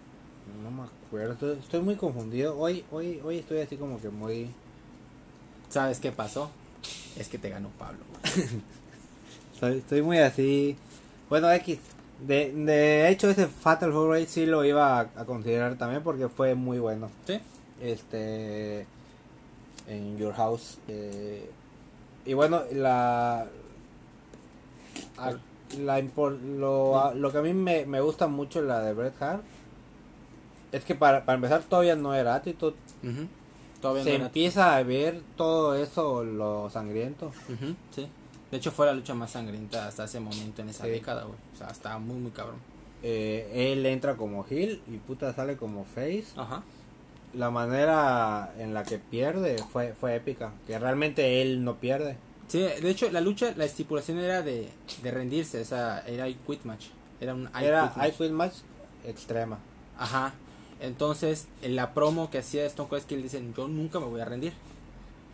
No 0.63 0.71
me 0.71 0.83
acuerdo, 0.83 1.53
estoy, 1.53 1.81
muy 1.81 1.95
confundido. 1.95 2.57
Hoy, 2.59 2.83
hoy, 2.91 3.21
hoy 3.23 3.37
estoy 3.39 3.59
así 3.59 3.77
como 3.77 3.99
que 3.99 4.09
muy... 4.09 4.49
¿Sabes 5.69 5.99
qué 5.99 6.11
pasó? 6.11 6.51
Es 7.17 7.29
que 7.29 7.37
te 7.37 7.49
ganó 7.49 7.69
Pablo. 7.79 7.99
Estoy, 9.53 9.77
estoy 9.77 10.01
muy 10.01 10.17
así... 10.17 10.75
Bueno, 11.29 11.49
X. 11.51 11.79
De, 12.27 12.51
de 12.51 13.09
hecho 13.09 13.29
ese 13.29 13.47
Fatal 13.47 13.91
Four 13.91 14.09
Way 14.09 14.25
sí 14.27 14.45
lo 14.45 14.63
iba 14.65 14.99
a, 14.99 15.01
a 15.15 15.25
considerar 15.25 15.77
también 15.77 16.03
porque 16.03 16.27
fue 16.27 16.55
muy 16.55 16.79
bueno. 16.79 17.09
¿Sí? 17.25 17.39
este 17.81 18.85
en 19.87 20.17
Your 20.17 20.33
House 20.33 20.77
eh, 20.87 21.49
y 22.25 22.33
bueno 22.33 22.61
la 22.71 23.47
a- 25.17 25.33
la 25.79 25.99
lo, 25.99 27.13
lo 27.13 27.31
que 27.31 27.37
a 27.37 27.41
mí 27.41 27.53
me, 27.53 27.85
me 27.85 28.01
gusta 28.01 28.27
mucho 28.27 28.61
la 28.61 28.81
de 28.81 28.93
Bret 28.93 29.21
Hart 29.21 29.43
es 30.71 30.83
que 30.85 30.95
para, 30.95 31.25
para 31.25 31.35
empezar 31.35 31.61
todavía 31.63 31.95
no 31.95 32.13
era 32.15 32.35
Attitude 32.35 32.75
Ujú. 33.03 33.27
Todavía 33.81 34.03
se 34.03 34.09
no 34.11 34.15
era- 34.15 34.25
empieza 34.25 34.75
a 34.75 34.83
ver 34.83 35.21
todo 35.37 35.75
eso 35.75 36.23
lo 36.23 36.69
sangriento 36.69 37.27
Ujú, 37.49 37.75
sí. 37.91 38.07
De 38.51 38.57
hecho 38.57 38.71
fue 38.71 38.85
la 38.85 38.93
lucha 38.93 39.13
más 39.13 39.31
sangrienta 39.31 39.87
hasta 39.87 40.05
ese 40.05 40.19
momento 40.19 40.61
en 40.61 40.69
esa 40.69 40.83
Sí. 40.85 40.91
década, 40.91 41.23
güey. 41.23 41.37
O 41.53 41.57
sea, 41.57 41.67
estaba 41.69 41.97
muy, 41.97 42.17
muy 42.17 42.29
cabrón. 42.31 42.57
Eh, 43.01 43.71
él 43.73 43.83
entra 43.87 44.15
como 44.15 44.45
heel 44.47 44.81
y 44.87 44.97
puta 44.97 45.33
sale 45.33 45.57
como 45.57 45.83
face 45.85 46.25
Ajá. 46.37 46.61
la 47.33 47.49
manera 47.49 48.53
en 48.59 48.73
la 48.75 48.83
que 48.83 48.97
pierde 48.99 49.57
fue 49.71 49.93
fue 49.93 50.15
épica 50.15 50.51
que 50.67 50.77
realmente 50.79 51.41
él 51.41 51.63
no 51.65 51.77
pierde 51.77 52.15
Sí, 52.53 52.59
de 52.59 52.87
hecho 52.91 53.09
la 53.09 53.19
lucha, 53.19 53.51
la 53.57 53.65
estipulación 53.65 54.19
era 54.19 54.43
de, 54.43 54.69
de 55.01 55.09
rendirse. 55.11 55.59
O 55.61 55.65
sea, 55.65 56.03
era 56.05 56.29
I 56.29 56.35
quit 56.45 56.63
match. 56.65 56.85
Era 57.19 57.33
un 57.33 57.45
I 57.59 57.63
era 57.65 57.87
quit 57.89 57.97
match. 57.97 58.07
I 58.13 58.17
Quit 58.17 58.31
Match 58.31 58.53
extrema 59.05 59.57
Ajá. 59.97 60.33
Entonces, 60.79 61.47
en 61.63 61.75
la 61.75 61.95
promo 61.95 62.29
que 62.29 62.37
hacía 62.37 62.63
Stone 62.67 62.87
Cold 62.89 63.01
es 63.01 63.07
que 63.07 63.15
él 63.15 63.23
dice, 63.23 63.41
yo 63.57 63.67
nunca 63.67 63.99
me 63.99 64.05
voy 64.05 64.21
a 64.21 64.25
rendir. 64.25 64.53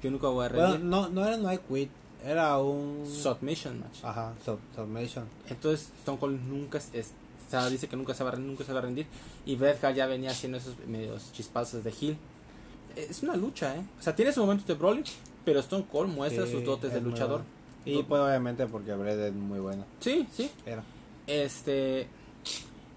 Yo 0.02 0.12
nunca 0.12 0.28
voy 0.30 0.46
a 0.46 0.50
Bueno, 0.50 0.64
rendir. 0.74 0.86
no, 0.86 1.10
no 1.10 1.26
era 1.28 1.36
no 1.36 1.52
I 1.52 1.58
quit, 1.58 1.90
era 2.24 2.58
un... 2.58 3.06
Submission 3.06 3.82
match. 3.82 3.98
Ajá, 4.04 4.34
sub- 4.46 4.60
submission. 4.74 5.26
Entonces 5.50 5.90
Stone 6.00 6.20
Cold 6.20 6.40
nunca 6.48 6.78
es, 6.78 7.12
o 7.48 7.52
sea, 7.52 7.68
dice 7.70 7.90
que 7.90 7.98
nunca 7.98 8.14
se 8.14 8.24
va 8.24 8.30
a 8.30 8.34
rendir, 8.34 8.50
nunca 8.52 8.64
se 8.64 8.72
va 8.72 8.80
a 8.80 8.84
rendir 8.84 9.08
y 9.46 9.58
Bret 9.58 9.84
Hart 9.84 9.96
ya 9.98 10.06
venía 10.06 10.32
haciendo 10.32 10.58
esos 10.58 10.76
medios 10.88 11.34
chispazos 11.34 11.84
de 11.84 11.90
heel. 12.00 12.18
Es 12.96 13.24
una 13.24 13.36
lucha, 13.36 13.76
¿eh? 13.76 13.82
O 14.00 14.02
sea, 14.02 14.16
tiene 14.16 14.32
sus 14.32 14.42
momentos 14.42 14.66
de 14.68 14.74
brawling, 14.76 15.04
pero 15.46 15.60
Stone 15.60 15.86
Cold 15.92 16.14
muestra 16.14 16.46
Sí, 16.46 16.54
sus 16.54 16.64
dotes 16.64 16.94
de 16.94 17.02
luchador. 17.02 17.42
Y 17.86 18.04
pues 18.04 18.22
obviamente 18.22 18.66
porque 18.68 18.94
Brett 18.94 19.20
es 19.20 19.34
muy 19.34 19.60
bueno. 19.60 19.86
Sí, 20.00 20.28
sí. 20.32 20.52
Era. 20.66 20.84
Este 21.28 22.08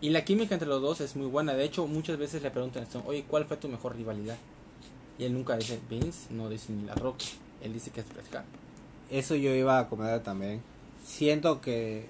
y 0.00 0.10
la 0.10 0.24
química 0.24 0.54
entre 0.54 0.68
los 0.68 0.82
dos 0.82 1.00
es 1.00 1.14
muy 1.14 1.28
buena. 1.28 1.54
De 1.54 1.64
hecho, 1.64 1.86
muchas 1.86 2.18
veces 2.18 2.42
le 2.42 2.50
preguntan 2.50 2.82
a 2.82 2.86
Stone, 2.86 3.04
"Oye, 3.06 3.24
¿cuál 3.28 3.44
fue 3.44 3.56
tu 3.56 3.68
mejor 3.68 3.96
rivalidad?" 3.96 4.36
Y 5.18 5.24
él 5.24 5.34
nunca 5.34 5.56
dice 5.56 5.78
Vince, 5.88 6.32
no 6.34 6.48
dice 6.48 6.72
ni 6.72 6.84
La 6.84 6.94
Roca. 6.94 7.24
Él 7.62 7.72
dice 7.72 7.90
que 7.90 8.00
es 8.00 8.08
Bret 8.08 8.34
Hart. 8.34 8.46
Eso 9.10 9.34
yo 9.36 9.54
iba 9.54 9.78
a 9.78 9.88
comentar 9.88 10.20
también. 10.20 10.62
Siento 11.04 11.60
que... 11.60 12.08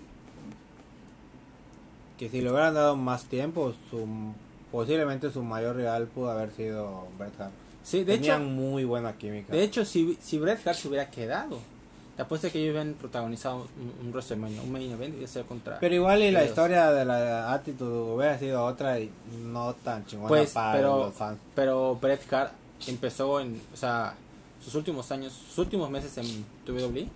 Que 2.18 2.30
si 2.30 2.40
le 2.40 2.50
hubieran 2.50 2.74
dado 2.74 2.96
más 2.96 3.24
tiempo, 3.24 3.74
su, 3.90 4.06
posiblemente 4.70 5.30
su 5.30 5.42
mayor 5.42 5.76
rival 5.76 6.06
pudo 6.06 6.30
haber 6.30 6.52
sido 6.52 7.06
Bret 7.18 7.38
Hart. 7.40 7.52
Sí, 7.84 8.04
de 8.04 8.14
Tenían 8.16 8.42
hecho, 8.42 8.50
muy 8.50 8.84
buena 8.84 9.12
química. 9.18 9.52
De 9.52 9.62
hecho, 9.62 9.84
si, 9.84 10.16
si 10.20 10.38
Bret 10.38 10.64
Hart 10.66 10.78
se 10.78 10.88
hubiera 10.88 11.10
quedado, 11.10 11.58
te 12.16 12.22
apuesto 12.22 12.50
que 12.50 12.58
ellos 12.60 12.72
hubieran 12.72 12.94
protagonizado 12.94 13.66
un, 13.76 14.06
un 14.06 14.12
WrestleMania, 14.12 14.62
un 14.62 14.70
main 14.70 14.90
event, 14.92 15.20
y 15.20 15.26
sea 15.26 15.42
contra. 15.44 15.80
Pero 15.80 15.94
igual 15.94 16.22
y 16.22 16.30
la 16.30 16.44
historia 16.44 16.92
de 16.92 17.04
la 17.04 17.52
Attitude 17.52 18.14
hubiera 18.14 18.38
sido 18.38 18.64
otra 18.64 19.00
y 19.00 19.10
no 19.44 19.74
tan 19.74 20.06
chingona 20.06 20.28
Pues, 20.28 20.50
para 20.52 20.72
pero- 20.78 20.98
los 21.06 21.14
fans. 21.14 21.38
Pero 21.54 21.96
Bret 22.00 22.32
Hart 22.32 22.52
empezó 22.86 23.40
en, 23.40 23.60
o 23.72 23.76
sea, 23.76 24.14
sus 24.62 24.74
últimos 24.76 25.10
años, 25.10 25.32
sus 25.32 25.58
últimos 25.58 25.90
meses 25.90 26.16
en 26.18 26.44
WWE 26.66 27.08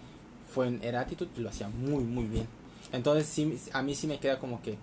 fue 0.52 0.66
en 0.68 0.82
Era 0.82 1.00
Attitude 1.02 1.30
y 1.36 1.40
lo 1.42 1.50
hacía 1.50 1.68
muy, 1.68 2.02
muy 2.02 2.24
bien. 2.24 2.48
Entonces, 2.92 3.26
sí, 3.26 3.56
a 3.72 3.82
mí 3.82 3.94
sí 3.94 4.06
me 4.08 4.18
queda 4.18 4.38
como 4.38 4.60
que, 4.62 4.76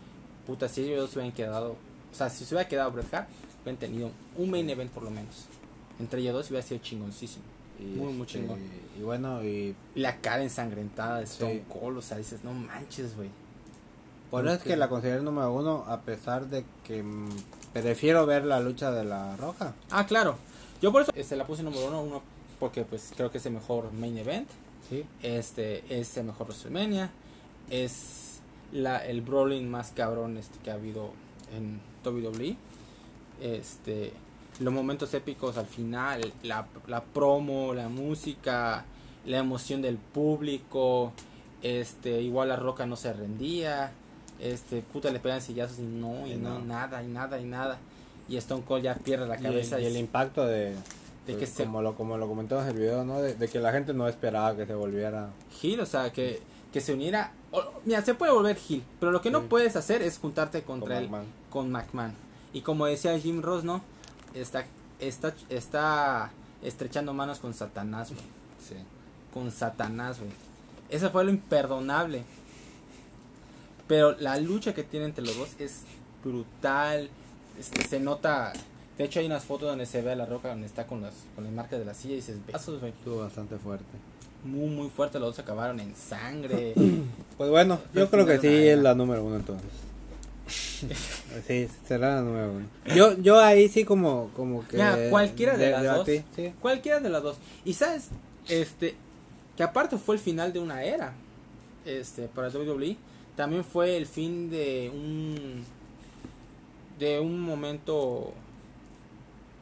puta, 0.48 0.70
si 0.70 0.82
ellos 0.84 1.10
se 1.10 1.20
hubieran 1.20 1.36
quedado, 1.36 1.72
o 1.72 2.16
sea, 2.16 2.30
si 2.30 2.46
se 2.46 2.54
hubiera 2.56 2.70
quedado 2.70 2.92
Bret 2.92 3.14
Hart, 3.14 3.28
hubieran 3.64 3.80
tenido 3.80 4.12
un 4.38 4.50
main 4.52 4.70
event 4.70 4.92
por 4.92 5.04
lo 5.04 5.10
menos. 5.10 5.48
Entre 6.04 6.20
ellos 6.20 6.34
dos 6.34 6.50
hubiera 6.50 6.66
sido 6.66 6.82
chingoncísimo. 6.82 7.46
Y, 7.80 7.84
Muy, 7.84 8.12
muy 8.14 8.28
este, 8.28 8.40
chingón. 8.40 8.60
Y 9.00 9.02
bueno, 9.02 9.42
y 9.44 9.74
la 9.96 10.18
cara 10.18 10.44
ensangrentada 10.44 11.20
de 11.20 11.24
Stone 11.24 11.54
Sí. 11.54 11.64
Cold, 11.80 11.98
o 11.98 12.02
sea, 12.02 12.18
dices, 12.18 12.44
no 12.44 12.54
manches, 12.54 13.16
güey. 13.16 13.30
por 14.30 14.46
eso 14.46 14.56
es 14.56 14.64
que 14.64 14.76
la 14.76 14.90
considero 14.90 15.24
número 15.24 15.52
uno, 15.54 15.86
a 15.88 16.02
pesar 16.02 16.48
de 16.48 16.66
que 16.84 17.02
mm, 17.02 17.30
prefiero 17.72 18.26
ver 18.26 18.44
la 18.44 18.60
lucha 18.60 18.92
de 18.92 19.06
la 19.06 19.38
roja. 19.38 19.74
Ah, 19.90 20.06
claro. 20.06 20.36
Yo 20.82 20.92
por 20.92 21.04
eso 21.04 21.12
se 21.24 21.36
la 21.38 21.48
puse 21.48 21.64
número 21.64 21.88
uno, 21.88 22.04
uno 22.04 22.22
porque 22.60 22.84
pues 22.84 23.14
creo 23.16 23.32
que 23.32 23.38
es 23.38 23.46
el 23.46 23.54
mejor 23.54 23.94
main 23.94 24.18
event. 24.18 24.50
Sí. 24.90 25.06
Este 25.22 25.84
es 25.90 26.18
el 26.18 26.26
mejor 26.26 26.48
WrestleMania. 26.48 27.12
Es 27.70 28.42
la, 28.74 28.98
el 28.98 29.22
brawling 29.22 29.70
más 29.70 29.92
cabrón 29.92 30.38
este, 30.38 30.60
que 30.60 30.70
ha 30.72 30.74
habido 30.74 31.12
en 31.56 31.80
WWE. 32.06 32.58
Este, 33.42 34.14
los 34.60 34.74
momentos 34.74 35.14
épicos 35.14 35.58
al 35.58 35.66
final, 35.66 36.34
la, 36.44 36.68
la 36.88 37.04
promo, 37.04 37.74
la 37.74 37.90
música, 37.90 38.86
la 39.26 39.38
emoción 39.38 39.82
del 39.82 39.98
público. 39.98 41.12
Este, 41.62 42.22
igual 42.22 42.50
la 42.50 42.56
roca 42.56 42.86
no 42.86 42.96
se 42.96 43.14
rendía. 43.14 43.92
Este, 44.40 44.82
puta 44.82 45.10
le 45.12 45.20
pegan 45.20 45.42
sillazos 45.42 45.80
y 45.80 45.84
no, 45.84 46.28
y 46.28 46.34
Y 46.34 46.36
no, 46.36 46.60
no. 46.60 46.66
nada, 46.66 47.02
y 47.04 47.08
nada, 47.08 47.40
y 47.40 47.46
nada. 47.46 47.78
Y 48.28 48.38
Stone 48.38 48.64
Cold 48.64 48.84
ya 48.84 48.96
pierde 48.96 49.28
la 49.28 49.36
Y 49.36 49.38
el, 49.38 49.44
cabeza. 49.44 49.80
y 49.80 49.86
el 49.86 49.96
y- 49.96 50.00
impacto 50.00 50.46
de, 50.46 50.76
de 51.28 51.38
que 51.38 51.46
se 51.46 51.64
como 51.64 51.82
lo 51.82 51.96
como 51.96 52.18
lo 52.18 52.28
comentamos 52.28 52.66
en 52.66 52.72
el 52.72 52.78
video, 52.78 53.04
¿no? 53.06 53.22
De, 53.22 53.36
de 53.36 53.48
que 53.48 53.60
la 53.60 53.72
gente 53.72 53.94
no 53.94 54.08
esperaba 54.08 54.56
que 54.56 54.66
se 54.66 54.74
volviera. 54.76 55.30
Gil, 55.62 55.80
o 55.80 55.86
sea, 55.86 56.12
que, 56.12 56.42
que 56.74 56.82
se 56.82 56.94
uniera. 56.94 57.32
mira, 57.86 58.02
se 58.02 58.14
puede 58.14 58.32
volver 58.34 58.58
Gil, 58.58 58.84
pero 59.00 59.12
lo 59.12 59.22
que 59.22 59.32
no 59.32 59.42
Sí. 59.42 59.46
puedes 59.50 59.76
hacer 59.78 60.02
es 60.02 60.18
juntarte 60.18 60.64
contra 60.64 60.96
con 60.96 60.98
él, 60.98 61.10
McMahon. 61.10 61.26
con 61.50 61.72
McMahon. 61.72 62.14
Y 62.54 62.62
como 62.62 62.86
decía 62.86 63.18
Jim 63.20 63.42
Ross, 63.42 63.64
¿no? 63.64 63.82
Está, 64.34 64.66
está, 65.00 65.34
está 65.50 66.32
estrechando 66.62 67.14
manos 67.14 67.40
con 67.40 67.54
Satanás, 67.54 68.12
güey. 68.12 68.24
Sí. 68.68 68.76
Con 69.34 69.52
Satanás, 69.52 70.20
güey. 70.20 70.32
Eso 70.90 71.10
fue 71.12 71.24
lo 71.24 71.32
imperdonable. 71.32 72.24
Pero 73.88 74.18
la 74.20 74.38
lucha 74.38 74.74
que 74.74 74.84
tiene 74.84 75.08
entre 75.08 75.26
los 75.26 75.38
dos 75.38 75.50
es 75.60 75.82
brutal. 76.24 77.10
Este, 77.60 77.84
se 77.84 78.00
nota. 78.00 78.54
De 78.98 79.04
hecho, 79.04 79.20
hay 79.20 79.26
unas 79.26 79.44
fotos 79.44 79.70
donde 79.70 79.86
se 79.86 80.02
ve 80.02 80.12
a 80.12 80.16
la 80.16 80.26
roca 80.26 80.50
donde 80.50 80.68
está 80.68 80.88
con 80.88 81.02
las, 81.02 81.14
con 81.36 81.44
las 81.44 81.54
marcas 81.54 81.80
de 81.80 81.86
la 81.86 81.94
silla 81.94 82.14
y 82.14 82.18
dices, 82.18 82.38
besos, 82.46 82.80
güey. 82.80 82.92
Estuvo 82.92 83.20
bastante 83.20 83.58
fuerte. 83.58 83.86
Muy, 84.44 84.70
muy 84.70 84.90
fuerte. 84.90 85.20
Los 85.20 85.36
dos 85.36 85.40
acabaron 85.40 85.80
en 85.80 85.96
sangre. 85.96 86.74
Pues 87.38 87.50
bueno, 87.50 87.80
yo 87.96 88.10
creo 88.12 88.28
que 88.28 88.38
sí 88.38 88.48
es 88.48 88.78
la 88.78 88.94
número 88.94 89.24
uno 89.24 89.38
entonces. 89.38 89.68
Sí, 90.48 91.68
será 91.88 92.22
uno. 92.22 92.62
Yo, 92.96 93.18
yo 93.18 93.40
ahí 93.40 93.70
sí 93.70 93.86
como, 93.86 94.30
como 94.36 94.68
que... 94.68 94.78
Ya, 94.78 95.10
cualquiera 95.10 95.58
de, 95.58 95.72
las 95.72 95.84
dos. 95.84 96.08
sí. 96.36 96.54
Cualquiera 96.62 97.00
de 97.00 97.10
las 97.10 97.24
dos. 97.24 97.38
Y 97.66 97.74
sabes, 97.74 98.10
este, 98.48 98.96
que 99.56 99.64
aparte 99.64 99.98
fue 99.98 100.16
el 100.16 100.22
final 100.22 100.52
de 100.54 100.60
una 100.60 100.84
era, 100.84 101.14
este, 101.86 102.28
para 102.28 102.50
WWE, 102.50 102.98
también 103.36 103.64
fue 103.64 103.98
el 103.98 104.06
fin 104.06 104.50
de 104.50 104.92
un, 104.94 105.64
de 107.00 107.20
un 107.20 107.40
momento, 107.40 107.96
o 107.98 108.34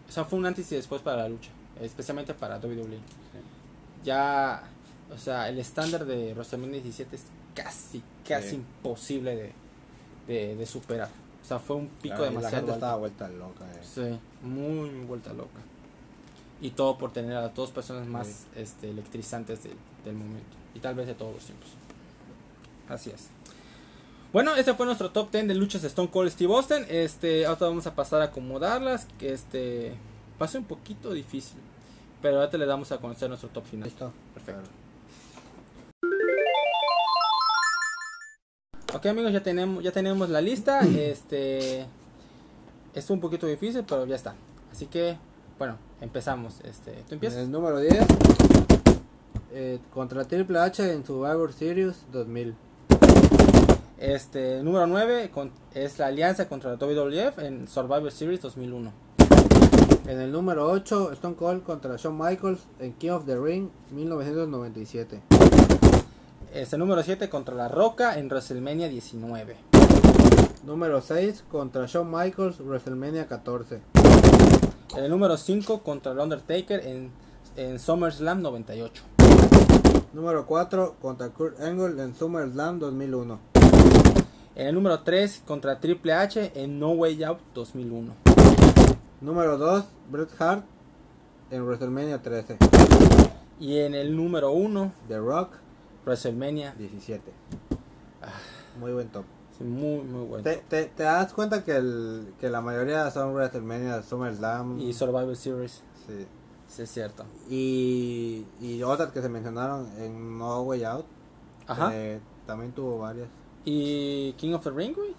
sea, 0.10 0.26
fue 0.26 0.40
un 0.40 0.46
antes 0.46 0.72
y 0.72 0.76
después 0.76 1.02
para 1.02 1.24
la 1.24 1.30
lucha, 1.30 1.50
especialmente 1.82 2.34
para 2.34 2.58
WWE. 2.58 3.00
Ya, 4.04 4.64
o 5.14 5.18
sea, 5.18 5.48
el 5.50 5.60
estándar 5.60 6.06
de 6.06 6.34
WrestleMania 6.34 6.82
17 6.82 7.16
es 7.16 7.24
casi, 7.54 8.02
casi 8.28 8.50
Sí. 8.50 8.56
imposible 8.56 9.36
de, 9.36 9.52
de, 10.28 10.56
de 10.56 10.66
superar. 10.66 11.10
O 11.44 11.46
sea, 11.46 11.60
fue 11.60 11.76
un 11.78 11.88
pico 11.88 12.16
Claro, 12.18 12.32
y 12.32 12.36
la 12.36 12.40
demasiado 12.42 12.56
gente 12.58 12.72
alto. 12.74 12.86
estaba 12.86 12.96
vuelta 12.98 13.28
loca. 13.30 13.66
eh. 13.74 13.80
Sí, 13.82 14.20
muy, 14.48 14.90
muy 14.92 15.06
vuelta 15.06 15.34
loca. 15.34 15.60
Y 16.62 16.70
todo 16.72 16.98
por 16.98 17.12
tener 17.12 17.36
a 17.36 17.42
las 17.42 17.56
dos 17.56 17.72
personas 17.72 18.06
más 18.08 18.46
este, 18.56 18.90
electrizantes 18.92 19.64
del, 19.64 19.74
del 20.06 20.14
momento. 20.16 20.56
Y 20.76 20.80
tal 20.80 20.94
vez 20.96 21.08
de 21.08 21.16
todos 21.16 21.34
los 21.34 21.44
tiempos. 21.44 21.70
Así 22.88 23.10
es. 23.10 23.30
Bueno, 24.32 24.56
este 24.56 24.74
fue 24.76 24.86
nuestro 24.86 25.10
top 25.12 25.32
10 25.32 25.48
de 25.48 25.56
luchas 25.56 25.82
de 25.82 25.88
Stone 25.88 26.10
Cold 26.10 26.30
Steve 26.32 26.54
Austin. 26.54 26.86
Este, 26.88 27.46
ahora 27.46 27.68
vamos 27.68 27.88
a 27.88 27.96
pasar 27.96 28.22
a 28.22 28.26
acomodarlas. 28.26 29.08
Que 29.18 29.34
este 29.34 29.94
va 30.40 30.46
a 30.46 30.50
ser 30.50 30.62
un 30.62 30.68
poquito 30.68 31.12
difícil. 31.12 31.58
Pero 32.22 32.40
ahora 32.40 32.56
le 32.58 32.66
damos 32.68 32.92
a 32.92 33.00
conocer 33.00 33.28
nuestro 33.28 33.50
top 33.50 33.66
final. 33.66 33.90
¿Listo? 33.90 34.14
Perfecto. 34.36 34.62
Ok 38.94 39.06
amigos, 39.06 39.32
ya 39.32 39.42
tenemos, 39.42 39.84
ya 39.84 39.92
tenemos 39.92 40.30
la 40.30 40.42
lista. 40.42 40.82
Este 40.98 41.86
es 42.94 43.10
un 43.10 43.20
poquito 43.20 43.48
difícil, 43.48 43.84
pero 43.88 44.06
ya 44.06 44.16
está. 44.16 44.36
Así 44.72 44.88
que, 44.88 45.18
bueno, 45.58 45.78
empezamos. 46.02 46.60
Este, 46.64 46.92
¿tú 47.08 47.16
empiezas? 47.16 47.40
El 47.40 47.52
número 47.52 47.80
10. 47.80 48.06
eh, 49.54 49.80
contra 49.94 50.24
Triple 50.26 50.60
H 50.60 50.92
en 50.94 51.06
Survivor 51.06 51.54
Series 51.54 51.96
2000. 52.12 52.56
Este, 53.98 54.64
número 54.64 54.88
9 54.88 55.30
con- 55.32 55.52
es 55.76 56.00
la 56.00 56.08
alianza 56.08 56.48
contra 56.50 56.72
la 56.72 56.78
WWF 56.78 57.40
en 57.40 57.68
Survivor 57.68 58.12
Series 58.12 58.42
2001. 58.42 58.92
En 60.08 60.20
el 60.20 60.32
número 60.32 60.70
8, 60.70 61.12
Stone 61.14 61.36
Cold 61.36 61.64
contra 61.64 61.96
Shawn 61.96 62.18
Michaels 62.18 62.60
en 62.80 62.94
King 62.94 63.12
of 63.12 63.26
the 63.26 63.38
Ring 63.38 63.70
1997. 63.92 65.22
Este, 66.54 66.78
número 66.78 67.02
7 67.02 67.30
contra 67.30 67.56
La 67.56 67.70
Roca 67.70 68.20
en 68.20 68.28
WrestleMania 68.28 68.90
19. 68.90 69.56
Número 70.66 71.00
6 71.00 71.46
contra 71.50 71.86
Shawn 71.86 72.12
Michaels 72.12 72.60
WrestleMania 72.60 73.26
14. 73.26 73.80
El 74.98 75.10
número 75.10 75.38
5 75.38 75.82
contra 75.82 76.12
el 76.12 76.20
Undertaker 76.20 76.86
en, 76.86 77.10
en 77.56 77.80
SummerSlam 77.80 78.42
98. 78.42 79.02
Número 80.12 80.46
4 80.46 80.98
contra 81.02 81.30
Kurt 81.30 81.58
Angle 81.62 82.04
en 82.04 82.14
SummerSlam 82.14 82.80
2001. 82.80 83.40
En 84.56 84.68
el 84.68 84.76
número 84.76 85.00
3 85.00 85.44
contra 85.48 85.80
Triple 85.80 86.12
H 86.12 86.52
en 86.56 86.80
No 86.82 86.90
Way 86.92 87.24
Out 87.24 87.40
2001. 87.54 88.14
Número 89.22 89.58
2 89.58 89.86
Bret 90.10 90.30
Hart 90.38 90.66
en 91.50 91.64
WrestleMania 91.66 92.22
13. 92.22 92.58
Y 93.58 93.78
en 93.78 93.96
el 93.96 94.18
número 94.18 94.52
1 94.52 94.92
The 95.08 95.18
Rock 95.18 95.61
WrestleMania. 96.06 96.74
17. 96.78 97.22
Muy 98.80 98.94
buen 98.94 99.10
top. 99.10 99.26
Sí, 99.58 99.64
muy, 99.64 100.02
muy 100.04 100.26
bueno. 100.26 100.44
¿Te, 100.44 100.58
te, 100.70 100.86
te 100.86 101.04
das 101.04 101.34
cuenta 101.34 101.64
que, 101.64 101.76
el, 101.76 102.34
que 102.40 102.50
la 102.50 102.62
mayoría 102.62 103.10
son 103.12 103.34
WrestleMania, 103.34 104.02
SummerSlam? 104.02 104.80
Y 104.80 104.94
Survivor 104.94 105.36
Series. 105.36 105.84
sí. 106.08 106.26
Sí, 106.68 106.84
es 106.84 106.90
cierto. 106.90 107.26
y, 107.50 108.46
y 108.62 108.82
otras 108.82 109.12
que 109.12 109.22
se 109.22 109.28
mencionaron 109.28 109.90
en 109.98 110.38
No 110.38 110.62
Way 110.62 110.86
Out. 110.86 111.06
Ajá. 111.68 111.90
eh, 111.94 112.22
también 112.48 112.72
tuvo 112.72 112.98
varias. 112.98 113.28
Y 113.66 114.32
King 114.38 114.54
of 114.54 114.64
the 114.64 114.72
Ring, 114.72 114.96
güey. 114.96 115.14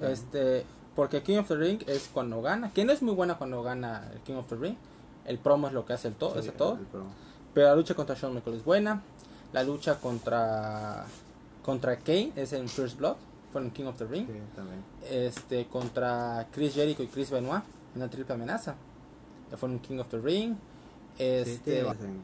Este, 0.00 0.64
porque 0.94 1.22
King 1.22 1.36
of 1.40 1.48
the 1.48 1.54
Ring 1.56 1.82
es 1.86 2.08
cuando 2.10 2.40
gana. 2.40 2.70
Que 2.72 2.86
no 2.86 2.92
es 2.92 3.02
muy 3.02 3.14
buena 3.14 3.36
cuando 3.36 3.62
gana 3.62 4.10
el 4.14 4.20
King 4.22 4.36
of 4.36 4.46
the 4.48 4.56
Ring. 4.56 4.76
El 5.26 5.38
promo 5.38 5.66
es 5.66 5.74
lo 5.74 5.84
que 5.84 5.92
hace 5.92 6.08
el 6.08 6.14
todo, 6.14 6.40
Sí, 6.40 6.50
todo. 6.56 6.76
el. 6.76 6.86
Pero 7.52 7.66
la 7.68 7.76
lucha 7.76 7.94
contra 7.94 8.14
Shawn 8.16 8.32
Michaels 8.34 8.60
es 8.60 8.64
buena. 8.64 9.02
La 9.52 9.62
lucha 9.62 9.98
contra 10.00 11.06
contra 11.64 11.98
Kane 11.98 12.32
es 12.36 12.52
en 12.52 12.68
First 12.68 12.96
Blood, 12.98 13.16
fue 13.52 13.60
en 13.60 13.70
King 13.72 13.86
of 13.86 13.96
the 13.98 14.04
Ring. 14.04 14.26
Sí, 14.26 14.34
también. 14.54 14.84
Este 15.10 15.66
contra 15.66 16.46
Chris 16.52 16.74
Jericho 16.74 17.02
y 17.02 17.08
Chris 17.08 17.30
Benoit 17.30 17.64
en 17.94 18.02
una 18.02 18.08
triple 18.08 18.34
amenaza. 18.34 18.76
Fue 19.56 19.68
en 19.68 19.80
King 19.80 19.98
of 19.98 20.08
the 20.08 20.18
Ring. 20.18 20.54
Este 21.18 21.58
tiene 21.58 21.82
varias 21.82 22.04
en, 22.04 22.22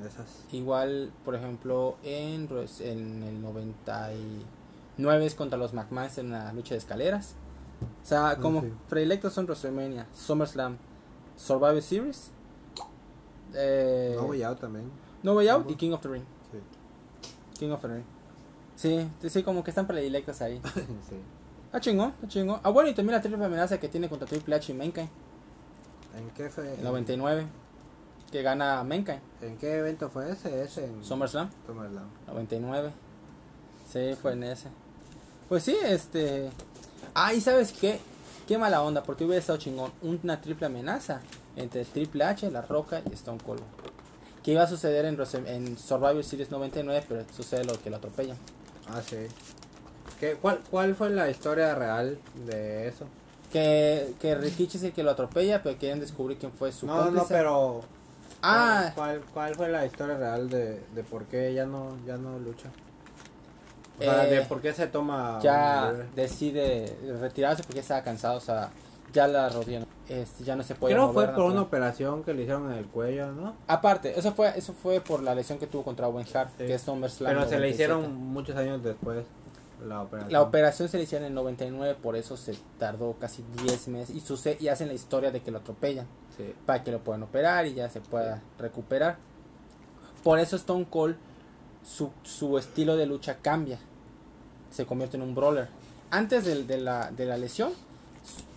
en 0.00 0.06
esas. 0.06 0.44
igual, 0.52 1.12
por 1.24 1.34
ejemplo, 1.34 1.96
en 2.02 2.48
en 2.80 3.22
el 3.22 3.40
99 3.40 5.26
es 5.26 5.34
contra 5.34 5.58
los 5.58 5.72
McMahon 5.72 6.10
en 6.16 6.26
una 6.26 6.52
lucha 6.52 6.74
de 6.74 6.78
escaleras. 6.78 7.34
O 8.02 8.06
sea, 8.06 8.36
como 8.36 8.62
sí. 8.62 8.72
predilectos 8.88 9.32
son 9.32 9.46
WrestleMania, 9.46 10.06
SummerSlam, 10.14 10.76
Survivor 11.36 11.80
Series, 11.80 12.30
eh, 13.54 14.14
No 14.16 14.24
Way 14.24 14.42
Out 14.42 14.60
también. 14.60 14.90
No 15.22 15.34
Way 15.34 15.48
Out 15.48 15.70
y 15.70 15.74
King 15.76 15.92
of 15.92 16.00
the 16.00 16.08
Ring. 16.08 16.24
King 17.60 17.70
of. 17.72 17.84
Sí, 18.74 19.06
sí, 19.28 19.42
como 19.42 19.62
que 19.62 19.70
están 19.70 19.86
predilectos 19.86 20.40
ahí. 20.40 20.58
sí. 20.74 21.16
Ah, 21.70 21.78
chingón, 21.78 22.14
ah, 22.22 22.26
chingón. 22.26 22.58
Ah, 22.62 22.70
bueno, 22.70 22.88
y 22.88 22.94
también 22.94 23.14
la 23.16 23.20
triple 23.20 23.44
amenaza 23.44 23.78
que 23.78 23.88
tiene 23.88 24.08
contra 24.08 24.26
Triple 24.26 24.56
H 24.56 24.72
y 24.72 24.74
Mankind. 24.74 25.08
¿En 26.16 26.30
qué 26.30 26.48
fue? 26.48 26.74
El 26.74 26.82
99. 26.82 27.46
Que 28.32 28.42
gana 28.42 28.82
Mankind. 28.82 29.20
¿En 29.42 29.58
qué 29.58 29.76
evento 29.76 30.08
fue 30.08 30.30
ese? 30.30 30.62
Ese 30.62 30.86
en 30.86 31.04
SummerSlam. 31.04 31.50
SummerSlam. 31.66 32.08
99. 32.28 32.90
Sí, 33.92 34.16
fue 34.20 34.32
en 34.32 34.44
ese. 34.44 34.68
Pues 35.48 35.62
sí, 35.62 35.76
este. 35.84 36.50
Ah, 37.14 37.34
y 37.34 37.42
sabes 37.42 37.72
qué? 37.72 38.00
Qué 38.48 38.56
mala 38.56 38.82
onda, 38.82 39.02
porque 39.02 39.24
hubiera 39.24 39.40
estado 39.40 39.58
chingón. 39.58 39.92
Una 40.00 40.40
triple 40.40 40.66
amenaza 40.66 41.20
entre 41.56 41.84
Triple 41.84 42.24
H, 42.24 42.50
La 42.50 42.62
Roca 42.62 43.02
y 43.08 43.12
Stone 43.12 43.38
Cold. 43.44 43.62
Que 44.42 44.52
iba 44.52 44.62
a 44.62 44.66
suceder 44.66 45.04
en, 45.04 45.18
en 45.46 45.78
Survivor 45.78 46.24
Series 46.24 46.50
99, 46.50 47.04
pero 47.08 47.24
sucede 47.34 47.64
lo 47.64 47.80
que 47.80 47.90
lo 47.90 47.96
atropellan. 47.96 48.36
Ah, 48.88 49.00
sí. 49.06 49.16
¿Qué, 50.18 50.34
cuál, 50.34 50.60
¿Cuál 50.70 50.94
fue 50.94 51.10
la 51.10 51.30
historia 51.30 51.74
real 51.74 52.18
de 52.46 52.88
eso? 52.88 53.06
Que, 53.52 54.14
que 54.20 54.34
Rikichi 54.34 54.76
es 54.78 54.84
el 54.84 54.92
que 54.92 55.02
lo 55.02 55.10
atropella, 55.10 55.62
pero 55.62 55.76
quieren 55.78 56.00
descubrir 56.00 56.38
quién 56.38 56.52
fue 56.52 56.72
su 56.72 56.86
No, 56.86 56.96
no, 56.96 57.02
cómplice. 57.04 57.26
pero... 57.30 57.80
Ah, 58.42 58.92
¿cuál, 58.94 59.20
¿Cuál 59.34 59.54
fue 59.54 59.68
la 59.68 59.84
historia 59.84 60.16
real 60.16 60.48
de, 60.48 60.80
de 60.94 61.02
por 61.04 61.24
qué 61.24 61.52
ya 61.52 61.66
no, 61.66 61.96
ya 62.06 62.16
no 62.16 62.38
lucha? 62.38 62.68
O 63.98 64.02
sea, 64.02 64.26
Eh, 64.26 64.30
de 64.30 64.40
por 64.42 64.62
qué 64.62 64.72
se 64.72 64.86
toma... 64.86 65.38
ya 65.42 65.92
decide 66.16 66.96
retirarse 67.20 67.62
porque 67.64 67.80
estaba 67.80 68.02
cansado, 68.02 68.38
o 68.38 68.40
sea, 68.40 68.70
ya 69.12 69.26
la 69.26 69.48
rodilla 69.50 69.80
no- 69.80 69.86
este, 70.10 70.44
ya 70.44 70.56
no 70.56 70.62
se 70.62 70.74
puede 70.74 70.94
Creo 70.94 71.06
mover 71.06 71.28
fue 71.28 71.34
por 71.36 71.44
una 71.52 71.62
operación 71.62 72.22
que 72.24 72.34
le 72.34 72.42
hicieron 72.42 72.70
en 72.72 72.78
el 72.78 72.86
cuello, 72.86 73.32
¿no? 73.32 73.54
Aparte, 73.68 74.18
eso 74.18 74.32
fue 74.32 74.52
eso 74.58 74.72
fue 74.72 75.00
por 75.00 75.22
la 75.22 75.34
lesión 75.34 75.58
que 75.58 75.66
tuvo 75.66 75.82
contra 75.84 76.08
Owen 76.08 76.26
Hart, 76.34 76.50
Sí. 76.58 76.66
que 76.66 76.74
es 76.74 76.82
SummerSlam 76.82 77.30
Pero 77.32 77.40
se 77.44 77.50
le 77.58 77.68
97. 77.70 77.70
hicieron 77.74 78.16
muchos 78.16 78.56
años 78.56 78.82
después 78.82 79.24
la 79.86 80.02
operación. 80.02 80.32
La 80.32 80.42
operación 80.42 80.88
se 80.88 80.98
le 80.98 81.04
hicieron 81.04 81.26
en 81.26 81.34
99, 81.34 81.96
por 82.02 82.16
eso 82.16 82.36
se 82.36 82.54
tardó 82.78 83.14
casi 83.20 83.42
10 83.62 83.88
meses 83.88 84.14
y 84.14 84.20
sucede 84.20 84.58
y 84.60 84.68
hacen 84.68 84.88
la 84.88 84.94
historia 84.94 85.30
de 85.30 85.40
que 85.40 85.50
lo 85.50 85.58
atropellan 85.58 86.06
Sí. 86.36 86.52
para 86.66 86.84
que 86.84 86.90
lo 86.92 86.98
puedan 86.98 87.22
operar 87.22 87.66
y 87.66 87.74
ya 87.74 87.88
se 87.88 88.00
pueda 88.00 88.42
recuperar. 88.58 89.16
Por 90.22 90.38
eso 90.38 90.56
Stone 90.56 90.86
Cold 90.90 91.16
su, 91.82 92.10
su 92.24 92.58
estilo 92.58 92.96
de 92.96 93.06
lucha 93.06 93.38
cambia. 93.40 93.78
Se 94.70 94.84
convierte 94.86 95.16
en 95.16 95.22
un 95.22 95.34
brawler. 95.34 95.68
Antes 96.10 96.44
de, 96.44 96.78
la, 96.78 97.10
de 97.10 97.24
la 97.24 97.36
lesión, 97.38 97.72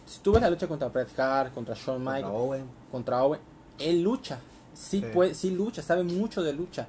si 0.05 0.19
tú 0.19 0.31
ves 0.33 0.41
la 0.41 0.49
lucha 0.49 0.67
contra 0.67 0.89
Bret 0.89 1.17
Hart, 1.19 1.53
contra 1.53 1.75
Shawn 1.75 1.97
Contra 2.03 2.13
Michaels, 2.15 2.35
Owen. 2.37 2.65
contra 2.91 3.23
Owen, 3.23 3.39
él 3.79 4.01
lucha. 4.03 4.39
Sí, 4.73 4.99
Sí. 5.01 5.05
Puede, 5.13 5.33
sí 5.35 5.51
lucha, 5.51 5.81
sabe 5.81 6.03
mucho 6.03 6.41
de 6.41 6.53
lucha. 6.53 6.87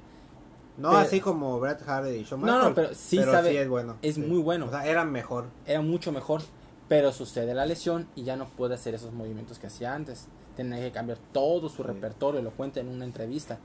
No 0.77 0.89
Pero- 0.89 0.99
así 1.01 1.21
como 1.21 1.59
Bret 1.59 1.81
Hart 1.87 2.07
y 2.07 2.23
Shawn 2.23 2.41
No, 2.41 2.47
no, 2.47 2.53
Michaels, 2.69 2.75
pero 2.75 2.89
sí 2.93 3.17
sabe- 3.23 3.61
es 3.61 3.69
bueno. 3.69 3.95
es 4.01 4.15
sí. 4.15 4.21
muy 4.21 4.39
bueno. 4.41 4.65
O 4.65 4.69
sea, 4.69 4.85
era 4.85 5.05
mejor. 5.05 5.45
era 5.65 5.81
mucho 5.81 6.11
mejor, 6.11 6.41
pero 6.89 7.11
sucede 7.13 7.53
la 7.53 7.65
lesión 7.65 8.07
y 8.15 8.23
ya 8.23 8.35
no 8.35 8.45
puede 8.47 8.73
hacer 8.75 8.93
esos 8.95 9.13
movimientos 9.13 9.57
que 9.59 9.67
hacía 9.67 9.93
antes. 9.93 10.27
Tenía 10.57 10.79
que 10.79 10.91
cambiar 10.91 11.17
todo 11.31 11.69
su 11.69 11.83
repertorio, 11.83 12.41
lo 12.41 12.51
cuenta 12.51 12.79
en 12.79 12.87
una 12.89 13.05
entrevista. 13.05 13.57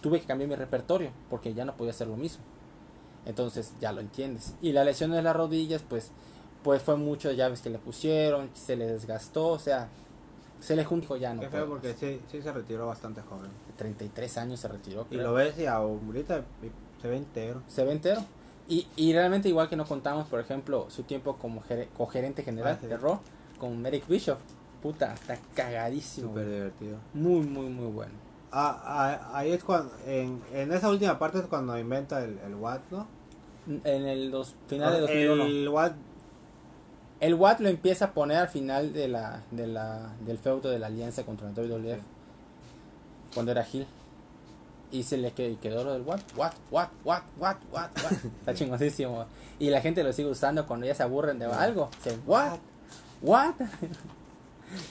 Tuve 0.00 0.20
que 0.20 0.26
cambiar 0.26 0.48
mi 0.48 0.56
repertorio 0.56 1.10
porque 1.28 1.52
ya 1.54 1.64
no 1.64 1.76
podía 1.76 1.90
hacer 1.92 2.06
lo 2.06 2.16
mismo. 2.16 2.42
Entonces 3.26 3.72
ya 3.80 3.92
lo 3.92 4.00
entiendes. 4.00 4.54
Y 4.62 4.72
la 4.72 4.84
lesión 4.84 5.10
de 5.10 5.22
las 5.22 5.34
rodillas, 5.36 5.82
pues, 5.88 6.10
pues 6.62 6.82
fue 6.82 6.96
mucho 6.96 7.30
llaves 7.32 7.60
que 7.60 7.70
le 7.70 7.78
pusieron, 7.78 8.50
se 8.54 8.76
le 8.76 8.86
desgastó, 8.86 9.48
o 9.48 9.58
sea, 9.58 9.88
se 10.60 10.74
le 10.76 10.84
juntó 10.84 11.16
ya 11.16 11.32
no. 11.34 11.40
Qué 11.40 11.48
feo 11.48 11.66
porque 11.68 11.94
sí, 11.94 12.20
sí 12.30 12.42
se 12.42 12.52
retiró 12.52 12.86
bastante 12.86 13.22
joven. 13.22 13.50
33 13.76 14.38
años 14.38 14.60
se 14.60 14.68
retiró. 14.68 15.06
Y 15.10 15.16
lo 15.16 15.32
ves 15.34 15.56
y 15.58 15.66
ahorita 15.66 16.42
se 17.00 17.08
ve 17.08 17.16
entero. 17.16 17.62
se 17.68 17.84
ve 17.84 17.92
entero. 17.92 18.22
Y, 18.68 18.86
y 18.96 19.12
realmente 19.14 19.48
igual 19.48 19.68
que 19.68 19.76
no 19.76 19.86
contamos, 19.86 20.26
por 20.28 20.40
ejemplo, 20.40 20.86
su 20.90 21.04
tiempo 21.04 21.36
como 21.36 21.62
gere- 21.62 21.88
cogerente 21.96 22.42
general 22.42 22.74
Ah, 22.76 22.78
sí. 22.82 22.86
de 22.88 22.96
Raw, 22.98 23.18
con 23.58 23.80
Merrick 23.80 24.06
Bishop. 24.08 24.38
Puta, 24.82 25.14
está 25.14 25.38
cagadísimo. 25.54 26.28
Súper 26.28 26.48
divertido. 26.50 26.96
Muy, 27.14 27.40
muy, 27.46 27.68
muy 27.68 27.86
bueno. 27.86 28.12
Ah, 28.52 28.80
ah, 28.84 29.38
ahí 29.38 29.52
es 29.52 29.62
cuando, 29.64 29.92
en, 30.06 30.42
en 30.52 30.72
esa 30.72 30.88
última 30.90 31.18
parte 31.18 31.38
es 31.38 31.46
cuando 31.46 31.78
inventa 31.78 32.22
el, 32.24 32.38
el 32.38 32.54
Watt, 32.56 32.82
¿no? 32.90 33.06
En 33.84 34.06
el 34.06 34.30
dos, 34.30 34.54
final 34.66 34.92
de 34.94 35.00
2001. 35.00 35.44
El, 35.44 35.68
El 37.20 37.34
Watt, 37.34 37.40
Watt 37.54 37.60
lo 37.60 37.68
empieza 37.68 38.06
a 38.06 38.12
poner 38.12 38.36
al 38.38 38.48
final 38.48 38.92
de 38.92 39.08
la, 39.08 39.42
de 39.50 39.66
la, 39.66 40.12
del 40.24 40.38
feudo 40.38 40.70
de 40.70 40.78
la 40.78 40.86
alianza 40.86 41.24
contra 41.24 41.48
el 41.48 41.54
WWF. 41.54 41.96
Sí. 41.98 42.02
Cuando 43.34 43.52
era 43.52 43.66
Hill. 43.70 43.86
Y 44.90 45.02
se 45.02 45.18
le 45.18 45.32
quedó, 45.32 45.60
quedó 45.60 45.84
lo 45.84 45.92
del 45.92 46.02
Watt, 46.02 46.22
Watt, 46.36 46.54
Watt, 46.70 46.90
Watt, 47.04 47.22
Watt, 47.38 47.58
Watt, 47.70 47.90
Watt. 48.02 48.12
Está 48.40 48.54
chingosísimo. 48.54 49.26
Y 49.58 49.68
la 49.68 49.80
gente 49.82 50.02
lo 50.02 50.12
sigue 50.14 50.30
usando 50.30 50.66
cuando 50.66 50.86
ya 50.86 50.94
se 50.94 51.02
aburren 51.02 51.38
de 51.38 51.44
algo. 51.46 51.90
Dicen, 52.02 52.22
What? 52.26 52.58
What? 53.20 53.54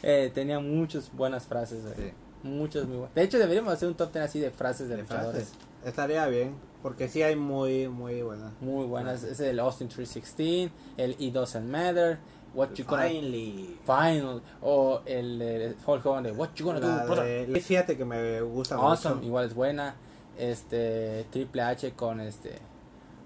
eh, 0.04 0.32
tenía 0.36 0.60
muchas 0.60 1.12
buenas 1.14 1.46
frases. 1.46 1.84
Sí. 1.96 2.12
Muchas 2.44 2.86
muy 2.86 2.98
buenas. 2.98 3.16
De 3.16 3.24
hecho, 3.24 3.40
deberíamos 3.40 3.74
hacer 3.74 3.88
un 3.88 3.96
top 3.96 4.14
10 4.14 4.26
así 4.26 4.40
de 4.40 4.52
frases 4.52 4.88
de, 4.90 4.98
de 4.98 5.02
luchadores. 5.02 5.50
frases. 5.50 5.67
Estaría 5.86 6.26
bien, 6.28 6.56
porque 6.82 7.08
sí 7.08 7.22
hay 7.22 7.36
muy, 7.36 7.88
muy 7.88 8.22
buenas. 8.22 8.52
Muy 8.62 8.86
buenas. 8.86 9.24
Es 9.24 9.40
el 9.40 9.60
Austin 9.60 9.88
316, 9.88 10.72
el 10.98 11.16
It 11.20 11.34
Doesn't 11.34 11.66
Matter, 11.70 12.20
What 12.54 12.70
You 12.74 12.86
Gonna 12.86 13.04
Finally. 13.04 13.78
Final, 13.86 14.42
o 14.62 15.02
el, 15.06 15.42
eh, 15.42 15.76
Hulk 15.86 16.06
Hogan 16.06 16.24
de 16.24 16.32
What 16.32 16.50
You 16.56 16.66
Gonna 16.66 16.80
La 16.80 17.06
Do, 17.06 17.14
brother. 17.14 17.48
de- 17.48 17.62
fíjate 17.62 17.96
que 17.98 18.06
me 18.06 18.42
gusta 18.42 18.76
Awesome, 18.76 19.16
mucho. 19.16 19.28
igual 19.28 19.46
es 19.46 19.54
buena. 19.54 19.96
Este, 20.38 21.26
Triple 21.32 21.62
H 21.62 21.94
con 21.94 22.20
este. 22.22 22.58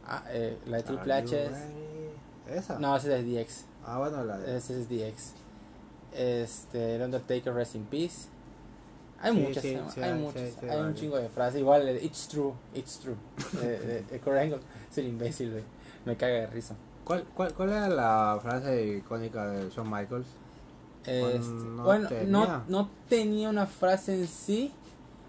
ah, 0.05 0.23
eh, 0.29 0.57
la 0.65 0.77
de 0.77 0.83
Triple 0.83 1.13
Are 1.13 1.23
H 1.25 1.45
es. 1.45 1.51
Esa. 2.57 2.79
No, 2.79 2.95
esa 2.95 3.15
es 3.17 3.25
DX. 3.25 3.65
Ah, 3.85 3.97
bueno, 3.99 4.23
la 4.23 4.37
de. 4.37 4.57
Es 4.57 4.67
DX. 4.67 5.33
Este, 6.13 6.95
el 6.95 7.01
Undertaker 7.03 7.53
Rest 7.53 7.75
in 7.75 7.85
Peace. 7.85 8.27
Hay 9.21 9.33
Sí, 9.33 9.39
muchas, 9.39 9.63
sí, 9.63 9.77
sí, 9.93 10.01
hay 10.01 10.13
muchas, 10.13 10.63
hay 10.63 10.79
un 10.79 10.93
chingo 10.95 11.17
de 11.17 11.29
frases. 11.29 11.59
Igual 11.59 11.89
It's 12.01 12.27
True, 12.27 12.53
It's 12.73 12.99
True. 12.99 13.15
de, 13.61 13.79
de. 13.79 14.21
Es 14.91 14.97
el 14.97 15.07
imbécil, 15.07 15.51
güey. 15.51 15.63
Me 16.05 16.15
caga 16.17 16.33
de 16.33 16.47
risa. 16.47 16.75
¿Cuál, 17.03 17.23
cuál, 17.35 17.53
¿Cuál 17.53 17.69
era 17.69 17.89
la 17.89 18.39
frase 18.41 18.97
icónica 18.97 19.47
de 19.47 19.69
Shawn 19.69 19.89
Michaels? 19.89 20.27
Este, 21.05 21.39
no 21.39 21.83
bueno, 21.83 22.07
tenía. 22.07 22.25
no, 22.27 22.63
no 22.67 22.89
tenía 23.09 23.49
una 23.49 23.65
frase 23.67 24.13
en 24.15 24.27
sí. 24.27 24.71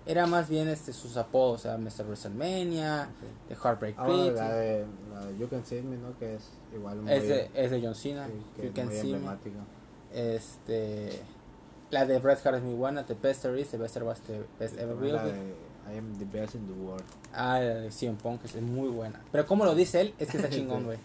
Era 0.05 0.26
más 0.26 0.49
bien 0.49 0.66
este 0.68 0.93
sus 0.93 1.16
apodos, 1.16 1.61
o 1.61 1.62
sea, 1.62 1.78
Mr. 1.78 2.05
WrestleMania, 2.07 3.09
The 3.49 3.55
Heartbreak 3.55 3.95
Ah, 3.97 4.05
Pit. 4.07 4.34
la 4.34 4.53
de, 4.53 4.84
la 5.14 5.26
de 5.26 5.38
You 5.38 5.49
Can 5.49 5.64
See 5.64 5.80
Me, 5.80 5.97
¿no? 5.97 6.18
Que 6.18 6.34
es 6.34 6.51
igual 6.74 6.97
muy, 7.03 7.12
es, 7.12 7.28
de, 7.28 7.51
es 7.55 7.70
de 7.70 7.80
John 7.80 7.95
Cena, 7.95 8.28
You 8.61 8.72
Can 8.74 8.90
See 8.90 9.12
Me. 9.12 9.20
Este, 10.12 11.20
la 11.93 12.07
de 12.07 12.18
Bret 12.18 12.45
Hart 12.45 12.57
es 12.57 12.62
muy 12.62 12.74
buena, 12.74 13.05
The 13.05 13.14
Best 13.14 13.43
There 13.43 13.61
Is, 13.61 13.68
The 13.68 13.76
Best 13.76 13.95
There 13.95 14.07
Was, 14.07 14.20
The 14.22 14.43
Best 14.59 14.78
Ever 14.78 14.97
Will 14.97 15.12
la 15.12 15.24
de 15.24 15.32
I 15.93 15.99
am 15.99 16.16
the 16.16 16.24
best 16.24 16.55
in 16.55 16.66
the 16.66 16.72
world. 16.72 17.05
Ah, 17.34 17.59
la 17.59 17.74
de 17.74 18.12
Punk 18.22 18.45
es 18.45 18.55
muy 18.61 18.88
buena. 18.88 19.20
Pero 19.30 19.47
como 19.47 19.64
lo 19.64 19.74
dice 19.74 20.01
él, 20.01 20.14
es 20.18 20.28
que 20.28 20.36
está 20.36 20.49
chingón, 20.51 20.84
güey. 20.84 20.99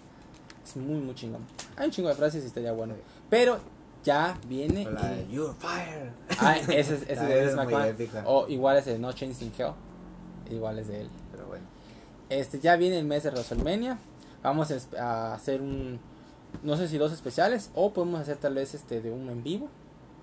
Es 0.63 0.77
muy, 0.77 0.99
muy 0.99 1.15
chingón. 1.15 1.45
Hay 1.75 1.87
un 1.87 1.91
chingo 1.91 2.09
de 2.09 2.15
frases 2.15 2.43
y 2.43 2.47
estaría 2.47 2.71
bueno. 2.71 2.93
Pero 3.29 3.59
ya 4.03 4.37
viene... 4.47 4.85
La 4.85 5.09
de 5.09 5.27
You're 5.29 5.55
fired. 5.57 6.11
Ah, 6.39 6.57
ese 6.57 6.95
es, 6.95 7.01
ese 7.07 7.15
La 7.55 7.87
es 7.87 7.97
de 7.97 8.03
es. 8.03 8.11
O 8.25 8.47
igual 8.47 8.77
es 8.77 8.85
de 8.85 8.99
No 8.99 9.11
Chains 9.11 9.41
in 9.41 9.51
Hell. 9.57 9.73
Igual 10.51 10.79
es 10.79 10.87
de 10.87 11.01
él. 11.01 11.09
Pero 11.31 11.47
bueno. 11.47 11.65
Este, 12.29 12.59
ya 12.59 12.75
viene 12.75 12.99
el 12.99 13.05
mes 13.05 13.23
de 13.23 13.31
WrestleMania. 13.31 13.97
Vamos 14.43 14.71
a 14.97 15.33
hacer 15.33 15.61
un... 15.61 15.99
No 16.63 16.77
sé 16.77 16.87
si 16.87 16.97
dos 16.97 17.11
especiales. 17.11 17.71
O 17.73 17.93
podemos 17.93 18.21
hacer 18.21 18.37
tal 18.37 18.53
vez 18.53 18.75
este 18.75 19.01
de 19.01 19.11
un 19.11 19.29
en 19.29 19.43
vivo. 19.43 19.69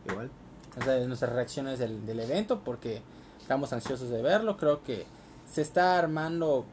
Igual. 0.07 0.31
O 0.79 0.83
sea, 0.83 0.95
de 0.95 1.07
nuestras 1.07 1.33
reacciones 1.33 1.79
del, 1.79 2.05
del 2.07 2.21
evento. 2.21 2.61
Porque 2.65 3.03
estamos 3.41 3.73
ansiosos 3.73 4.09
de 4.11 4.23
verlo. 4.23 4.57
Creo 4.57 4.83
que 4.83 5.07
se 5.51 5.63
está 5.63 5.99
armando 5.99 6.65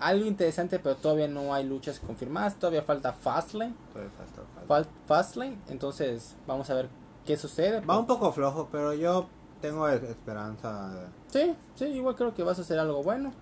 algo 0.00 0.26
interesante. 0.26 0.78
Pero 0.78 0.96
todavía 0.96 1.28
no 1.28 1.52
hay 1.54 1.64
luchas 1.64 2.00
confirmadas. 2.00 2.56
Todavía 2.56 2.82
falta 2.82 3.12
Fastlane. 3.12 3.74
Todavía 3.92 4.12
falta-. 4.16 4.66
Fal- 4.68 4.88
Fastlane. 5.06 5.58
Entonces 5.68 6.36
vamos 6.46 6.70
a 6.70 6.74
ver 6.74 6.88
qué 7.26 7.36
sucede. 7.36 7.80
Va 7.80 7.98
un 7.98 8.06
poco 8.06 8.32
flojo, 8.32 8.68
pero 8.70 8.92
yo 8.94 9.26
tengo 9.60 9.88
es- 9.88 10.02
esperanza. 10.02 11.08
Sí, 11.28 11.54
sí, 11.74 11.86
igual 11.86 12.14
creo 12.16 12.34
que 12.34 12.42
va 12.44 12.52
a 12.52 12.54
suceder 12.54 12.80
algo 12.80 13.02
bueno. 13.02 13.32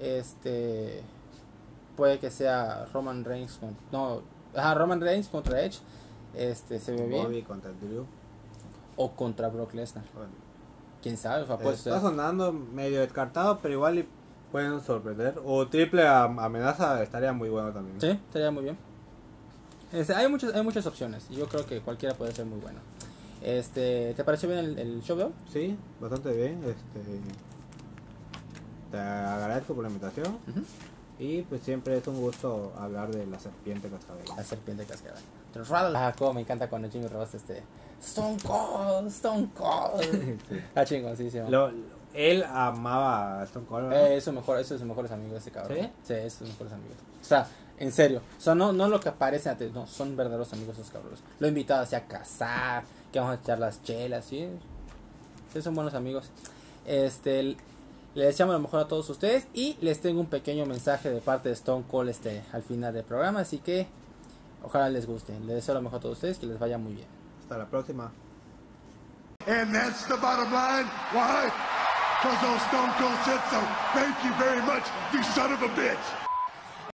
Este 0.00 1.02
puede 1.96 2.18
que 2.18 2.30
sea 2.30 2.86
Roman 2.92 3.24
Reigns 3.24 3.58
con, 3.58 3.76
no, 3.92 4.22
ajá, 4.54 4.74
Roman 4.74 5.00
Reigns 5.00 5.28
contra 5.28 5.62
Edge. 5.62 5.78
Este 6.34 6.78
se 6.80 6.92
ve 6.92 7.06
bien 7.06 7.22
Bobby 7.24 7.42
contra 7.42 7.70
Drew. 7.72 8.06
O 8.96 9.12
contra 9.12 9.48
Brock 9.48 9.74
Lesnar. 9.74 10.04
Bueno, 10.14 10.30
Quién 11.02 11.16
sabe, 11.16 11.42
o 11.42 11.46
sea, 11.46 11.58
puede 11.58 11.74
está 11.74 12.00
sonando 12.00 12.52
medio 12.52 13.00
descartado, 13.00 13.58
pero 13.60 13.74
igual 13.74 13.98
y 13.98 14.08
pueden 14.52 14.80
sorprender. 14.80 15.40
O 15.44 15.66
triple 15.66 16.06
am- 16.06 16.38
amenaza 16.38 17.02
estaría 17.02 17.32
muy 17.32 17.48
bueno 17.48 17.72
también. 17.72 18.00
Sí, 18.00 18.08
estaría 18.10 18.50
muy 18.50 18.62
bien. 18.64 18.78
Este, 19.92 20.14
hay 20.14 20.28
muchas 20.28 20.54
hay 20.54 20.62
muchas 20.62 20.86
opciones 20.86 21.26
y 21.30 21.34
yo 21.36 21.46
creo 21.48 21.66
que 21.66 21.80
cualquiera 21.80 22.14
puede 22.14 22.32
ser 22.32 22.46
muy 22.46 22.60
bueno. 22.60 22.78
Este, 23.42 24.14
¿te 24.14 24.22
pareció 24.24 24.48
bien 24.48 24.60
el, 24.60 24.78
el 24.78 25.02
show 25.02 25.16
de 25.16 25.24
hoy? 25.24 25.32
Sí, 25.52 25.76
bastante 26.00 26.32
bien. 26.32 26.62
Este, 26.64 27.00
te 28.90 28.98
agradezco 28.98 29.74
por 29.74 29.82
la 29.84 29.90
invitación. 29.90 30.38
Y 31.18 31.42
pues 31.42 31.62
siempre 31.62 31.96
es 31.96 32.06
un 32.06 32.20
gusto 32.20 32.72
hablar 32.78 33.10
de 33.14 33.26
la 33.26 33.38
serpiente 33.38 33.88
cascabel. 33.88 34.24
La 34.36 34.44
serpiente 34.44 34.84
cascada. 34.84 35.16
Ah, 35.70 36.32
me 36.34 36.40
encanta 36.40 36.68
cuando 36.68 36.88
Jimmy 36.90 37.06
Ross 37.08 37.34
este 37.34 37.62
Stone 38.02 38.36
Cold, 38.46 39.08
Stone 39.08 39.48
Cold. 39.54 40.02
Sí. 40.48 40.60
Ah, 40.74 40.84
chingón, 40.84 41.16
sí, 41.16 41.30
sí. 41.30 41.38
Lo- 41.48 41.70
él 42.14 42.44
amaba 42.44 43.40
a 43.40 43.44
Stone 43.44 43.64
Cold. 43.66 43.92
Eh, 43.92 44.16
es 44.16 44.24
su 44.24 44.32
mejor, 44.32 44.58
es 44.58 44.68
de 44.68 44.76
sus 44.78 44.86
mejores 44.86 45.10
amigos 45.12 45.38
ese 45.38 45.50
cabrón. 45.50 45.78
¿Sí? 45.78 45.88
Sí, 46.04 46.12
es 46.14 46.22
de 46.24 46.30
sus 46.30 46.48
mejores 46.48 46.72
amigos. 46.72 46.96
O 47.20 47.24
sea, 47.24 47.46
en 47.78 47.90
serio. 47.92 48.20
O 48.38 48.40
sea, 48.40 48.54
no, 48.54 48.72
no 48.72 48.88
lo 48.88 49.00
que 49.00 49.08
aparece 49.08 49.48
en 49.48 49.54
la 49.54 49.58
tele, 49.58 49.70
no, 49.72 49.86
son 49.86 50.14
verdaderos 50.16 50.52
amigos 50.52 50.76
esos 50.76 50.90
cabrones. 50.90 51.20
Lo 51.38 51.46
he 51.46 51.48
invitado 51.48 51.82
así 51.82 51.94
a 51.94 52.06
casar, 52.06 52.84
que 53.12 53.18
vamos 53.18 53.36
a 53.38 53.40
echar 53.40 53.58
las 53.58 53.82
chelas, 53.82 54.24
sí. 54.26 54.46
Sí, 55.52 55.62
son 55.62 55.74
buenos 55.74 55.94
amigos. 55.94 56.30
Este, 56.86 57.42
Les 58.14 58.26
deseamos 58.26 58.54
lo 58.54 58.60
mejor 58.60 58.80
a 58.80 58.88
todos 58.88 59.08
ustedes 59.08 59.46
y 59.54 59.76
les 59.80 60.00
tengo 60.00 60.20
un 60.20 60.26
pequeño 60.26 60.66
mensaje 60.66 61.08
de 61.10 61.20
parte 61.22 61.48
de 61.48 61.54
Stone 61.54 61.84
Cold 61.90 62.10
este, 62.10 62.42
al 62.52 62.62
final 62.62 62.92
del 62.92 63.04
programa, 63.04 63.40
así 63.40 63.58
que 63.58 63.86
ojalá 64.62 64.90
les 64.90 65.06
guste. 65.06 65.32
Les 65.40 65.56
deseo 65.56 65.74
lo 65.74 65.80
mejor 65.82 65.98
a 65.98 66.02
todos 66.02 66.16
ustedes, 66.18 66.38
que 66.38 66.46
les 66.46 66.58
vaya 66.58 66.76
muy 66.76 66.92
bien. 66.94 67.06
Hasta 67.52 67.58
la 67.58 67.70
próxima. 67.70 68.10
And 69.46 69.74
that's 69.74 70.04
the 70.06 70.16
bottom 70.16 70.50
line. 70.52 70.86
Why? 71.12 71.52
Because 72.22 72.42
old 72.48 72.60
Stone 72.60 72.92
Cold 72.96 73.18
said 73.24 73.42
so. 73.50 73.60
Thank 73.92 74.16
you 74.24 74.32
very 74.38 74.62
much, 74.62 74.84
you 75.12 75.22
son 75.22 75.52
of 75.52 75.60
a 75.60 75.68
bitch. 75.68 76.21